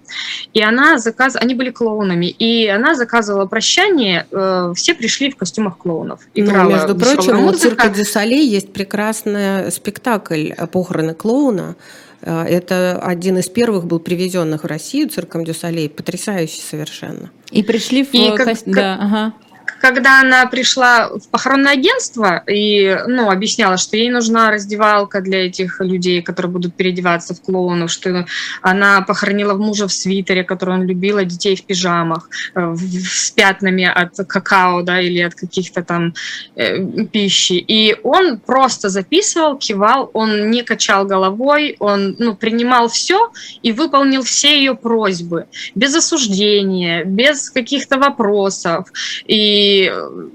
И 0.53 0.61
она 0.61 0.97
заказ... 0.97 1.35
они 1.35 1.55
были 1.55 1.71
клоунами, 1.71 2.27
и 2.27 2.67
она 2.67 2.95
заказывала 2.95 3.45
прощание, 3.47 4.27
э, 4.31 4.73
все 4.75 4.93
пришли 4.93 5.31
в 5.31 5.35
костюмах 5.35 5.77
клоунов. 5.77 6.21
Ну, 6.35 6.43
Играла 6.43 6.69
ну, 6.69 6.75
между 6.75 6.95
прочим, 6.95 7.45
у 7.45 7.51
цирка 7.53 7.89
дю 7.89 8.11
Солей 8.11 8.47
есть 8.47 8.71
прекрасный 8.71 9.71
спектакль 9.71 10.51
«Похороны 10.71 11.15
клоуна», 11.15 11.75
Э, 12.23 12.43
это 12.43 12.99
один 13.01 13.37
из 13.37 13.49
первых 13.49 13.85
был 13.85 13.99
привезенных 13.99 14.63
в 14.63 14.67
Россию 14.67 15.09
цирком 15.09 15.43
дю 15.43 15.58
Солей, 15.58 15.89
потрясающий 15.89 16.61
совершенно. 16.61 17.31
И 17.51 17.63
пришли 17.63 18.03
в... 18.03 18.13
И 18.13 18.35
как, 18.35 18.57
да, 18.65 18.97
ага 18.99 19.33
когда 19.65 20.21
она 20.21 20.45
пришла 20.45 21.09
в 21.09 21.27
похоронное 21.29 21.73
агентство 21.73 22.43
и 22.47 22.97
ну, 23.07 23.29
объясняла, 23.29 23.77
что 23.77 23.97
ей 23.97 24.09
нужна 24.09 24.51
раздевалка 24.51 25.21
для 25.21 25.47
этих 25.47 25.81
людей, 25.81 26.21
которые 26.21 26.51
будут 26.51 26.75
переодеваться 26.75 27.33
в 27.33 27.41
клоунов, 27.41 27.91
что 27.91 28.25
она 28.61 29.01
похоронила 29.01 29.55
мужа 29.55 29.87
в 29.87 29.93
свитере, 29.93 30.43
который 30.43 30.75
он 30.75 30.83
любила, 30.83 31.25
детей 31.25 31.55
в 31.55 31.63
пижамах, 31.65 32.29
э, 32.55 32.75
с 32.75 33.31
пятнами 33.31 33.85
от 33.85 34.15
какао 34.27 34.83
да, 34.83 35.01
или 35.01 35.19
от 35.19 35.35
каких-то 35.35 35.83
там 35.83 36.13
э, 36.55 36.79
пищи. 37.11 37.53
И 37.53 37.95
он 38.03 38.39
просто 38.39 38.89
записывал, 38.89 39.57
кивал, 39.57 40.09
он 40.13 40.49
не 40.49 40.63
качал 40.63 41.05
головой, 41.05 41.75
он 41.79 42.15
ну, 42.19 42.35
принимал 42.35 42.87
все 42.87 43.31
и 43.61 43.71
выполнил 43.71 44.23
все 44.23 44.57
ее 44.57 44.75
просьбы 44.75 45.47
без 45.75 45.95
осуждения, 45.95 47.03
без 47.03 47.49
каких-то 47.49 47.97
вопросов. 47.97 48.87
И 49.25 49.52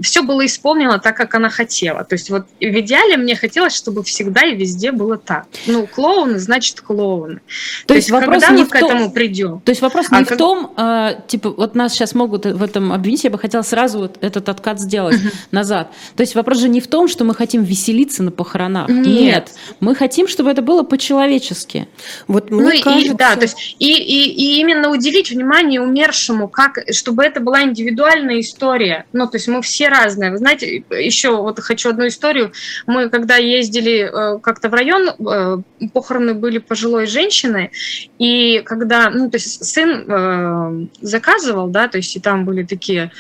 все 0.00 0.22
было 0.22 0.44
исполнено 0.46 0.98
так, 0.98 1.16
как 1.16 1.34
она 1.34 1.50
хотела. 1.50 2.04
То 2.04 2.14
есть 2.14 2.30
вот 2.30 2.46
в 2.60 2.80
идеале 2.80 3.16
мне 3.16 3.36
хотелось, 3.36 3.74
чтобы 3.74 4.02
всегда 4.02 4.42
и 4.46 4.54
везде 4.54 4.92
было 4.92 5.16
так. 5.16 5.46
Ну, 5.66 5.86
клоуны, 5.86 6.38
значит, 6.38 6.80
клоуны. 6.80 7.40
То, 7.86 7.88
то 7.88 7.94
есть, 7.94 8.10
вопрос 8.10 8.42
когда 8.42 8.56
не 8.56 8.62
мы 8.64 8.68
к 8.68 8.78
том, 8.78 8.90
этому 8.90 9.10
придем? 9.10 9.60
То 9.60 9.70
есть 9.70 9.82
вопрос 9.82 10.06
а 10.10 10.18
не 10.18 10.24
как... 10.24 10.34
в 10.34 10.38
том, 10.38 10.72
э, 10.76 11.20
типа, 11.26 11.50
вот 11.50 11.74
нас 11.74 11.92
сейчас 11.92 12.14
могут 12.14 12.46
в 12.46 12.62
этом 12.62 12.92
обвинить, 12.92 13.24
я 13.24 13.30
бы 13.30 13.38
хотела 13.38 13.62
сразу 13.62 13.98
вот 14.00 14.18
этот 14.20 14.48
откат 14.48 14.80
сделать 14.80 15.18
назад. 15.50 15.92
То 16.16 16.22
есть 16.22 16.34
вопрос 16.34 16.58
же 16.58 16.68
не 16.68 16.80
в 16.80 16.88
том, 16.88 17.08
что 17.08 17.24
мы 17.24 17.34
хотим 17.34 17.62
веселиться 17.64 18.22
на 18.22 18.30
похоронах. 18.30 18.88
Нет. 18.88 19.06
Нет. 19.06 19.50
Мы 19.80 19.94
хотим, 19.94 20.28
чтобы 20.28 20.50
это 20.50 20.62
было 20.62 20.82
по-человечески. 20.82 21.88
Вот 22.26 22.50
мне 22.50 22.62
ну, 22.62 22.82
кажется... 22.82 23.12
И, 23.12 23.16
да, 23.16 23.36
то 23.36 23.42
есть 23.42 23.76
и, 23.78 23.92
и, 23.92 24.30
и 24.30 24.60
именно 24.60 24.90
уделить 24.90 25.30
внимание 25.30 25.80
умершему, 25.80 26.48
как, 26.48 26.78
чтобы 26.92 27.24
это 27.24 27.40
была 27.40 27.62
индивидуальная 27.62 28.40
история. 28.40 29.06
Ну, 29.12 29.26
то 29.26 29.36
есть 29.36 29.48
мы 29.48 29.62
все 29.62 29.88
разные. 29.88 30.30
Вы 30.30 30.38
знаете, 30.38 30.84
еще 30.90 31.36
вот 31.36 31.60
хочу 31.60 31.90
одну 31.90 32.06
историю. 32.06 32.52
Мы 32.86 33.08
когда 33.08 33.36
ездили 33.36 34.00
э, 34.00 34.38
как-то 34.40 34.68
в 34.68 34.74
район, 34.74 35.08
э, 35.08 35.88
похороны 35.92 36.34
были 36.34 36.58
пожилой 36.58 37.06
женщины, 37.06 37.70
и 38.18 38.60
когда, 38.64 39.10
ну, 39.10 39.30
то 39.30 39.36
есть 39.36 39.64
сын 39.64 40.04
э, 40.06 40.86
заказывал, 41.00 41.68
да, 41.68 41.88
то 41.88 41.98
есть 41.98 42.16
и 42.16 42.20
там 42.20 42.44
были 42.44 42.64
такие 42.64 43.10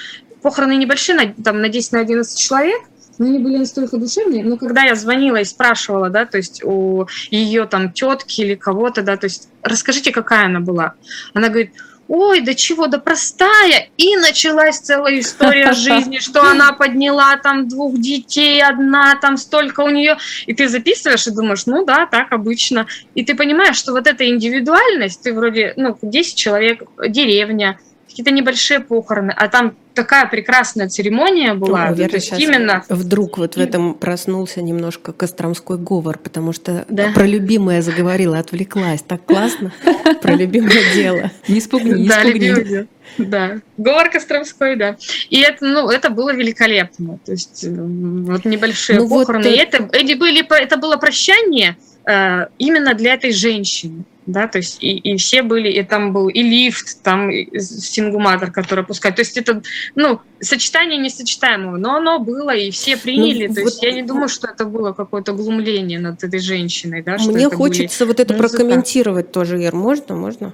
похороны 0.42 0.76
небольшие, 0.76 1.34
там 1.42 1.60
на 1.60 1.68
10 1.68 1.92
на 1.92 2.00
11 2.00 2.38
человек, 2.38 2.82
но 3.18 3.26
они 3.26 3.38
были 3.38 3.58
настолько 3.58 3.96
душевные. 3.96 4.44
Но 4.44 4.56
когда 4.56 4.84
я 4.84 4.94
звонила 4.94 5.36
и 5.36 5.44
спрашивала, 5.44 6.08
да, 6.08 6.24
то 6.24 6.36
есть 6.36 6.62
у 6.64 7.06
ее 7.30 7.66
там 7.66 7.92
тетки 7.92 8.42
или 8.42 8.54
кого-то, 8.54 9.02
да, 9.02 9.16
то 9.16 9.24
есть 9.24 9.48
расскажите, 9.62 10.12
какая 10.12 10.46
она 10.46 10.60
была. 10.60 10.94
Она 11.34 11.48
говорит, 11.48 11.72
ой, 12.08 12.40
да 12.40 12.54
чего, 12.54 12.86
да 12.86 12.98
простая. 12.98 13.88
И 13.96 14.16
началась 14.16 14.78
целая 14.78 15.20
история 15.20 15.72
жизни, 15.74 16.18
что 16.18 16.42
она 16.42 16.72
подняла 16.72 17.36
там 17.36 17.68
двух 17.68 17.98
детей, 17.98 18.62
одна 18.62 19.16
там 19.16 19.36
столько 19.36 19.80
у 19.80 19.90
нее. 19.90 20.16
И 20.46 20.54
ты 20.54 20.68
записываешь 20.68 21.26
и 21.26 21.30
думаешь, 21.30 21.66
ну 21.66 21.84
да, 21.84 22.06
так 22.06 22.32
обычно. 22.32 22.86
И 23.14 23.24
ты 23.24 23.34
понимаешь, 23.34 23.76
что 23.76 23.92
вот 23.92 24.06
эта 24.06 24.28
индивидуальность, 24.28 25.22
ты 25.22 25.32
вроде, 25.32 25.74
ну, 25.76 25.96
10 26.00 26.34
человек, 26.34 26.82
деревня, 27.08 27.78
какие-то 28.18 28.34
небольшие 28.34 28.80
похороны, 28.80 29.32
а 29.36 29.46
там 29.46 29.76
такая 29.94 30.26
прекрасная 30.26 30.88
церемония 30.88 31.54
была. 31.54 31.90
Ну, 31.90 32.08
то 32.08 32.18
сейчас 32.18 32.40
именно 32.40 32.82
вдруг 32.88 33.38
вот 33.38 33.54
в 33.54 33.60
этом 33.60 33.94
проснулся 33.94 34.60
немножко 34.60 35.12
костромской 35.12 35.78
говор, 35.78 36.18
потому 36.18 36.52
что 36.52 36.84
да. 36.88 37.12
про 37.14 37.26
любимое 37.26 37.80
заговорила, 37.80 38.40
отвлеклась. 38.40 39.02
Так 39.02 39.24
классно 39.24 39.72
про 40.20 40.34
любимое 40.34 40.94
дело. 40.94 41.30
Не 41.46 41.60
спугни, 41.60 41.92
не 41.92 42.08
да, 42.08 42.20
спугни. 42.20 42.86
Да, 43.18 43.60
говор 43.76 44.10
Костромской, 44.10 44.74
да. 44.74 44.96
И 45.30 45.40
это, 45.40 45.64
ну, 45.64 45.88
это 45.88 46.10
было 46.10 46.34
великолепно. 46.34 47.20
То 47.24 47.32
есть 47.32 47.62
э, 47.64 47.70
вот 47.70 48.44
небольшие 48.44 48.98
ну, 48.98 49.08
похороны. 49.08 49.44
Вот, 49.44 49.54
и 49.54 49.56
это, 49.56 49.82
были, 49.82 50.44
это 50.60 50.76
было 50.76 50.96
прощание 50.96 51.76
э, 52.04 52.46
именно 52.58 52.94
для 52.94 53.14
этой 53.14 53.30
женщины 53.30 54.04
да, 54.28 54.46
то 54.46 54.58
есть 54.58 54.78
и, 54.82 54.98
и 54.98 55.16
все 55.16 55.42
были, 55.42 55.70
и 55.70 55.82
там 55.82 56.12
был 56.12 56.28
и 56.28 56.42
лифт, 56.42 57.02
там 57.02 57.30
и 57.30 57.58
сингуматор, 57.58 58.52
который 58.52 58.84
опускает, 58.84 59.16
то 59.16 59.22
есть 59.22 59.36
это, 59.38 59.62
ну, 59.94 60.20
сочетание 60.40 60.98
несочетаемого, 60.98 61.78
но 61.78 61.96
оно 61.96 62.18
было, 62.18 62.54
и 62.54 62.70
все 62.70 62.98
приняли, 62.98 63.46
ну, 63.46 63.54
то 63.54 63.60
вот, 63.62 63.70
есть 63.70 63.82
я 63.82 63.92
не 63.92 64.02
думаю, 64.02 64.28
что 64.28 64.46
это 64.48 64.66
было 64.66 64.92
какое-то 64.92 65.32
глумление 65.32 65.98
над 65.98 66.22
этой 66.22 66.40
женщиной, 66.40 67.02
да, 67.02 67.18
что 67.18 67.32
Мне 67.32 67.48
хочется 67.48 68.04
вот 68.04 68.20
это 68.20 68.34
музыка. 68.34 68.58
прокомментировать 68.58 69.32
тоже, 69.32 69.62
Ир, 69.62 69.74
можно, 69.74 70.14
можно? 70.14 70.52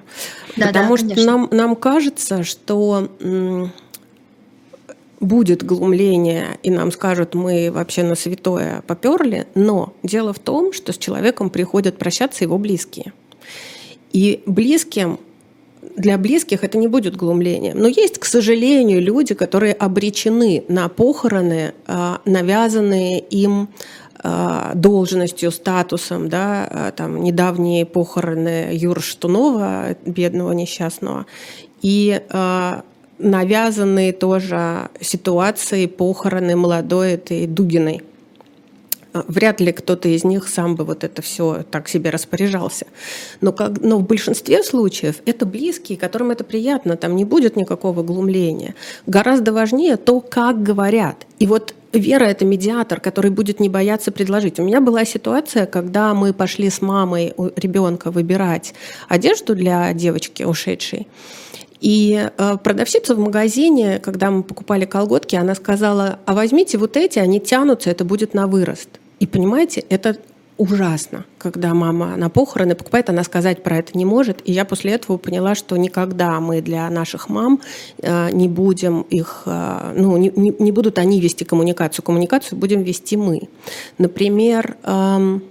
Да, 0.57 0.69
Потому 0.69 0.97
да, 0.97 1.17
что 1.17 1.27
нам, 1.27 1.49
нам 1.51 1.75
кажется, 1.75 2.45
что 2.45 3.09
будет 5.21 5.65
глумление, 5.65 6.59
и 6.63 6.71
нам 6.71 6.93
скажут, 6.93 7.35
мы 7.35 7.71
вообще 7.73 8.05
на 8.05 8.15
святое 8.15 8.83
поперли, 8.87 9.47
но 9.55 9.95
дело 10.03 10.33
в 10.33 10.39
том, 10.39 10.73
что 10.73 10.93
с 10.93 10.99
человеком 10.99 11.51
приходят 11.51 11.99
прощаться 11.99 12.45
его 12.45 12.59
близкие. 12.59 13.13
И 14.13 14.43
близким 14.47 15.19
для 15.97 16.19
близких 16.19 16.65
это 16.65 16.79
не 16.79 16.89
будет 16.89 17.17
глумлением. 17.17 17.79
Но 17.79 17.89
есть, 17.89 18.19
к 18.19 18.25
сожалению, 18.25 19.03
люди, 19.03 19.35
которые 19.35 19.73
обречены 19.75 20.65
на 20.69 20.89
похороны, 20.89 21.75
а, 21.87 22.21
навязанные 22.25 23.21
им 23.21 23.69
а, 24.23 24.73
должностью, 24.75 25.51
статусом, 25.51 26.29
да, 26.29 26.69
а, 26.71 26.91
там 26.91 27.23
недавние 27.23 27.87
похороны 27.87 28.71
Юры 28.73 29.03
Штунова, 29.03 29.97
бедного 30.07 30.53
несчастного, 30.53 31.27
и 31.83 32.23
навязанные 33.19 34.13
тоже 34.13 34.89
ситуации 35.01 35.87
похороны 35.87 36.57
молодой 36.57 37.13
этой 37.13 37.47
Дугиной. 37.47 38.03
Вряд 39.15 39.61
ли 39.61 39.73
кто-то 39.73 40.09
из 40.09 40.25
них 40.25 40.49
сам 40.49 40.75
бы 40.75 40.85
вот 40.85 41.05
это 41.05 41.23
все 41.23 41.65
так 41.71 41.89
себе 41.89 42.11
распоряжался. 42.11 42.87
Но, 43.41 43.53
как, 43.53 43.81
но 43.81 43.99
в 43.99 44.07
большинстве 44.07 44.63
случаев 44.63 45.17
это 45.25 45.47
близкие, 45.47 45.97
которым 45.97 46.31
это 46.31 46.45
приятно, 46.45 46.97
там 46.97 47.17
не 47.17 47.25
будет 47.25 47.57
никакого 47.57 48.03
глумления. 48.03 48.75
Гораздо 49.07 49.53
важнее 49.53 49.97
то, 49.97 50.21
как 50.21 50.63
говорят. 50.63 51.27
И 51.39 51.47
вот 51.47 51.75
Вера– 51.93 52.25
это 52.25 52.45
медиатор, 52.45 53.01
который 53.01 53.31
будет 53.31 53.61
не 53.61 53.69
бояться 53.69 54.11
предложить. 54.11 54.59
У 54.59 54.65
меня 54.65 54.81
была 54.81 55.05
ситуация, 55.05 55.65
когда 55.65 56.13
мы 56.13 56.33
пошли 56.33 56.69
с 56.69 56.83
мамой 56.83 57.35
у 57.37 57.51
ребенка 57.55 58.11
выбирать 58.11 58.75
одежду 59.09 59.55
для 59.55 59.93
девочки 59.93 60.43
ушедшей. 60.43 61.07
И 61.81 62.31
э, 62.37 62.57
продавщица 62.65 63.15
в 63.15 63.19
магазине, 63.19 64.01
когда 64.01 64.31
мы 64.31 64.43
покупали 64.43 64.87
колготки, 64.87 65.37
она 65.37 65.55
сказала, 65.55 66.19
а 66.25 66.35
возьмите 66.35 66.79
вот 66.79 66.97
эти, 66.97 67.19
они 67.19 67.41
тянутся, 67.41 67.91
это 67.91 68.05
будет 68.05 68.35
на 68.35 68.47
вырост. 68.47 68.89
И 69.25 69.27
понимаете, 69.27 69.83
это 69.89 70.19
ужасно, 70.59 71.25
когда 71.39 71.73
мама 71.73 72.15
на 72.19 72.29
похороны 72.29 72.75
покупает, 72.75 73.09
она 73.09 73.25
сказать 73.25 73.63
про 73.63 73.79
это 73.79 73.97
не 73.97 74.05
может. 74.05 74.43
И 74.45 74.53
я 74.53 74.67
после 74.67 74.93
этого 74.93 75.17
поняла, 75.17 75.55
что 75.55 75.79
никогда 75.79 76.39
мы 76.41 76.61
для 76.61 76.91
наших 76.91 77.31
мам 77.31 77.59
э, 78.03 78.31
не 78.33 78.49
будем 78.49 79.01
их, 79.01 79.45
э, 79.47 79.95
ну, 79.97 80.19
не, 80.19 80.31
не 80.37 80.73
будут 80.73 80.99
они 80.99 81.23
вести 81.23 81.47
коммуникацию. 81.47 82.05
Коммуникацию 82.05 82.59
будем 82.59 82.83
вести 82.83 83.17
мы. 83.17 83.49
Например, 83.97 84.77
эм, 84.83 85.43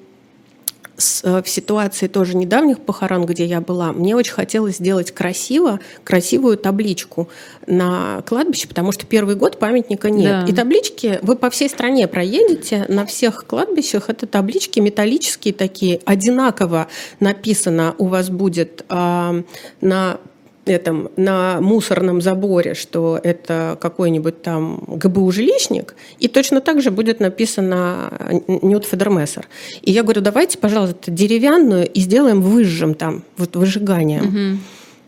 Э, 1.24 1.42
в 1.42 1.50
ситуации 1.50 2.08
тоже 2.08 2.36
недавних 2.36 2.80
похорон, 2.80 3.26
где 3.26 3.46
я 3.46 3.62
была, 3.62 3.92
мне 3.92 4.16
очень 4.16 4.34
хотелось 4.34 4.78
сделать 4.78 5.12
красиво, 5.12 5.80
красивую 6.04 6.58
табличку 6.58 7.30
на 7.66 8.22
кладбище, 8.28 8.68
потому 8.68 8.92
что 8.92 9.06
первый 9.06 9.36
год 9.36 9.58
памятника 9.58 10.10
нет. 10.10 10.46
Да. 10.46 10.52
И 10.52 10.54
таблички 10.54 11.20
вы 11.22 11.36
по 11.36 11.50
всей 11.50 11.70
стране 11.70 12.08
проедете, 12.08 12.86
на 12.90 13.06
всех 13.06 13.46
кладбищах 13.48 14.10
это 14.10 14.28
таблички 14.28 14.80
металлические 14.80 15.54
такие, 15.54 16.00
одинаково 16.06 16.88
написано 17.20 17.96
у 17.98 18.08
вас 18.08 18.30
будет 18.30 18.86
э, 18.90 19.44
на 19.82 20.20
этом, 20.66 21.10
на 21.16 21.60
мусорном 21.62 22.22
заборе, 22.22 22.74
что 22.74 23.20
это 23.22 23.78
какой-нибудь 23.82 24.42
там 24.42 24.84
ГБУ 24.88 25.32
жилищник, 25.32 25.96
и 26.20 26.28
точно 26.28 26.62
так 26.62 26.82
же 26.82 26.92
будет 26.92 27.20
написано 27.20 28.42
Нют 28.48 28.86
Федермессер. 28.86 29.48
И 29.82 29.92
я 29.92 30.04
говорю, 30.04 30.22
давайте, 30.22 30.58
пожалуйста, 30.58 31.12
деревянную 31.12 31.90
и 31.90 32.00
сделаем 32.00 32.42
выжжем 32.42 32.94
там, 32.94 33.24
вот 33.38 33.56
выжиганием. 33.56 34.28
Угу 34.28 34.60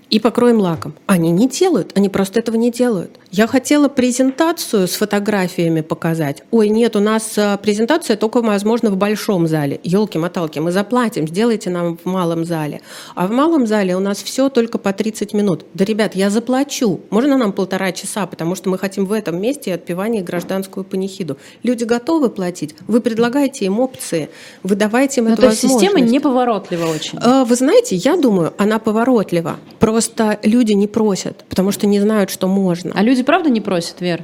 и 0.10 0.20
покроем 0.20 0.60
лаком. 0.60 0.94
Они 1.08 1.32
не 1.32 1.48
делают, 1.48 1.92
они 1.96 2.10
просто 2.10 2.40
этого 2.40 2.56
не 2.56 2.72
делают. 2.72 3.18
Я 3.32 3.48
хотела 3.48 3.90
презентацию 3.90 4.88
с 4.88 4.96
фотографиями 4.96 5.82
показать. 5.82 6.44
Ой, 6.52 6.70
нет, 6.70 6.96
у 6.96 7.00
нас 7.00 7.38
э, 7.38 7.58
презентация 7.62 8.16
только, 8.16 8.42
возможно, 8.42 8.92
в 8.92 8.98
большом 8.98 9.48
зале. 9.48 9.80
Елки-моталки, 9.84 10.60
мы 10.60 10.72
заплатим, 10.72 11.28
сделайте 11.28 11.70
нам 11.70 11.98
в 11.98 12.06
малом 12.06 12.46
зале. 12.46 12.82
А 13.16 13.28
в 13.28 13.32
малом 13.32 13.68
зале 13.68 13.96
у 13.96 14.00
нас 14.00 14.24
все 14.24 14.50
только 14.50 14.78
по 14.78 14.94
30 14.94 15.34
минут. 15.34 15.66
Да, 15.74 15.84
ребят, 15.84 16.16
я 16.16 16.30
заплачу. 16.30 17.02
Можно 17.10 17.38
нам 17.38 17.52
полтора 17.52 17.92
часа, 17.92 18.26
потому 18.26 18.56
что 18.56 18.70
мы 18.70 18.78
хотим 18.78 19.06
в 19.06 19.12
этом 19.12 19.42
месте 19.42 19.74
отпевание 19.74 20.24
гражданскую 20.24 20.84
панихиду. 20.84 21.38
Люди 21.64 21.84
готовы 21.84 22.30
платить. 22.30 22.76
Вы 22.88 23.02
предлагаете 23.02 23.66
им 23.66 23.80
опции, 23.80 24.30
вы 24.64 24.76
давайте 24.76 25.22
им 25.22 25.26
Но 25.26 25.30
ну, 25.32 25.34
эту 25.34 25.42
то 25.42 25.50
есть 25.50 25.62
система 25.62 26.00
неповоротлива 26.00 26.86
очень. 26.86 27.20
Э, 27.22 27.44
вы 27.44 27.56
знаете, 27.56 27.96
я 27.96 28.16
думаю, 28.16 28.54
она 28.58 28.80
поворотлива. 28.80 29.58
Просто 29.80 29.95
люди 30.44 30.74
не 30.74 30.88
просят, 30.88 31.46
потому 31.50 31.72
что 31.72 31.88
не 31.88 32.00
знают, 32.00 32.30
что 32.30 32.48
можно. 32.48 32.92
А 32.96 33.04
люди 33.04 33.24
правда 33.24 33.50
не 33.50 33.62
просят, 33.62 34.02
Вер? 34.02 34.24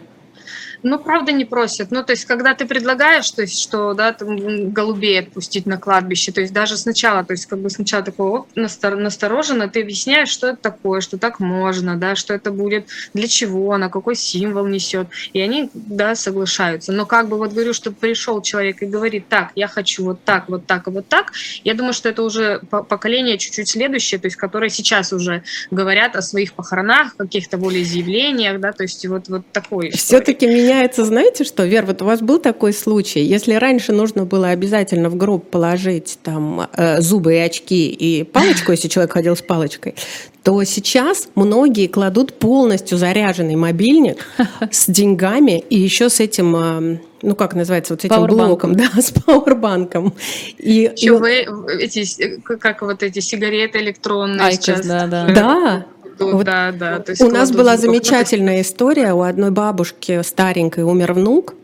Ну, 0.83 0.97
правда, 0.97 1.31
не 1.31 1.45
просят. 1.45 1.91
Ну, 1.91 2.03
то 2.03 2.13
есть, 2.13 2.25
когда 2.25 2.53
ты 2.55 2.65
предлагаешь, 2.65 3.29
то 3.31 3.41
есть, 3.41 3.61
что, 3.61 3.93
да, 3.93 4.13
там, 4.13 4.71
голубей 4.71 5.19
отпустить 5.19 5.65
на 5.65 5.77
кладбище, 5.77 6.31
то 6.31 6.41
есть, 6.41 6.53
даже 6.53 6.77
сначала, 6.77 7.23
то 7.23 7.33
есть, 7.33 7.45
как 7.45 7.59
бы 7.59 7.69
сначала 7.69 8.03
такое 8.03 8.43
настороженно, 8.55 9.69
ты 9.69 9.81
объясняешь, 9.81 10.29
что 10.29 10.47
это 10.47 10.61
такое, 10.61 11.01
что 11.01 11.17
так 11.17 11.39
можно, 11.39 11.95
да, 11.97 12.15
что 12.15 12.33
это 12.33 12.51
будет, 12.51 12.87
для 13.13 13.27
чего 13.27 13.73
она, 13.73 13.89
какой 13.89 14.15
символ 14.15 14.65
несет. 14.65 15.07
И 15.33 15.41
они, 15.41 15.69
да, 15.73 16.15
соглашаются. 16.15 16.91
Но 16.91 17.05
как 17.05 17.29
бы 17.29 17.37
вот 17.37 17.51
говорю, 17.51 17.73
что 17.73 17.91
пришел 17.91 18.41
человек 18.41 18.81
и 18.81 18.85
говорит, 18.85 19.27
так, 19.27 19.51
я 19.55 19.67
хочу 19.67 20.03
вот 20.03 20.23
так, 20.23 20.49
вот 20.49 20.65
так 20.65 20.87
и 20.87 20.91
вот 20.91 21.07
так, 21.07 21.33
я 21.63 21.73
думаю, 21.73 21.93
что 21.93 22.09
это 22.09 22.23
уже 22.23 22.59
поколение 22.69 23.37
чуть-чуть 23.37 23.69
следующее, 23.69 24.19
то 24.19 24.27
есть, 24.27 24.37
которые 24.37 24.69
сейчас 24.69 25.13
уже 25.13 25.43
говорят 25.69 26.15
о 26.15 26.21
своих 26.21 26.53
похоронах, 26.53 27.15
каких-то 27.15 27.57
волеизъявлениях, 27.57 28.59
да, 28.59 28.71
то 28.71 28.83
есть, 28.83 29.05
вот, 29.05 29.27
вот 29.27 29.43
такой. 29.51 29.91
Все-таки 29.91 30.47
меня 30.47 30.70
меняется, 30.71 31.05
знаете 31.05 31.43
что, 31.43 31.65
Вер, 31.65 31.85
вот 31.85 32.01
у 32.01 32.05
вас 32.05 32.21
был 32.21 32.39
такой 32.39 32.73
случай, 32.73 33.21
если 33.21 33.53
раньше 33.53 33.91
нужно 33.91 34.25
было 34.25 34.49
обязательно 34.49 35.09
в 35.09 35.15
гроб 35.15 35.49
положить 35.49 36.17
там 36.23 36.69
э, 36.75 37.01
зубы 37.01 37.35
и 37.35 37.37
очки 37.37 37.89
и 37.89 38.23
палочку, 38.23 38.71
если 38.71 38.87
человек 38.87 39.13
ходил 39.13 39.35
с 39.35 39.41
палочкой, 39.41 39.95
то 40.43 40.63
сейчас 40.63 41.27
многие 41.35 41.87
кладут 41.87 42.33
полностью 42.33 42.97
заряженный 42.97 43.55
мобильник 43.55 44.25
с 44.71 44.87
деньгами 44.87 45.63
и 45.69 45.77
еще 45.77 46.09
с 46.09 46.19
этим 46.19 46.55
э, 46.55 46.99
ну 47.21 47.35
как 47.35 47.53
называется, 47.53 47.93
вот 47.93 48.01
с 48.01 48.05
этим 48.05 48.25
блоком, 48.25 48.75
да, 48.75 48.89
с 48.99 49.11
пауэрбанком. 49.11 50.13
И, 50.57 50.91
Еще 50.95 51.07
и... 51.07 51.09
Вы, 51.09 51.47
эти, 51.79 52.39
как 52.41 52.81
вот 52.81 53.03
эти 53.03 53.19
сигареты 53.19 53.79
электронные 53.79 54.47
IQOS, 54.47 54.65
сейчас. 54.65 54.87
Да, 54.87 55.05
да. 55.05 55.27
да, 55.27 55.85
вот 56.19 56.45
да, 56.45 56.71
да. 56.71 56.99
То 56.99 57.11
есть 57.11 57.21
у 57.21 57.29
нас 57.29 57.51
была 57.51 57.77
замечательная 57.77 58.61
история. 58.61 59.13
У 59.13 59.21
одной 59.21 59.51
бабушки 59.51 60.21
старенькой 60.23 60.83
умер 60.83 61.13
внук, 61.13 61.55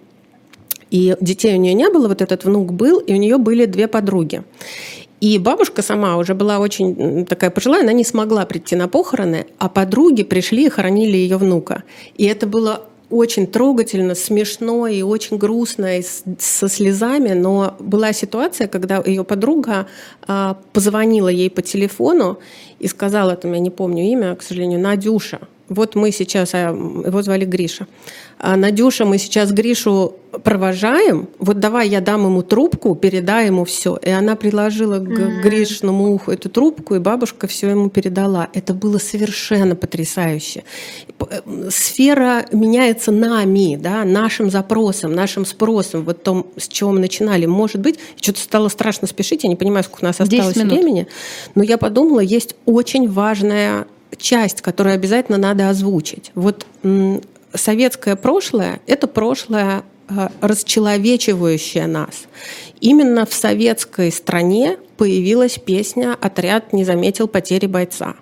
и 0.89 1.15
детей 1.19 1.55
у 1.55 1.59
нее 1.59 1.73
не 1.73 1.89
было, 1.89 2.07
вот 2.07 2.21
этот 2.21 2.45
внук 2.45 2.73
был, 2.73 2.99
и 2.99 3.13
у 3.13 3.17
нее 3.17 3.37
были 3.37 3.65
две 3.65 3.87
подруги. 3.87 4.43
И 5.19 5.39
бабушка 5.39 5.81
сама 5.81 6.17
уже 6.17 6.35
была 6.35 6.59
очень 6.59 7.25
такая 7.25 7.49
пожилая, 7.49 7.81
она 7.81 7.91
не 7.91 8.03
смогла 8.03 8.45
прийти 8.45 8.75
на 8.75 8.87
похороны, 8.87 9.47
а 9.57 9.67
подруги 9.67 10.23
пришли 10.23 10.65
и 10.65 10.69
хоронили 10.69 11.17
ее 11.17 11.37
внука. 11.37 11.83
И 12.17 12.25
это 12.25 12.45
было 12.45 12.83
очень 13.09 13.47
трогательно, 13.47 14.15
смешно 14.15 14.87
и 14.87 15.01
очень 15.01 15.37
грустно, 15.37 15.99
и 15.99 16.03
со 16.39 16.67
слезами, 16.67 17.33
но 17.33 17.75
была 17.79 18.13
ситуация, 18.13 18.67
когда 18.67 19.01
ее 19.05 19.23
подруга 19.23 19.87
а, 20.27 20.57
позвонила 20.73 21.29
ей 21.29 21.49
по 21.49 21.61
телефону 21.61 22.39
и 22.79 22.87
сказала, 22.87 23.35
там, 23.35 23.53
я 23.53 23.59
не 23.59 23.69
помню 23.69 24.03
имя, 24.03 24.35
к 24.35 24.43
сожалению, 24.43 24.79
Надюша, 24.79 25.39
вот 25.69 25.95
мы 25.95 26.11
сейчас, 26.11 26.53
а, 26.53 26.69
его 26.69 27.21
звали 27.21 27.45
Гриша, 27.45 27.87
а, 28.39 28.55
Надюша, 28.55 29.05
мы 29.05 29.17
сейчас 29.17 29.51
Гришу 29.51 30.15
провожаем, 30.43 31.27
вот 31.39 31.59
давай 31.59 31.89
я 31.89 32.01
дам 32.01 32.25
ему 32.25 32.43
трубку, 32.43 32.93
передай 32.95 33.47
ему 33.47 33.65
все. 33.65 33.97
И 33.97 34.09
она 34.09 34.35
приложила 34.35 34.99
к 34.99 35.07
mm-hmm. 35.07 35.41
Гришному 35.41 36.13
уху 36.13 36.31
эту 36.31 36.49
трубку, 36.49 36.95
и 36.95 36.99
бабушка 36.99 37.47
все 37.47 37.69
ему 37.69 37.89
передала. 37.89 38.47
Это 38.53 38.73
было 38.73 38.99
совершенно 38.99 39.75
потрясающе. 39.75 40.63
Э, 41.19 41.41
сфера 41.71 42.45
меняется 42.51 43.11
нами, 43.11 43.75
да, 43.75 44.03
нашим 44.03 44.51
запросом, 44.51 45.13
нашим 45.13 45.45
спросом, 45.45 46.03
вот 46.03 46.23
том, 46.23 46.47
с 46.57 46.67
чего 46.67 46.91
мы 46.91 46.99
начинали. 46.99 47.45
Может 47.45 47.81
быть, 47.81 47.97
что-то 48.21 48.39
стало 48.39 48.69
страшно 48.69 49.07
спешить, 49.07 49.43
я 49.43 49.49
не 49.49 49.55
понимаю, 49.55 49.83
сколько 49.83 50.03
у 50.03 50.07
нас 50.07 50.21
осталось 50.21 50.55
времени, 50.55 51.07
но 51.55 51.63
я 51.63 51.77
подумала, 51.77 52.19
есть 52.19 52.55
очень 52.65 53.09
важная 53.09 53.87
часть, 54.17 54.61
которую 54.61 54.93
обязательно 54.93 55.37
надо 55.37 55.69
озвучить. 55.69 56.31
Вот 56.35 56.65
советское 57.53 58.15
прошлое– 58.15 58.79
это 58.87 59.07
прошлое 59.07 59.83
э, 60.09 60.29
расчеловечивающее 60.41 61.87
нас. 61.87 62.27
Именно 62.79 63.25
в 63.25 63.33
советской 63.33 64.11
стране 64.11 64.77
появилась 64.97 65.57
песня 65.57 66.15
«Отряд 66.19 66.73
не 66.73 66.85
заметил 66.85 67.27
потери 67.27 67.65
бойца». 67.65 68.15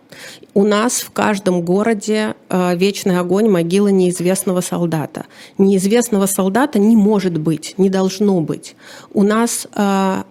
У 0.53 0.63
нас 0.63 1.01
в 1.01 1.11
каждом 1.11 1.61
городе 1.61 2.35
э, 2.49 2.75
вечный 2.77 3.19
огонь, 3.19 3.49
могила 3.49 3.89
неизвестного 3.89 4.61
солдата. 4.61 5.25
Неизвестного 5.57 6.25
солдата 6.25 6.79
не 6.79 6.95
может 6.95 7.37
быть, 7.37 7.75
не 7.77 7.89
должно 7.89 8.39
быть. 8.41 8.75
У 9.13 9.23
нас 9.23 9.67
э, 9.73 10.23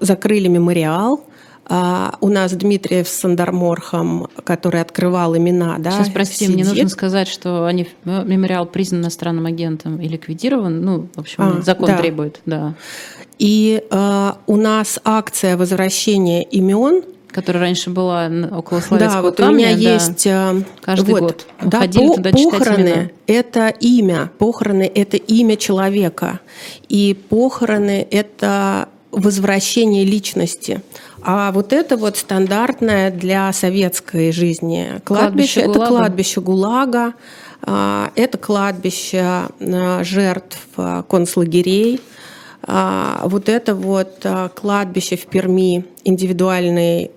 закрыли 0.00 0.48
мемориал, 0.48 1.22
у 1.68 2.28
нас 2.28 2.52
Дмитриев 2.52 3.08
с 3.08 3.12
Сандарморхом, 3.12 4.28
который 4.44 4.80
открывал 4.80 5.36
имена. 5.36 5.76
Да, 5.78 5.90
Сейчас, 5.90 6.08
прости, 6.08 6.46
сидит. 6.46 6.54
мне 6.54 6.64
нужно 6.64 6.88
сказать, 6.88 7.28
что 7.28 7.66
они, 7.66 7.88
мемориал 8.04 8.66
признан 8.66 9.02
иностранным 9.02 9.46
агентом 9.46 10.00
и 10.00 10.08
ликвидирован. 10.08 10.80
Ну, 10.80 11.08
в 11.14 11.20
общем, 11.20 11.36
а, 11.42 11.62
закон 11.62 11.88
да. 11.88 11.98
требует, 11.98 12.40
да. 12.46 12.74
И 13.38 13.82
э, 13.88 14.32
у 14.46 14.56
нас 14.56 14.98
акция 15.04 15.56
возвращения 15.56 16.42
имен 16.42 17.02
которая 17.30 17.64
раньше 17.64 17.90
была 17.90 18.30
около 18.50 18.80
Славянского 18.80 19.22
Да, 19.22 19.22
вот 19.22 19.36
камня, 19.36 19.52
у 19.52 19.56
меня 19.56 19.74
да. 19.74 19.94
есть 19.94 20.26
э, 20.26 20.62
каждый 20.80 21.10
вот, 21.10 21.20
год. 21.20 21.46
Да, 21.62 21.80
по, 21.82 22.14
туда 22.16 22.30
похороны– 22.32 23.12
это 23.26 23.68
имя, 23.68 24.32
похороны– 24.38 24.90
это 24.94 25.18
имя 25.18 25.56
человека, 25.56 26.40
и 26.88 27.14
похороны– 27.28 28.06
это 28.10 28.88
возвращение 29.10 30.04
личности. 30.04 30.82
А 31.22 31.52
вот 31.52 31.72
это 31.72 31.96
вот 31.96 32.16
стандартное 32.16 33.10
для 33.10 33.52
советской 33.52 34.32
жизни 34.32 35.00
кладбище, 35.04 35.04
кладбище 35.04 35.60
это 35.60 35.72
ГУЛАГа. 35.72 35.88
кладбище 35.88 36.40
ГУЛАГа, 36.40 37.14
а, 37.62 38.10
это 38.14 38.38
кладбище 38.38 39.20
а, 39.20 40.00
жертв 40.04 40.58
а, 40.76 41.02
концлагерей. 41.02 42.00
вот 42.66 43.48
это 43.48 43.74
вот 43.74 44.26
кладбище 44.54 45.16
в 45.16 45.26
Перми, 45.26 45.86
индивидуальный, 46.04 47.12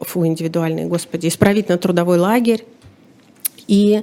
фу, 0.00 0.26
индивидуальный, 0.26 0.86
господи, 0.86 1.28
исправительно-трудовой 1.28 2.18
лагерь. 2.18 2.64
И 3.68 4.02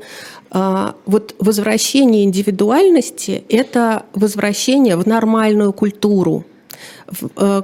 вот 0.52 1.36
возвращение 1.40 2.24
индивидуальности– 2.24 3.44
это 3.50 4.06
возвращение 4.14 4.96
в 4.96 5.08
нормальную 5.08 5.74
культуру, 5.74 6.46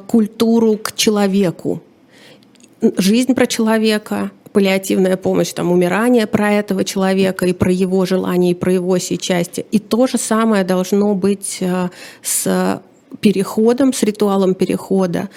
культуру 0.07 0.77
к 0.77 0.95
человеку. 0.95 1.81
Жизнь 2.97 3.33
про 3.35 3.45
человека, 3.45 4.31
паллиативная 4.53 5.15
помощь, 5.17 5.53
там, 5.53 5.71
умирание 5.71 6.27
про 6.27 6.51
этого 6.51 6.83
человека 6.83 7.45
и 7.45 7.53
про 7.53 7.71
его 7.71 8.05
желания, 8.05 8.51
и 8.51 8.55
про 8.55 8.73
его 8.73 8.97
все 8.97 9.17
части. 9.17 9.65
И 9.71 9.79
то 9.79 10.07
же 10.07 10.17
самое 10.17 10.63
должно 10.63 11.13
быть 11.15 11.63
с 12.21 12.81
переходом, 13.19 13.93
с 13.93 14.03
ритуалом 14.03 14.55
перехода. 14.55 15.29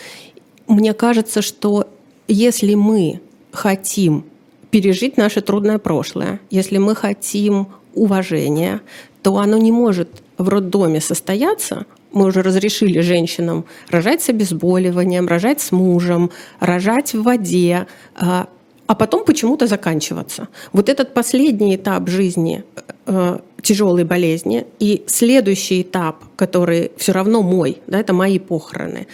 Мне 0.66 0.94
кажется, 0.94 1.42
что 1.42 1.86
если 2.28 2.74
мы 2.74 3.20
хотим 3.52 4.24
пережить 4.70 5.16
наше 5.16 5.40
трудное 5.42 5.78
прошлое, 5.78 6.40
если 6.50 6.78
мы 6.78 6.94
хотим 6.96 7.68
уважения, 7.94 8.80
то 9.22 9.38
оно 9.38 9.58
не 9.58 9.70
может 9.70 10.08
в 10.38 10.48
роддоме 10.48 11.00
состояться. 11.00 11.86
Мы 12.14 12.26
уже 12.26 12.42
разрешили 12.42 13.00
женщинам 13.00 13.64
рожать 13.90 14.22
с 14.22 14.28
обезболиванием, 14.28 15.26
рожать 15.26 15.60
с 15.60 15.72
мужем, 15.72 16.30
рожать 16.60 17.12
в 17.12 17.22
воде, 17.22 17.86
а, 18.14 18.48
а 18.86 18.94
потом 18.94 19.24
почему-то 19.24 19.66
заканчиваться. 19.66 20.48
Вот 20.72 20.88
этот 20.88 21.12
последний 21.12 21.74
этап 21.74 22.08
жизни 22.08 22.62
э, 23.06 23.38
тяжелой 23.62 24.04
болезни 24.04 24.64
и 24.78 25.02
следующий 25.08 25.82
этап, 25.82 26.24
который 26.36 26.92
все 26.96 27.12
равно 27.12 27.42
мой, 27.42 27.78
да, 27.88 27.98
это 27.98 28.12
мои 28.12 28.38
похороны, 28.38 29.08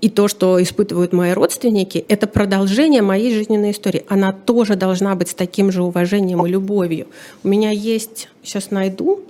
и 0.00 0.08
то, 0.08 0.28
что 0.28 0.62
испытывают 0.62 1.12
мои 1.12 1.32
родственники, 1.32 2.02
это 2.08 2.26
продолжение 2.26 3.02
моей 3.02 3.34
жизненной 3.34 3.72
истории. 3.72 4.04
Она 4.08 4.32
тоже 4.32 4.74
должна 4.74 5.14
быть 5.14 5.28
с 5.28 5.34
таким 5.34 5.70
же 5.70 5.82
уважением 5.82 6.46
и 6.46 6.50
любовью. 6.50 7.08
У 7.44 7.48
меня 7.48 7.70
есть, 7.70 8.30
сейчас 8.42 8.70
найду, 8.70 9.20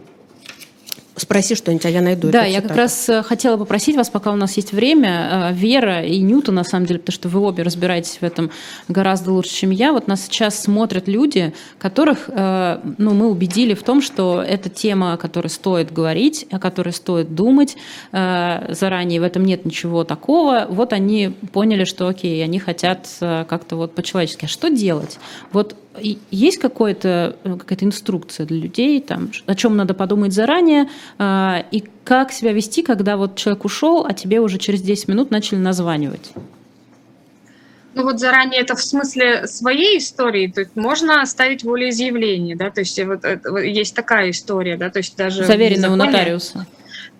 Спроси 1.20 1.54
что-нибудь, 1.54 1.84
а 1.84 1.90
я 1.90 2.00
найду. 2.00 2.30
Да, 2.30 2.46
я 2.46 2.62
как 2.62 2.74
раз 2.74 3.06
э, 3.10 3.22
хотела 3.22 3.58
попросить 3.58 3.94
вас, 3.94 4.08
пока 4.08 4.32
у 4.32 4.36
нас 4.36 4.56
есть 4.56 4.72
время, 4.72 5.50
э, 5.50 5.52
Вера 5.52 6.02
и 6.02 6.18
Ньюта, 6.22 6.50
на 6.50 6.64
самом 6.64 6.86
деле, 6.86 6.98
потому 6.98 7.12
что 7.12 7.28
вы 7.28 7.40
обе 7.40 7.62
разбираетесь 7.62 8.16
в 8.18 8.22
этом 8.22 8.50
гораздо 8.88 9.30
лучше, 9.30 9.50
чем 9.50 9.70
я. 9.70 9.92
Вот 9.92 10.08
нас 10.08 10.24
сейчас 10.24 10.58
смотрят 10.58 11.08
люди, 11.08 11.52
которых 11.78 12.28
э, 12.28 12.80
ну, 12.96 13.12
мы 13.12 13.28
убедили 13.28 13.74
в 13.74 13.82
том, 13.82 14.00
что 14.00 14.42
это 14.42 14.70
тема, 14.70 15.12
о 15.12 15.16
которой 15.18 15.48
стоит 15.48 15.92
говорить, 15.92 16.46
о 16.50 16.58
которой 16.58 16.94
стоит 16.94 17.34
думать. 17.34 17.76
Заранее 18.12 19.20
в 19.20 19.22
этом 19.22 19.44
нет 19.44 19.66
ничего 19.66 20.04
такого. 20.04 20.66
Вот 20.70 20.94
они 20.94 21.34
поняли, 21.52 21.84
что 21.84 22.08
окей, 22.08 22.42
они 22.42 22.58
хотят 22.58 23.08
как-то 23.20 23.76
вот 23.76 23.94
по-человечески. 23.94 24.46
А 24.46 24.48
что 24.48 24.70
делать? 24.70 25.18
Вот 25.52 25.76
есть 26.30 26.58
какая-то 26.58 27.36
какая 27.44 27.78
инструкция 27.80 28.46
для 28.46 28.58
людей, 28.58 29.00
там, 29.00 29.30
о 29.46 29.54
чем 29.54 29.76
надо 29.76 29.94
подумать 29.94 30.32
заранее, 30.32 30.88
а, 31.18 31.64
и 31.70 31.84
как 32.04 32.32
себя 32.32 32.52
вести, 32.52 32.82
когда 32.82 33.16
вот 33.16 33.36
человек 33.36 33.64
ушел, 33.64 34.04
а 34.06 34.12
тебе 34.14 34.40
уже 34.40 34.58
через 34.58 34.82
10 34.82 35.08
минут 35.08 35.30
начали 35.30 35.58
названивать? 35.58 36.32
Ну 37.94 38.04
вот 38.04 38.20
заранее 38.20 38.60
это 38.60 38.76
в 38.76 38.82
смысле 38.82 39.46
своей 39.48 39.98
истории, 39.98 40.46
то 40.46 40.60
есть 40.60 40.76
можно 40.76 41.22
оставить 41.22 41.64
волеизъявление, 41.64 42.56
да, 42.56 42.70
то 42.70 42.80
есть 42.80 42.98
вот, 43.04 43.24
есть 43.64 43.94
такая 43.94 44.30
история, 44.30 44.76
да, 44.76 44.90
то 44.90 44.98
есть 44.98 45.16
даже... 45.16 45.44
Заверенного 45.44 45.96
нотариуса. 45.96 46.66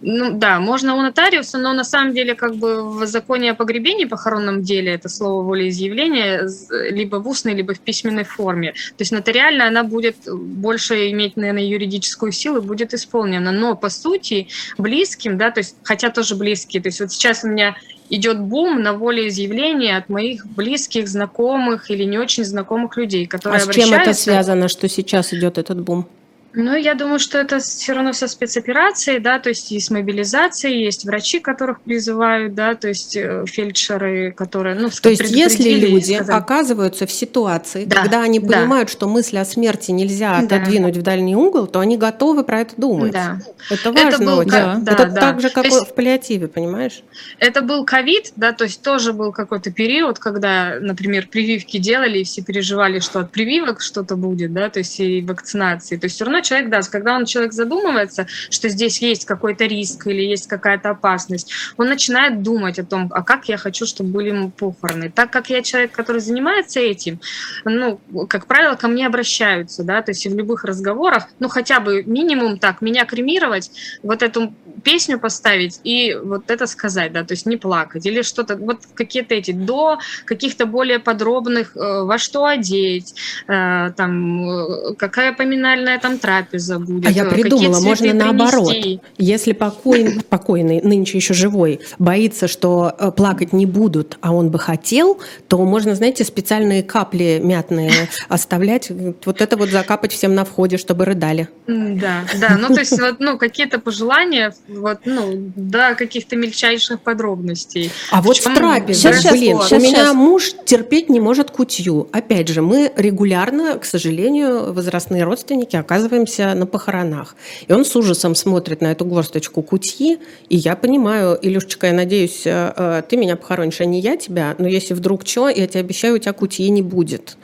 Ну 0.02 0.32
да, 0.32 0.60
можно 0.60 0.94
у 0.94 1.02
нотариуса, 1.02 1.58
но 1.58 1.72
на 1.74 1.84
самом 1.84 2.14
деле 2.14 2.34
как 2.34 2.56
бы 2.56 2.88
в 2.88 3.06
законе 3.06 3.50
о 3.50 3.54
погребении 3.54 4.06
похоронном 4.06 4.62
деле 4.62 4.92
это 4.92 5.08
слово 5.08 5.42
волеизъявление 5.44 6.48
либо 6.90 7.16
в 7.16 7.28
устной, 7.28 7.54
либо 7.54 7.74
в 7.74 7.80
письменной 7.80 8.24
форме. 8.24 8.72
То 8.72 9.02
есть 9.02 9.12
нотариально 9.12 9.66
она 9.66 9.84
будет 9.84 10.16
больше 10.26 11.10
иметь, 11.10 11.36
наверное, 11.36 11.64
юридическую 11.64 12.32
силу 12.32 12.58
и 12.58 12.62
будет 12.62 12.94
исполнена. 12.94 13.52
Но 13.52 13.76
по 13.76 13.90
сути 13.90 14.48
близким, 14.78 15.36
да, 15.36 15.50
то 15.50 15.60
есть 15.60 15.76
хотя 15.82 16.10
тоже 16.10 16.34
близкие, 16.34 16.82
то 16.82 16.88
есть 16.88 17.00
вот 17.00 17.12
сейчас 17.12 17.44
у 17.44 17.48
меня 17.48 17.76
идет 18.08 18.40
бум 18.40 18.82
на 18.82 18.94
волеизъявление 18.94 19.96
от 19.96 20.08
моих 20.08 20.46
близких, 20.46 21.08
знакомых 21.08 21.90
или 21.90 22.04
не 22.04 22.18
очень 22.18 22.44
знакомых 22.44 22.96
людей, 22.96 23.26
которые 23.26 23.58
а 23.58 23.60
с 23.60 23.62
обращаются... 23.64 23.94
чем 23.94 24.02
это 24.02 24.14
связано, 24.14 24.68
что 24.68 24.88
сейчас 24.88 25.32
идет 25.34 25.58
этот 25.58 25.80
бум? 25.80 26.08
Ну, 26.52 26.74
я 26.74 26.94
думаю, 26.94 27.20
что 27.20 27.38
это 27.38 27.60
все 27.60 27.92
равно 27.92 28.12
со 28.12 28.26
спецоперацией, 28.26 29.20
да, 29.20 29.38
то 29.38 29.50
есть 29.50 29.70
есть 29.70 29.90
мобилизация, 29.90 30.72
есть 30.72 31.04
врачи, 31.04 31.38
которых 31.38 31.80
призывают, 31.80 32.54
да, 32.54 32.74
то 32.74 32.88
есть 32.88 33.16
э, 33.16 33.44
фельдшеры, 33.46 34.32
которые, 34.32 34.74
ну, 34.74 34.90
То 34.90 35.10
есть 35.10 35.30
если 35.30 35.70
люди 35.70 36.14
сказать... 36.14 36.36
оказываются 36.36 37.06
в 37.06 37.12
ситуации, 37.12 37.84
да, 37.84 38.02
когда 38.02 38.22
они 38.22 38.40
да. 38.40 38.58
понимают, 38.58 38.90
что 38.90 39.06
мысль 39.06 39.38
о 39.38 39.44
смерти 39.44 39.92
нельзя 39.92 40.38
отодвинуть 40.38 40.94
да. 40.94 41.00
в 41.00 41.02
дальний 41.04 41.36
угол, 41.36 41.68
то 41.68 41.78
они 41.78 41.96
готовы 41.96 42.42
про 42.42 42.62
это 42.62 42.74
думать. 42.76 43.12
Да. 43.12 43.38
Это 43.70 43.92
важно 43.92 44.08
это 44.08 44.24
был, 44.24 44.38
очень. 44.38 44.50
Да, 44.50 44.78
да, 44.80 44.92
это 44.92 45.06
да. 45.06 45.20
так 45.20 45.40
же, 45.40 45.50
как 45.50 45.66
есть, 45.66 45.86
в 45.88 45.94
паллиативе, 45.94 46.48
понимаешь? 46.48 47.04
Это 47.38 47.62
был 47.62 47.84
ковид, 47.84 48.32
да, 48.34 48.52
то 48.52 48.64
есть 48.64 48.82
тоже 48.82 49.12
был 49.12 49.30
какой-то 49.30 49.70
период, 49.70 50.18
когда, 50.18 50.78
например, 50.80 51.28
прививки 51.28 51.78
делали, 51.78 52.18
и 52.18 52.24
все 52.24 52.42
переживали, 52.42 52.98
что 52.98 53.20
от 53.20 53.30
прививок 53.30 53.80
что-то 53.80 54.16
будет, 54.16 54.52
да, 54.52 54.68
то 54.68 54.80
есть 54.80 54.98
и 54.98 55.22
вакцинации. 55.22 55.96
То 55.96 56.06
есть 56.06 56.16
все 56.16 56.24
равно 56.24 56.39
человек, 56.42 56.70
да, 56.70 56.80
когда 56.82 57.16
он 57.16 57.24
человек 57.24 57.52
задумывается, 57.52 58.26
что 58.50 58.68
здесь 58.68 59.00
есть 59.00 59.24
какой-то 59.24 59.64
риск 59.64 60.06
или 60.06 60.22
есть 60.22 60.48
какая-то 60.48 60.90
опасность, 60.90 61.52
он 61.76 61.88
начинает 61.88 62.42
думать 62.42 62.78
о 62.78 62.84
том, 62.84 63.10
а 63.14 63.22
как 63.22 63.48
я 63.48 63.56
хочу, 63.56 63.86
чтобы 63.86 64.10
были 64.10 64.28
ему 64.28 64.50
похороны. 64.50 65.10
Так 65.10 65.30
как 65.30 65.50
я 65.50 65.62
человек, 65.62 65.92
который 65.92 66.20
занимается 66.20 66.80
этим, 66.80 67.20
ну, 67.64 68.00
как 68.28 68.46
правило, 68.46 68.74
ко 68.74 68.88
мне 68.88 69.06
обращаются, 69.06 69.84
да, 69.84 70.02
то 70.02 70.10
есть 70.10 70.26
в 70.26 70.36
любых 70.36 70.64
разговорах, 70.64 71.28
ну, 71.38 71.48
хотя 71.48 71.80
бы 71.80 72.02
минимум 72.04 72.58
так, 72.58 72.82
меня 72.82 73.04
кремировать, 73.04 73.70
вот 74.02 74.22
эту 74.22 74.54
песню 74.84 75.18
поставить 75.18 75.80
и 75.84 76.14
вот 76.22 76.50
это 76.50 76.66
сказать, 76.66 77.12
да, 77.12 77.24
то 77.24 77.32
есть 77.32 77.46
не 77.46 77.56
плакать 77.56 78.06
или 78.06 78.22
что-то, 78.22 78.56
вот 78.56 78.80
какие-то 78.94 79.34
эти 79.34 79.52
до 79.52 79.98
каких-то 80.24 80.66
более 80.66 80.98
подробных, 80.98 81.76
э, 81.76 82.02
во 82.02 82.18
что 82.18 82.44
одеть, 82.46 83.14
э, 83.46 83.90
там, 83.96 84.48
э, 84.48 84.94
какая 84.96 85.32
поминальная 85.32 85.98
там 85.98 86.18
трапеза 86.18 86.29
будет. 86.78 87.06
А 87.06 87.10
я 87.10 87.24
придумала, 87.24 87.80
можно 87.80 88.08
принести. 88.08 88.18
наоборот. 88.18 88.72
Если 89.18 89.52
покойный, 89.52 90.20
покойный, 90.22 90.80
нынче 90.82 91.18
еще 91.18 91.34
живой, 91.34 91.80
боится, 91.98 92.48
что 92.48 92.94
э, 92.98 93.10
плакать 93.10 93.52
не 93.52 93.66
будут, 93.66 94.18
а 94.20 94.32
он 94.32 94.50
бы 94.50 94.58
хотел, 94.58 95.18
то 95.48 95.58
можно, 95.64 95.94
знаете, 95.94 96.24
специальные 96.24 96.82
капли 96.82 97.40
мятные 97.42 97.92
оставлять, 98.28 98.90
вот 99.24 99.40
это 99.40 99.56
вот 99.56 99.70
закапать 99.70 100.12
всем 100.12 100.34
на 100.34 100.44
входе, 100.44 100.76
чтобы 100.76 101.04
рыдали. 101.04 101.48
Да, 101.66 102.24
да, 102.40 102.56
ну 102.58 102.68
то 102.68 102.80
есть 102.80 102.98
вот, 103.00 103.20
ну, 103.20 103.38
какие-то 103.38 103.78
пожелания, 103.78 104.54
вот, 104.68 105.00
ну, 105.04 105.52
до 105.56 105.94
каких-то 105.94 106.36
мельчайших 106.36 107.00
подробностей. 107.00 107.90
А 108.10 108.22
вот 108.22 108.36
в 108.36 108.54
трапезе, 108.54 109.12
сейчас, 109.12 109.32
блин, 109.32 109.58
сейчас, 109.60 109.72
у 109.72 109.76
меня 109.82 110.04
сейчас. 110.04 110.14
муж 110.14 110.52
терпеть 110.64 111.08
не 111.08 111.20
может 111.20 111.50
кутью. 111.50 112.08
Опять 112.12 112.48
же, 112.48 112.62
мы 112.62 112.92
регулярно, 112.96 113.78
к 113.78 113.84
сожалению, 113.84 114.72
возрастные 114.72 115.24
родственники 115.24 115.76
оказываемся 115.76 116.19
оказываемся 116.20 116.54
на 116.54 116.66
похоронах. 116.66 117.34
И 117.68 117.72
он 117.72 117.84
с 117.84 117.96
ужасом 117.96 118.34
смотрит 118.34 118.80
на 118.80 118.92
эту 118.92 119.04
горсточку 119.04 119.62
кутьи, 119.62 120.18
и 120.48 120.56
я 120.56 120.76
понимаю, 120.76 121.38
Илюшечка, 121.40 121.88
я 121.88 121.92
надеюсь, 121.92 122.46
э, 122.46 122.72
э, 122.76 123.02
ты 123.08 123.16
меня 123.16 123.36
похоронишь, 123.36 123.80
а 123.80 123.84
не 123.84 124.00
я 124.00 124.16
тебя, 124.16 124.54
но 124.58 124.68
если 124.68 124.94
вдруг 124.94 125.26
что, 125.26 125.48
я 125.48 125.66
тебе 125.66 125.80
обещаю, 125.80 126.14
у 126.14 126.18
тебя 126.18 126.32
кутьи 126.32 126.68
не 126.70 126.82
будет. 126.82 127.36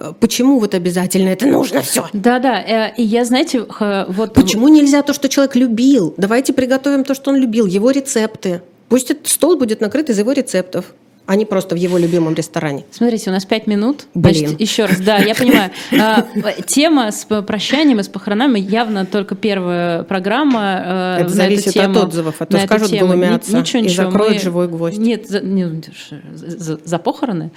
Э, 0.00 0.12
почему 0.18 0.58
вот 0.58 0.74
обязательно 0.74 1.30
это 1.30 1.46
нужно 1.46 1.82
все? 1.82 2.06
Да-да, 2.12 2.88
и 2.88 3.02
я, 3.02 3.24
знаете, 3.24 3.66
вот... 4.08 4.34
Почему 4.34 4.68
нельзя 4.68 5.02
то, 5.02 5.12
что 5.12 5.28
человек 5.28 5.56
любил? 5.56 6.14
Давайте 6.16 6.52
приготовим 6.52 7.04
то, 7.04 7.14
что 7.14 7.30
он 7.30 7.36
любил, 7.36 7.66
его 7.66 7.90
рецепты. 7.90 8.62
Пусть 8.88 9.10
этот 9.10 9.28
стол 9.28 9.56
будет 9.56 9.80
накрыт 9.80 10.10
из 10.10 10.18
его 10.18 10.32
рецептов 10.32 10.86
а 11.26 11.36
не 11.36 11.46
просто 11.46 11.74
в 11.74 11.78
его 11.78 11.96
любимом 11.96 12.34
ресторане. 12.34 12.84
Смотрите, 12.90 13.30
у 13.30 13.32
нас 13.32 13.46
пять 13.46 13.66
минут. 13.66 14.04
Блин. 14.14 14.48
Значит, 14.48 14.60
еще 14.60 14.84
раз, 14.84 15.00
да, 15.00 15.18
я 15.18 15.34
понимаю. 15.34 15.70
А, 15.96 16.26
тема 16.66 17.10
с 17.12 17.24
прощанием 17.24 18.00
и 18.00 18.02
с 18.02 18.08
похоронами 18.08 18.58
явно 18.58 19.06
только 19.06 19.34
первая 19.34 20.02
программа 20.02 21.16
э, 21.18 21.22
Это 21.22 21.28
зависит 21.30 21.76
от 21.76 21.96
отзывов, 21.96 22.36
а 22.40 22.46
то 22.46 22.58
скажут 22.58 22.90
глумятся 22.90 23.56
ничего, 23.56 23.84
и 23.84 23.88
закроют 23.88 24.42
живой 24.42 24.68
гвоздь. 24.68 24.98
Нет, 24.98 25.26
за, 25.28 26.98
похороны. 26.98 27.52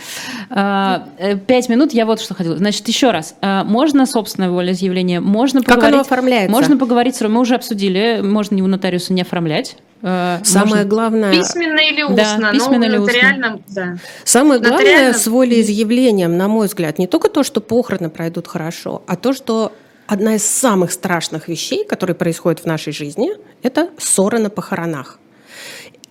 А, 0.50 1.10
э, 1.18 1.38
пять 1.38 1.68
минут, 1.70 1.94
я 1.94 2.06
вот 2.06 2.22
что 2.22 2.34
хотела. 2.36 2.58
Значит, 2.58 2.88
еще 2.88 3.12
раз. 3.12 3.36
А, 3.42 3.64
можно 3.64 4.06
собственное 4.06 4.50
волеизъявление, 4.50 5.20
можно 5.20 5.62
поговорить... 5.62 5.84
Как 5.84 5.94
оно 5.94 6.02
оформляется? 6.02 6.52
Можно 6.52 6.78
поговорить, 6.78 7.20
мы 7.22 7.40
уже 7.40 7.56
обсудили, 7.56 8.22
можно 8.24 8.64
у 8.64 8.68
нотариуса 8.68 9.14
не 9.14 9.22
оформлять. 9.22 9.78
Э, 10.02 10.40
Самое 10.44 10.84
Можно... 10.84 10.86
главное... 10.86 11.32
Письменно 11.34 11.80
или 11.80 12.04
устно, 12.04 12.38
да, 12.40 12.52
письменно 12.52 12.84
или 12.86 12.98
устно. 12.98 13.62
да. 13.68 13.98
Самое 14.24 14.60
главное 14.60 15.14
с 15.14 15.28
волеизъявлением, 15.28 16.38
на 16.38 16.48
мой 16.48 16.68
взгляд, 16.68 17.00
не 17.00 17.08
только 17.08 17.30
то, 17.30 17.44
что 17.44 17.62
похороны 17.62 18.10
пройдут 18.10 18.48
хорошо, 18.48 19.02
а 19.08 19.16
то, 19.16 19.34
что 19.34 19.72
одна 20.06 20.36
из 20.36 20.46
самых 20.46 20.92
страшных 20.92 21.48
вещей, 21.48 21.84
которые 21.86 22.16
происходят 22.16 22.60
в 22.62 22.66
нашей 22.66 22.94
жизни, 22.94 23.32
это 23.64 23.90
ссоры 23.98 24.40
на 24.40 24.50
похоронах. 24.50 25.20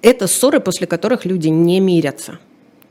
это 0.02 0.26
ссоры, 0.28 0.60
после 0.60 0.86
которых 0.86 1.24
люди 1.24 1.48
не 1.48 1.80
мирятся. 1.80 2.38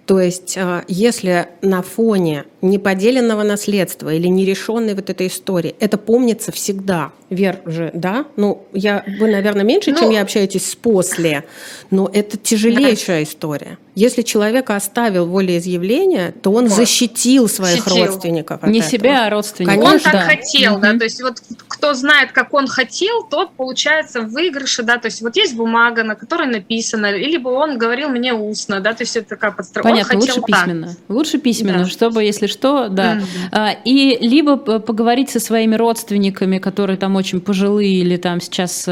То 0.05 0.19
есть, 0.19 0.57
а, 0.57 0.83
если 0.87 1.47
на 1.61 1.81
фоне 1.81 2.45
неподеленного 2.66 3.43
наследства 3.43 4.13
или 4.13 4.28
нерешенной 4.28 4.93
вот 4.95 5.09
этой 5.09 5.28
истории, 5.28 5.76
это 5.80 5.97
помнится 5.97 6.51
всегда. 6.51 7.11
Вер 7.30 7.61
же, 7.66 7.89
да? 7.93 8.26
Ну, 8.36 8.68
я, 8.72 9.03
вы, 9.20 9.32
наверное, 9.32 9.63
меньше, 9.63 9.91
ну, 9.91 9.97
чем 9.97 10.09
я 10.11 10.22
общаетесь 10.22 10.70
с 10.70 10.76
после, 10.76 11.43
но 11.89 12.09
это 12.13 12.38
тяжелейшая 12.38 13.20
да. 13.20 13.24
история. 13.24 13.78
Если 13.95 14.22
человека 14.22 14.76
оставил 14.76 15.26
волеизъявление, 15.26 16.34
то 16.43 16.51
он 16.51 16.68
вот. 16.68 16.76
защитил 16.76 17.47
своих 17.47 17.84
защитил. 17.84 18.05
родственников. 18.05 18.63
Не 18.63 18.80
этого. 18.80 18.91
себя, 18.91 19.26
а 19.26 19.30
родственников. 19.30 19.84
Он 19.84 19.99
так 19.99 20.13
да. 20.13 20.22
хотел, 20.22 20.80
да. 20.80 20.97
То 20.97 21.05
есть 21.05 21.22
вот 21.22 21.41
кто 21.68 21.93
знает, 21.93 22.32
как 22.32 22.53
он 22.53 22.68
хотел, 22.68 23.24
тот 23.24 23.53
получается 23.53 24.22
в 24.22 24.32
выигрыше, 24.32 24.84
да. 24.84 24.97
То 24.97 25.07
есть 25.07 25.22
вот 25.22 25.36
есть 25.36 25.55
бумага, 25.55 26.03
на 26.03 26.16
которой 26.16 26.47
написано, 26.47 27.11
либо 27.11 27.49
он 27.49 27.78
говорил 27.78 28.09
мне 28.09 28.34
устно, 28.34 28.82
да. 28.82 28.93
То 28.93 29.03
есть 29.03 29.16
это 29.16 29.30
такая 29.30 29.51
подстройка. 29.51 29.89
Понятно, 29.89 30.20
лучше 30.20 30.36
так. 30.36 30.45
письменно. 30.45 30.95
Лучше 31.07 31.38
письменно, 31.38 31.84
да. 31.86 31.89
чтобы, 31.89 32.24
если 32.24 32.47
что, 32.55 32.89
да. 32.89 33.19
Mm-hmm. 33.19 33.77
И 33.85 34.17
либо 34.21 34.57
поговорить 34.57 35.29
со 35.29 35.39
своими 35.39 35.75
родственниками, 35.75 36.57
которые 36.57 36.97
там 36.97 37.15
очень 37.15 37.41
пожилые 37.41 37.95
или 37.95 38.17
там 38.17 38.41
сейчас 38.41 38.87
э, 38.87 38.91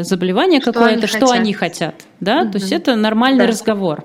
э, 0.00 0.02
заболевание 0.04 0.60
какое-то, 0.60 1.06
что 1.06 1.30
они 1.30 1.52
хотят, 1.52 1.94
да, 2.20 2.42
mm-hmm. 2.42 2.52
то 2.52 2.58
есть 2.58 2.72
это 2.72 2.96
нормальный 2.96 3.44
да. 3.44 3.46
разговор. 3.46 4.04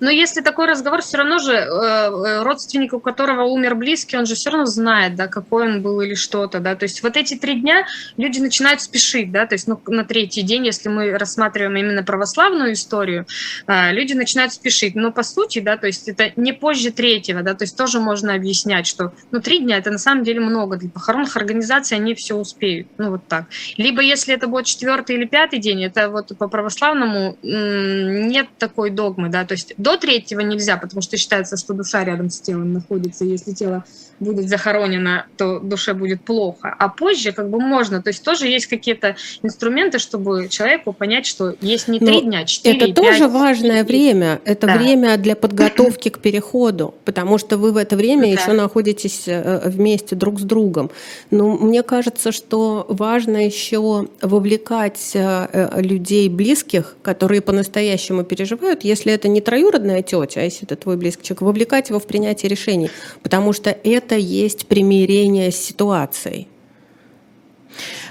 Но 0.00 0.10
если 0.10 0.40
такой 0.40 0.66
разговор, 0.66 1.02
все 1.02 1.18
равно 1.18 1.38
же 1.38 1.52
э, 1.52 1.66
э, 1.66 2.42
родственник, 2.42 2.92
у 2.92 3.00
которого 3.00 3.44
умер 3.44 3.74
близкий, 3.74 4.16
он 4.16 4.26
же 4.26 4.34
все 4.34 4.50
равно 4.50 4.66
знает, 4.66 5.16
да, 5.16 5.26
какой 5.26 5.68
он 5.68 5.82
был 5.82 6.00
или 6.00 6.14
что-то, 6.14 6.60
да. 6.60 6.76
То 6.76 6.84
есть 6.84 7.02
вот 7.02 7.16
эти 7.16 7.34
три 7.36 7.60
дня 7.60 7.86
люди 8.16 8.38
начинают 8.38 8.80
спешить, 8.80 9.32
да, 9.32 9.46
то 9.46 9.54
есть 9.54 9.66
ну, 9.66 9.80
на 9.86 10.04
третий 10.04 10.42
день, 10.42 10.66
если 10.66 10.88
мы 10.88 11.16
рассматриваем 11.16 11.76
именно 11.76 12.02
православную 12.02 12.72
историю, 12.72 13.26
э, 13.66 13.92
люди 13.92 14.12
начинают 14.12 14.52
спешить. 14.52 14.94
Но 14.94 15.12
по 15.12 15.22
сути, 15.22 15.58
да, 15.60 15.76
то 15.76 15.86
есть 15.86 16.08
это 16.08 16.32
не 16.36 16.52
позже 16.52 16.90
третьего, 16.92 17.42
да, 17.42 17.54
то 17.54 17.64
есть 17.64 17.76
тоже 17.76 18.00
можно 18.00 18.34
объяснять, 18.34 18.86
что 18.86 19.12
ну 19.30 19.40
три 19.40 19.58
дня 19.58 19.78
это 19.78 19.90
на 19.90 19.98
самом 19.98 20.24
деле 20.24 20.40
много 20.40 20.76
для 20.76 20.90
похоронных 20.90 21.36
организаций, 21.36 21.96
они 21.96 22.14
все 22.14 22.34
успеют, 22.34 22.88
ну 22.98 23.10
вот 23.10 23.26
так. 23.26 23.46
Либо 23.76 24.00
если 24.02 24.34
это 24.34 24.46
будет 24.46 24.66
четвертый 24.66 25.16
или 25.16 25.24
пятый 25.24 25.58
день, 25.58 25.84
это 25.84 26.08
вот 26.08 26.36
по 26.38 26.48
православному 26.48 27.36
нет 27.42 28.48
такой 28.58 28.90
догмы, 28.90 29.28
да, 29.28 29.44
то 29.44 29.52
есть 29.52 29.74
до 29.88 29.96
третьего 29.96 30.40
нельзя, 30.40 30.76
потому 30.76 31.00
что 31.00 31.16
считается, 31.16 31.56
что 31.56 31.72
душа 31.72 32.04
рядом 32.04 32.28
с 32.28 32.40
телом 32.40 32.74
находится. 32.74 33.24
Если 33.24 33.52
тело 33.52 33.84
будет 34.20 34.48
захоронено, 34.48 35.26
то 35.36 35.60
душе 35.60 35.94
будет 35.94 36.22
плохо. 36.22 36.74
А 36.78 36.88
позже 36.88 37.32
как 37.32 37.48
бы 37.48 37.60
можно. 37.60 38.02
То 38.02 38.08
есть 38.10 38.22
тоже 38.22 38.48
есть 38.48 38.66
какие-то 38.66 39.16
инструменты, 39.42 39.98
чтобы 39.98 40.48
человеку 40.48 40.92
понять, 40.92 41.26
что 41.26 41.54
есть 41.60 41.88
не 41.88 41.98
три 42.00 42.20
дня, 42.22 42.44
четыре, 42.44 42.76
Это 42.76 42.86
5, 42.86 42.94
тоже 42.94 43.28
важное 43.28 43.82
4. 43.82 43.84
время. 43.84 44.40
Это 44.44 44.66
да. 44.66 44.76
время 44.76 45.16
для 45.16 45.36
подготовки 45.36 46.08
к 46.10 46.18
переходу, 46.18 46.94
потому 47.04 47.38
что 47.38 47.56
вы 47.56 47.72
в 47.72 47.76
это 47.76 47.96
время 47.96 48.22
да. 48.22 48.42
еще 48.42 48.52
находитесь 48.52 49.24
э, 49.26 49.68
вместе 49.68 50.16
друг 50.16 50.40
с 50.40 50.42
другом. 50.42 50.90
Но 51.30 51.56
мне 51.56 51.82
кажется, 51.82 52.32
что 52.32 52.86
важно 52.88 53.46
еще 53.46 54.08
вовлекать 54.20 55.12
э, 55.14 55.48
э, 55.52 55.80
людей 55.80 56.28
близких, 56.28 56.96
которые 57.02 57.40
по-настоящему 57.40 58.24
переживают, 58.24 58.84
если 58.84 59.12
это 59.12 59.28
не 59.28 59.40
троюродная 59.78 60.02
тетя, 60.02 60.40
а 60.40 60.44
если 60.44 60.64
это 60.64 60.76
твой 60.76 60.96
близкий 60.96 61.22
человек, 61.22 61.42
вовлекать 61.42 61.88
его 61.88 61.98
в 61.98 62.06
принятие 62.06 62.48
решений, 62.48 62.90
потому 63.22 63.52
что 63.52 63.70
это 63.70 64.16
есть 64.16 64.66
примирение 64.66 65.50
с 65.50 65.56
ситуацией. 65.56 66.48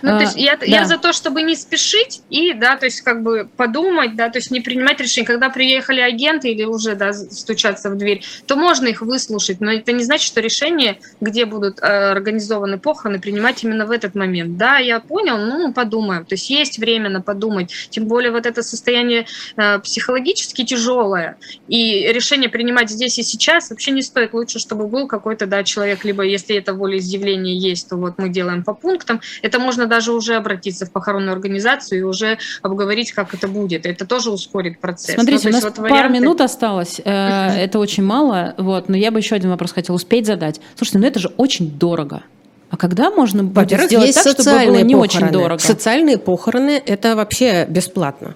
Ну, 0.02 0.10
то 0.10 0.22
есть 0.22 0.36
а, 0.36 0.40
я, 0.40 0.58
да. 0.58 0.66
я 0.66 0.86
за 0.86 0.98
то, 0.98 1.14
чтобы 1.14 1.42
не 1.42 1.56
спешить 1.56 2.22
и, 2.30 2.54
да, 2.54 2.78
то 2.78 2.86
есть 2.86 3.02
как 3.02 3.24
бы 3.24 3.50
подумать, 3.58 4.16
да, 4.16 4.30
то 4.30 4.38
есть 4.38 4.52
не 4.52 4.62
принимать 4.62 5.00
решение. 5.00 5.28
Когда 5.28 5.50
приехали 5.50 6.00
агенты 6.02 6.50
или 6.50 6.64
уже, 6.64 6.96
да, 6.96 7.14
стучаться 7.14 7.90
в 7.90 7.98
дверь, 7.98 8.24
то 8.46 8.56
можно 8.56 8.88
их 8.88 9.02
выслушать, 9.02 9.62
но 9.62 9.72
это 9.72 9.92
не 9.92 10.04
значит, 10.04 10.28
что 10.28 10.42
решение, 10.42 11.00
где 11.22 11.46
будут 11.46 11.80
э, 11.80 11.84
организованы 11.84 12.78
похороны, 12.78 13.20
принимать 13.20 13.64
именно 13.64 13.86
в 13.86 13.92
этот 13.92 14.16
момент. 14.16 14.58
Да, 14.58 14.78
я 14.78 15.00
понял, 15.00 15.38
ну, 15.38 15.74
подумаем. 15.74 16.26
То 16.26 16.36
есть 16.36 16.50
есть 16.50 16.78
время 16.78 17.10
на 17.10 17.22
подумать. 17.22 17.72
Тем 17.90 18.06
более 18.06 18.32
вот 18.32 18.46
это 18.46 18.62
состояние 18.64 19.26
э, 19.56 19.80
психологически 19.80 20.64
тяжелое, 20.66 21.38
и 21.68 22.08
решение 22.12 22.50
принимать 22.50 22.90
здесь 22.90 23.20
и 23.20 23.24
сейчас 23.24 23.70
вообще 23.70 23.92
не 23.92 24.02
стоит. 24.02 24.34
Лучше, 24.34 24.60
чтобы 24.60 24.88
был 24.88 25.08
какой-то, 25.08 25.46
да, 25.46 25.64
человек, 25.64 26.04
либо 26.04 26.24
если 26.24 26.56
это 26.56 26.74
волеизъявление 26.74 27.58
есть, 27.58 27.90
то 27.90 27.96
вот 27.96 28.18
мы 28.18 28.30
делаем 28.30 28.64
по 28.64 28.74
пунктам. 28.74 29.22
Это 29.42 29.57
можно 29.60 29.86
даже 29.86 30.12
уже 30.12 30.36
обратиться 30.36 30.86
в 30.86 30.92
похоронную 30.92 31.34
организацию 31.34 32.00
и 32.00 32.04
уже 32.04 32.38
обговорить, 32.62 33.12
как 33.12 33.34
это 33.34 33.48
будет. 33.48 33.86
Это 33.86 34.06
тоже 34.06 34.32
ускорит 34.32 34.80
процесс. 34.80 35.16
Смотрите, 35.16 35.44
ну, 35.46 35.50
у 35.50 35.54
нас 35.54 35.64
вот 35.64 35.78
варианты... 35.78 36.02
пару 36.02 36.14
минут 36.14 36.42
осталось. 36.42 37.02
Э, 37.04 37.50
это 37.58 37.80
очень 37.80 38.04
мало, 38.04 38.56
вот, 38.58 38.90
но 38.90 38.98
я 38.98 39.12
бы 39.12 39.20
еще 39.20 39.36
один 39.36 39.50
вопрос 39.50 39.72
хотела 39.72 39.96
успеть 39.96 40.26
задать. 40.26 40.60
Слушайте, 40.76 41.00
ну 41.00 41.08
это 41.08 41.20
же 41.20 41.34
очень 41.38 41.72
дорого. 41.72 42.24
А 42.70 42.76
когда 42.76 43.10
можно 43.10 43.44
будет 43.44 43.82
сделать 43.84 44.14
так, 44.14 44.28
чтобы 44.28 44.66
было 44.66 44.82
не 44.82 44.94
похороны. 44.94 45.00
очень 45.00 45.32
дорого? 45.32 45.60
Социальные 45.60 46.18
похороны– 46.18 46.82
это 46.86 47.16
вообще 47.16 47.66
бесплатно. 47.70 48.36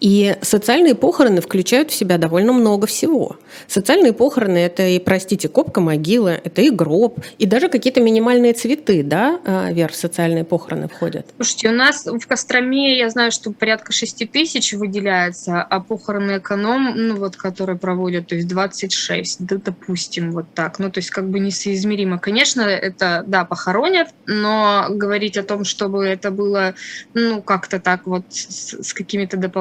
И 0.00 0.36
социальные 0.42 0.94
похороны 0.94 1.40
включают 1.40 1.90
в 1.90 1.94
себя 1.94 2.18
довольно 2.18 2.52
много 2.52 2.86
всего. 2.86 3.36
Социальные 3.68 4.12
похороны– 4.12 4.58
это 4.58 4.86
и, 4.86 4.98
простите, 4.98 5.48
копка 5.48 5.80
могилы, 5.80 6.40
это 6.44 6.62
и 6.62 6.70
гроб, 6.70 7.20
и 7.38 7.46
даже 7.46 7.68
какие-то 7.68 8.00
минимальные 8.00 8.52
цветы, 8.52 9.02
да, 9.02 9.40
а, 9.44 9.72
Вер, 9.72 9.92
в 9.92 9.96
социальные 9.96 10.44
похороны 10.44 10.88
входят? 10.88 11.26
Слушайте, 11.36 11.68
у 11.68 11.72
нас 11.72 12.06
в 12.06 12.26
Костроме, 12.26 12.98
я 12.98 13.08
знаю, 13.10 13.30
что 13.30 13.52
порядка 13.52 13.92
6 13.92 14.30
тысяч 14.30 14.72
выделяется, 14.72 15.62
а 15.62 15.80
похороны 15.80 16.38
эконом, 16.38 16.92
ну 16.94 17.16
вот, 17.16 17.36
которые 17.36 17.78
проводят, 17.78 18.26
то 18.28 18.34
есть 18.34 18.48
26, 18.48 19.46
да, 19.46 19.56
допустим, 19.56 20.32
вот 20.32 20.46
так. 20.54 20.78
Ну, 20.78 20.90
то 20.90 20.98
есть 20.98 21.10
как 21.10 21.28
бы 21.28 21.38
несоизмеримо. 21.38 22.18
Конечно, 22.18 22.62
это, 22.62 23.24
да, 23.26 23.44
похоронят, 23.44 24.08
но 24.26 24.86
говорить 24.90 25.36
о 25.36 25.42
том, 25.42 25.64
чтобы 25.64 26.06
это 26.06 26.30
было, 26.30 26.74
ну, 27.14 27.42
как-то 27.42 27.80
так 27.80 28.06
вот 28.06 28.24
с, 28.30 28.82
с 28.82 28.92
какими-то 28.92 29.36
дополнительными, 29.36 29.53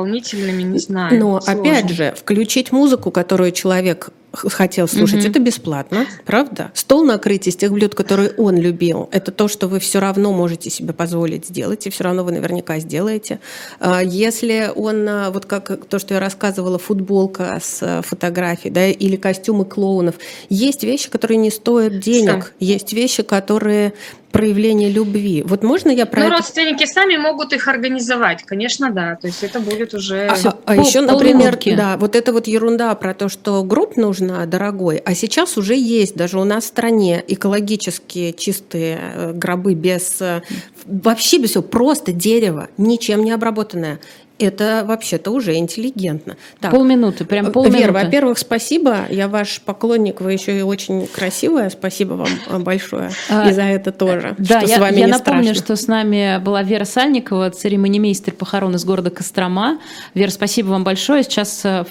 не 0.63 0.79
знаю. 0.79 1.19
Но 1.19 1.41
сложно. 1.41 1.61
опять 1.61 1.89
же, 1.89 2.13
включить 2.17 2.71
музыку, 2.71 3.11
которую 3.11 3.51
человек 3.51 4.09
хотел 4.33 4.87
слушать, 4.87 5.21
угу. 5.21 5.29
это 5.29 5.39
бесплатно, 5.39 6.05
правда? 6.25 6.71
Стол 6.73 7.03
накрыть 7.03 7.47
из 7.47 7.55
тех 7.55 7.71
блюд, 7.71 7.95
которые 7.95 8.31
он 8.37 8.57
любил, 8.57 9.09
это 9.11 9.31
то, 9.31 9.47
что 9.47 9.67
вы 9.67 9.79
все 9.79 9.99
равно 9.99 10.33
можете 10.33 10.69
себе 10.69 10.93
позволить 10.93 11.47
сделать, 11.47 11.85
и 11.85 11.89
все 11.89 12.03
равно 12.03 12.23
вы 12.23 12.31
наверняка 12.31 12.79
сделаете. 12.79 13.39
А 13.79 14.01
если 14.01 14.71
он, 14.75 15.07
а, 15.07 15.31
вот 15.31 15.45
как 15.45 15.85
то, 15.85 15.99
что 15.99 16.15
я 16.15 16.19
рассказывала, 16.19 16.79
футболка 16.79 17.59
с 17.61 17.79
а, 17.81 18.01
фотографией, 18.01 18.73
да, 18.73 18.87
или 18.87 19.15
костюмы 19.15 19.65
клоунов, 19.65 20.15
есть 20.49 20.83
вещи, 20.83 21.09
которые 21.09 21.37
не 21.37 21.51
стоят 21.51 21.99
денег, 21.99 22.45
Сам. 22.45 22.53
есть 22.59 22.93
вещи, 22.93 23.23
которые 23.23 23.93
проявление 24.33 24.89
любви. 24.89 25.43
Вот 25.45 25.63
можно 25.63 25.91
я 25.91 26.07
про 26.07 26.21
Ну, 26.21 26.25
это... 26.25 26.37
родственники 26.37 26.85
сами 26.85 27.17
могут 27.17 27.53
их 27.53 27.67
организовать, 27.67 28.41
конечно, 28.43 28.89
да. 28.91 29.15
То 29.15 29.27
есть 29.27 29.43
это 29.43 29.59
будет 29.59 29.93
уже... 29.93 30.27
А, 30.27 30.57
а, 30.65 30.75
еще, 30.75 31.01
например, 31.01 31.57
да, 31.77 31.97
вот 31.97 32.15
это 32.15 32.33
вот 32.33 32.47
ерунда 32.47 32.95
про 32.95 33.13
то, 33.13 33.29
что 33.29 33.63
гроб 33.63 33.95
нужно 33.95 34.22
дорогой, 34.27 34.97
а 34.97 35.15
сейчас 35.15 35.57
уже 35.57 35.75
есть 35.75 36.15
даже 36.15 36.39
у 36.39 36.43
нас 36.43 36.65
в 36.65 36.67
стране 36.67 37.23
экологические 37.27 38.33
чистые 38.33 38.99
э, 39.01 39.33
гробы 39.33 39.73
без... 39.73 40.21
Э, 40.21 40.41
вообще 40.85 41.37
без 41.37 41.51
всего, 41.51 41.63
просто 41.63 42.11
дерево, 42.11 42.69
ничем 42.77 43.23
не 43.23 43.31
обработанное 43.31 43.99
это 44.43 44.83
вообще-то 44.85 45.31
уже 45.31 45.55
интеллигентно. 45.55 46.37
Так, 46.59 46.71
полминуты, 46.71 47.25
прям 47.25 47.51
полминуты. 47.51 47.81
Вер, 47.81 47.91
во-первых, 47.91 48.37
спасибо. 48.37 49.05
Я 49.09 49.27
ваш 49.27 49.61
поклонник, 49.61 50.21
вы 50.21 50.33
еще 50.33 50.57
и 50.57 50.61
очень 50.61 51.07
красивая. 51.07 51.69
Спасибо 51.69 52.13
вам 52.13 52.29
э, 52.47 52.59
большое. 52.59 53.09
А, 53.29 53.49
и 53.49 53.53
за 53.53 53.63
это 53.63 53.91
тоже. 53.91 54.35
Да, 54.37 54.61
что 54.61 54.69
я, 54.69 54.77
с 54.77 54.79
вами 54.79 54.95
я 54.95 55.05
не 55.05 55.11
напомню, 55.11 55.55
страшно. 55.55 55.63
что 55.63 55.75
с 55.75 55.87
нами 55.87 56.39
была 56.39 56.63
Вера 56.63 56.85
Сальникова, 56.85 57.49
церемонимейстер 57.49 58.33
похорон 58.33 58.75
из 58.75 58.85
города 58.85 59.09
Кострома. 59.09 59.79
Вера, 60.13 60.31
спасибо 60.31 60.69
вам 60.69 60.83
большое. 60.83 61.23
Сейчас 61.23 61.61
э, 61.63 61.83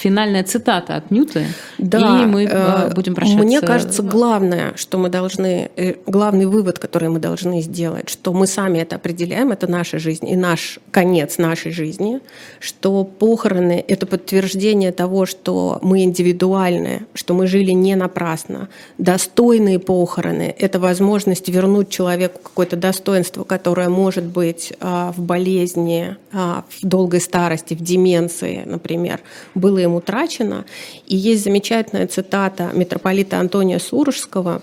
финальная 0.00 0.44
цитата 0.44 0.96
от 0.96 1.10
Нюты. 1.10 1.46
Да, 1.78 2.22
и 2.22 2.26
мы 2.26 2.44
э, 2.44 2.90
будем 2.94 3.14
прощаться. 3.14 3.44
Мне 3.44 3.60
кажется, 3.60 4.02
главное, 4.02 4.72
что 4.76 4.98
мы 4.98 5.08
должны, 5.08 5.70
главный 6.06 6.46
вывод, 6.46 6.78
который 6.78 7.08
мы 7.08 7.18
должны 7.18 7.60
сделать, 7.60 8.08
что 8.08 8.32
мы 8.32 8.46
сами 8.46 8.78
это 8.78 8.96
определяем, 8.96 9.52
это 9.52 9.66
наша 9.66 9.98
жизнь 9.98 10.28
и 10.28 10.36
наш 10.36 10.78
конец 10.90 11.38
нашей 11.38 11.72
жизни 11.72 11.93
жизни, 11.94 12.20
что 12.60 13.04
похороны— 13.04 13.84
это 13.88 14.06
подтверждение 14.06 14.92
того, 14.92 15.26
что 15.26 15.78
мы 15.82 16.02
индивидуальны, 16.02 17.06
что 17.14 17.34
мы 17.34 17.46
жили 17.46 17.72
не 17.72 17.94
напрасно. 17.96 18.68
Достойные 18.98 19.78
похороны— 19.78 20.54
это 20.58 20.78
возможность 20.78 21.48
вернуть 21.48 21.88
человеку 21.88 22.40
какое-то 22.42 22.76
достоинство, 22.76 23.44
которое 23.44 23.88
может 23.88 24.24
быть 24.24 24.72
а, 24.80 25.12
в 25.12 25.20
болезни, 25.20 26.16
а, 26.32 26.64
в 26.68 26.86
долгой 26.86 27.20
старости, 27.20 27.74
в 27.74 27.80
деменции, 27.80 28.62
например, 28.64 29.20
было 29.54 29.78
им 29.78 29.94
утрачено. 29.94 30.64
И 31.06 31.16
есть 31.16 31.44
замечательная 31.44 32.06
цитата 32.06 32.70
митрополита 32.74 33.38
Антония 33.38 33.78
Сурожского. 33.78 34.62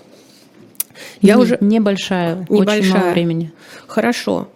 Я 1.20 1.34
не, 1.34 1.40
уже 1.40 1.58
небольшая, 1.60 2.46
небольшая. 2.48 2.80
очень 2.80 2.92
мало 2.92 3.10
времени. 3.12 3.52
Хорошо. 3.86 4.48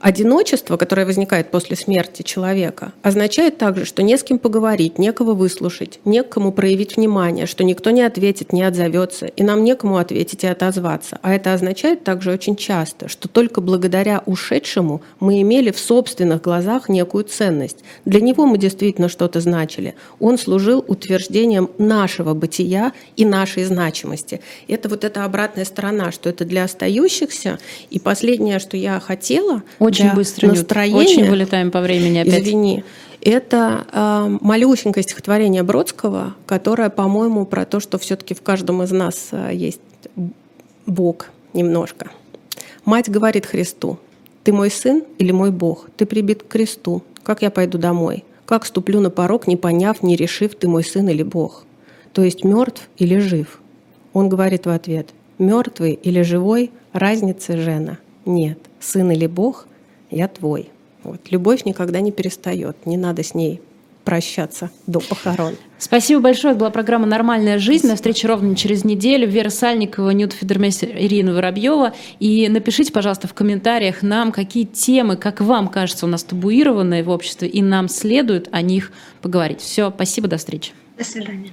Одиночество, 0.00 0.76
которое 0.76 1.06
возникает 1.06 1.50
после 1.50 1.76
смерти 1.76 2.22
человека, 2.22 2.92
означает 3.02 3.58
также, 3.58 3.84
что 3.84 4.02
не 4.04 4.16
с 4.16 4.22
кем 4.22 4.38
поговорить, 4.38 4.96
некого 4.96 5.34
выслушать, 5.34 5.98
некому 6.04 6.52
проявить 6.52 6.96
внимание, 6.96 7.46
что 7.46 7.64
никто 7.64 7.90
не 7.90 8.02
ответит, 8.02 8.52
не 8.52 8.62
отзовется, 8.62 9.26
и 9.26 9.42
нам 9.42 9.64
некому 9.64 9.96
ответить 9.96 10.44
и 10.44 10.46
отозваться. 10.46 11.18
А 11.22 11.34
это 11.34 11.52
означает 11.52 12.04
также 12.04 12.30
очень 12.30 12.54
часто, 12.54 13.08
что 13.08 13.28
только 13.28 13.60
благодаря 13.60 14.22
ушедшему 14.24 15.02
мы 15.18 15.42
имели 15.42 15.72
в 15.72 15.80
собственных 15.80 16.42
глазах 16.42 16.88
некую 16.88 17.24
ценность. 17.24 17.78
Для 18.04 18.20
него 18.20 18.46
мы 18.46 18.56
действительно 18.56 19.08
что-то 19.08 19.40
значили. 19.40 19.96
Он 20.20 20.38
служил 20.38 20.84
утверждением 20.86 21.70
нашего 21.78 22.34
бытия 22.34 22.92
и 23.16 23.24
нашей 23.24 23.64
значимости. 23.64 24.40
Это 24.68 24.88
вот 24.88 25.02
эта 25.02 25.24
обратная 25.24 25.64
сторона, 25.64 26.12
что 26.12 26.30
это 26.30 26.44
для 26.44 26.64
остающихся. 26.64 27.58
И 27.90 27.98
последнее, 27.98 28.60
что 28.60 28.76
я 28.76 29.00
хотела, 29.00 29.64
очень 29.88 30.14
быстро, 30.14 30.48
настроение. 30.48 30.98
Очень 30.98 31.28
вылетаем 31.28 31.70
по 31.70 31.80
времени 31.80 32.18
опять. 32.18 32.42
Извини. 32.42 32.84
Это 33.20 33.86
э, 33.92 34.38
малюсенькое 34.40 35.02
стихотворение 35.02 35.62
Бродского, 35.62 36.34
которое, 36.46 36.88
по-моему, 36.88 37.46
про 37.46 37.64
то, 37.64 37.80
что 37.80 37.98
все-таки 37.98 38.34
в 38.34 38.42
каждом 38.42 38.82
из 38.82 38.92
нас 38.92 39.28
э, 39.32 39.50
есть 39.54 39.80
Бог 40.86 41.30
немножко. 41.52 42.10
Мать 42.84 43.10
говорит 43.10 43.44
Христу, 43.44 43.98
ты 44.44 44.52
мой 44.52 44.70
сын 44.70 45.02
или 45.18 45.32
мой 45.32 45.50
Бог? 45.50 45.88
Ты 45.96 46.06
прибит 46.06 46.42
к 46.42 46.48
кресту. 46.48 47.02
Как 47.22 47.42
я 47.42 47.50
пойду 47.50 47.76
домой? 47.76 48.24
Как 48.46 48.64
ступлю 48.64 49.00
на 49.00 49.10
порог, 49.10 49.46
не 49.46 49.56
поняв, 49.56 50.02
не 50.02 50.16
решив, 50.16 50.54
ты 50.54 50.68
мой 50.68 50.82
сын 50.82 51.06
или 51.08 51.22
Бог? 51.22 51.66
То 52.14 52.22
есть 52.22 52.44
мертв 52.44 52.88
или 52.96 53.18
жив? 53.18 53.60
Он 54.14 54.30
говорит 54.30 54.64
в 54.64 54.70
ответ, 54.70 55.10
мертвый 55.38 55.92
или 55.92 56.22
живой, 56.22 56.70
разницы, 56.94 57.58
Жена, 57.58 57.98
нет. 58.24 58.58
Сын 58.80 59.10
или 59.10 59.26
Бог, 59.26 59.67
я 60.10 60.28
твой. 60.28 60.70
Вот. 61.02 61.20
Любовь 61.30 61.64
никогда 61.64 62.00
не 62.00 62.12
перестает, 62.12 62.86
не 62.86 62.96
надо 62.96 63.22
с 63.22 63.34
ней 63.34 63.60
прощаться 64.08 64.70
до 64.86 65.00
похорон. 65.00 65.56
Спасибо 65.76 66.22
большое. 66.22 66.52
Это 66.52 66.60
была 66.60 66.70
программа 66.70 67.06
«Нормальная 67.06 67.58
жизнь». 67.58 67.86
На 67.86 67.94
встрече 67.94 68.26
ровно 68.26 68.56
через 68.56 68.82
неделю. 68.82 69.28
Вера 69.28 69.50
Сальникова, 69.50 70.08
Ньют 70.10 70.32
Федермейстер, 70.32 70.96
Ирина 70.96 71.34
Воробьева. 71.34 71.92
И 72.18 72.48
напишите, 72.48 72.90
пожалуйста, 72.90 73.28
в 73.28 73.34
комментариях 73.34 74.00
нам, 74.00 74.32
какие 74.32 74.64
темы, 74.64 75.16
как 75.16 75.42
вам 75.42 75.68
кажется, 75.68 76.06
у 76.06 76.08
нас 76.08 76.24
табуированные 76.24 77.02
в 77.02 77.10
обществе, 77.10 77.48
и 77.48 77.60
нам 77.60 77.90
следует 77.90 78.48
о 78.50 78.62
них 78.62 78.92
поговорить. 79.20 79.60
Все, 79.60 79.90
спасибо, 79.94 80.26
до 80.26 80.38
встречи. 80.38 80.72
До 80.96 81.04
свидания. 81.04 81.52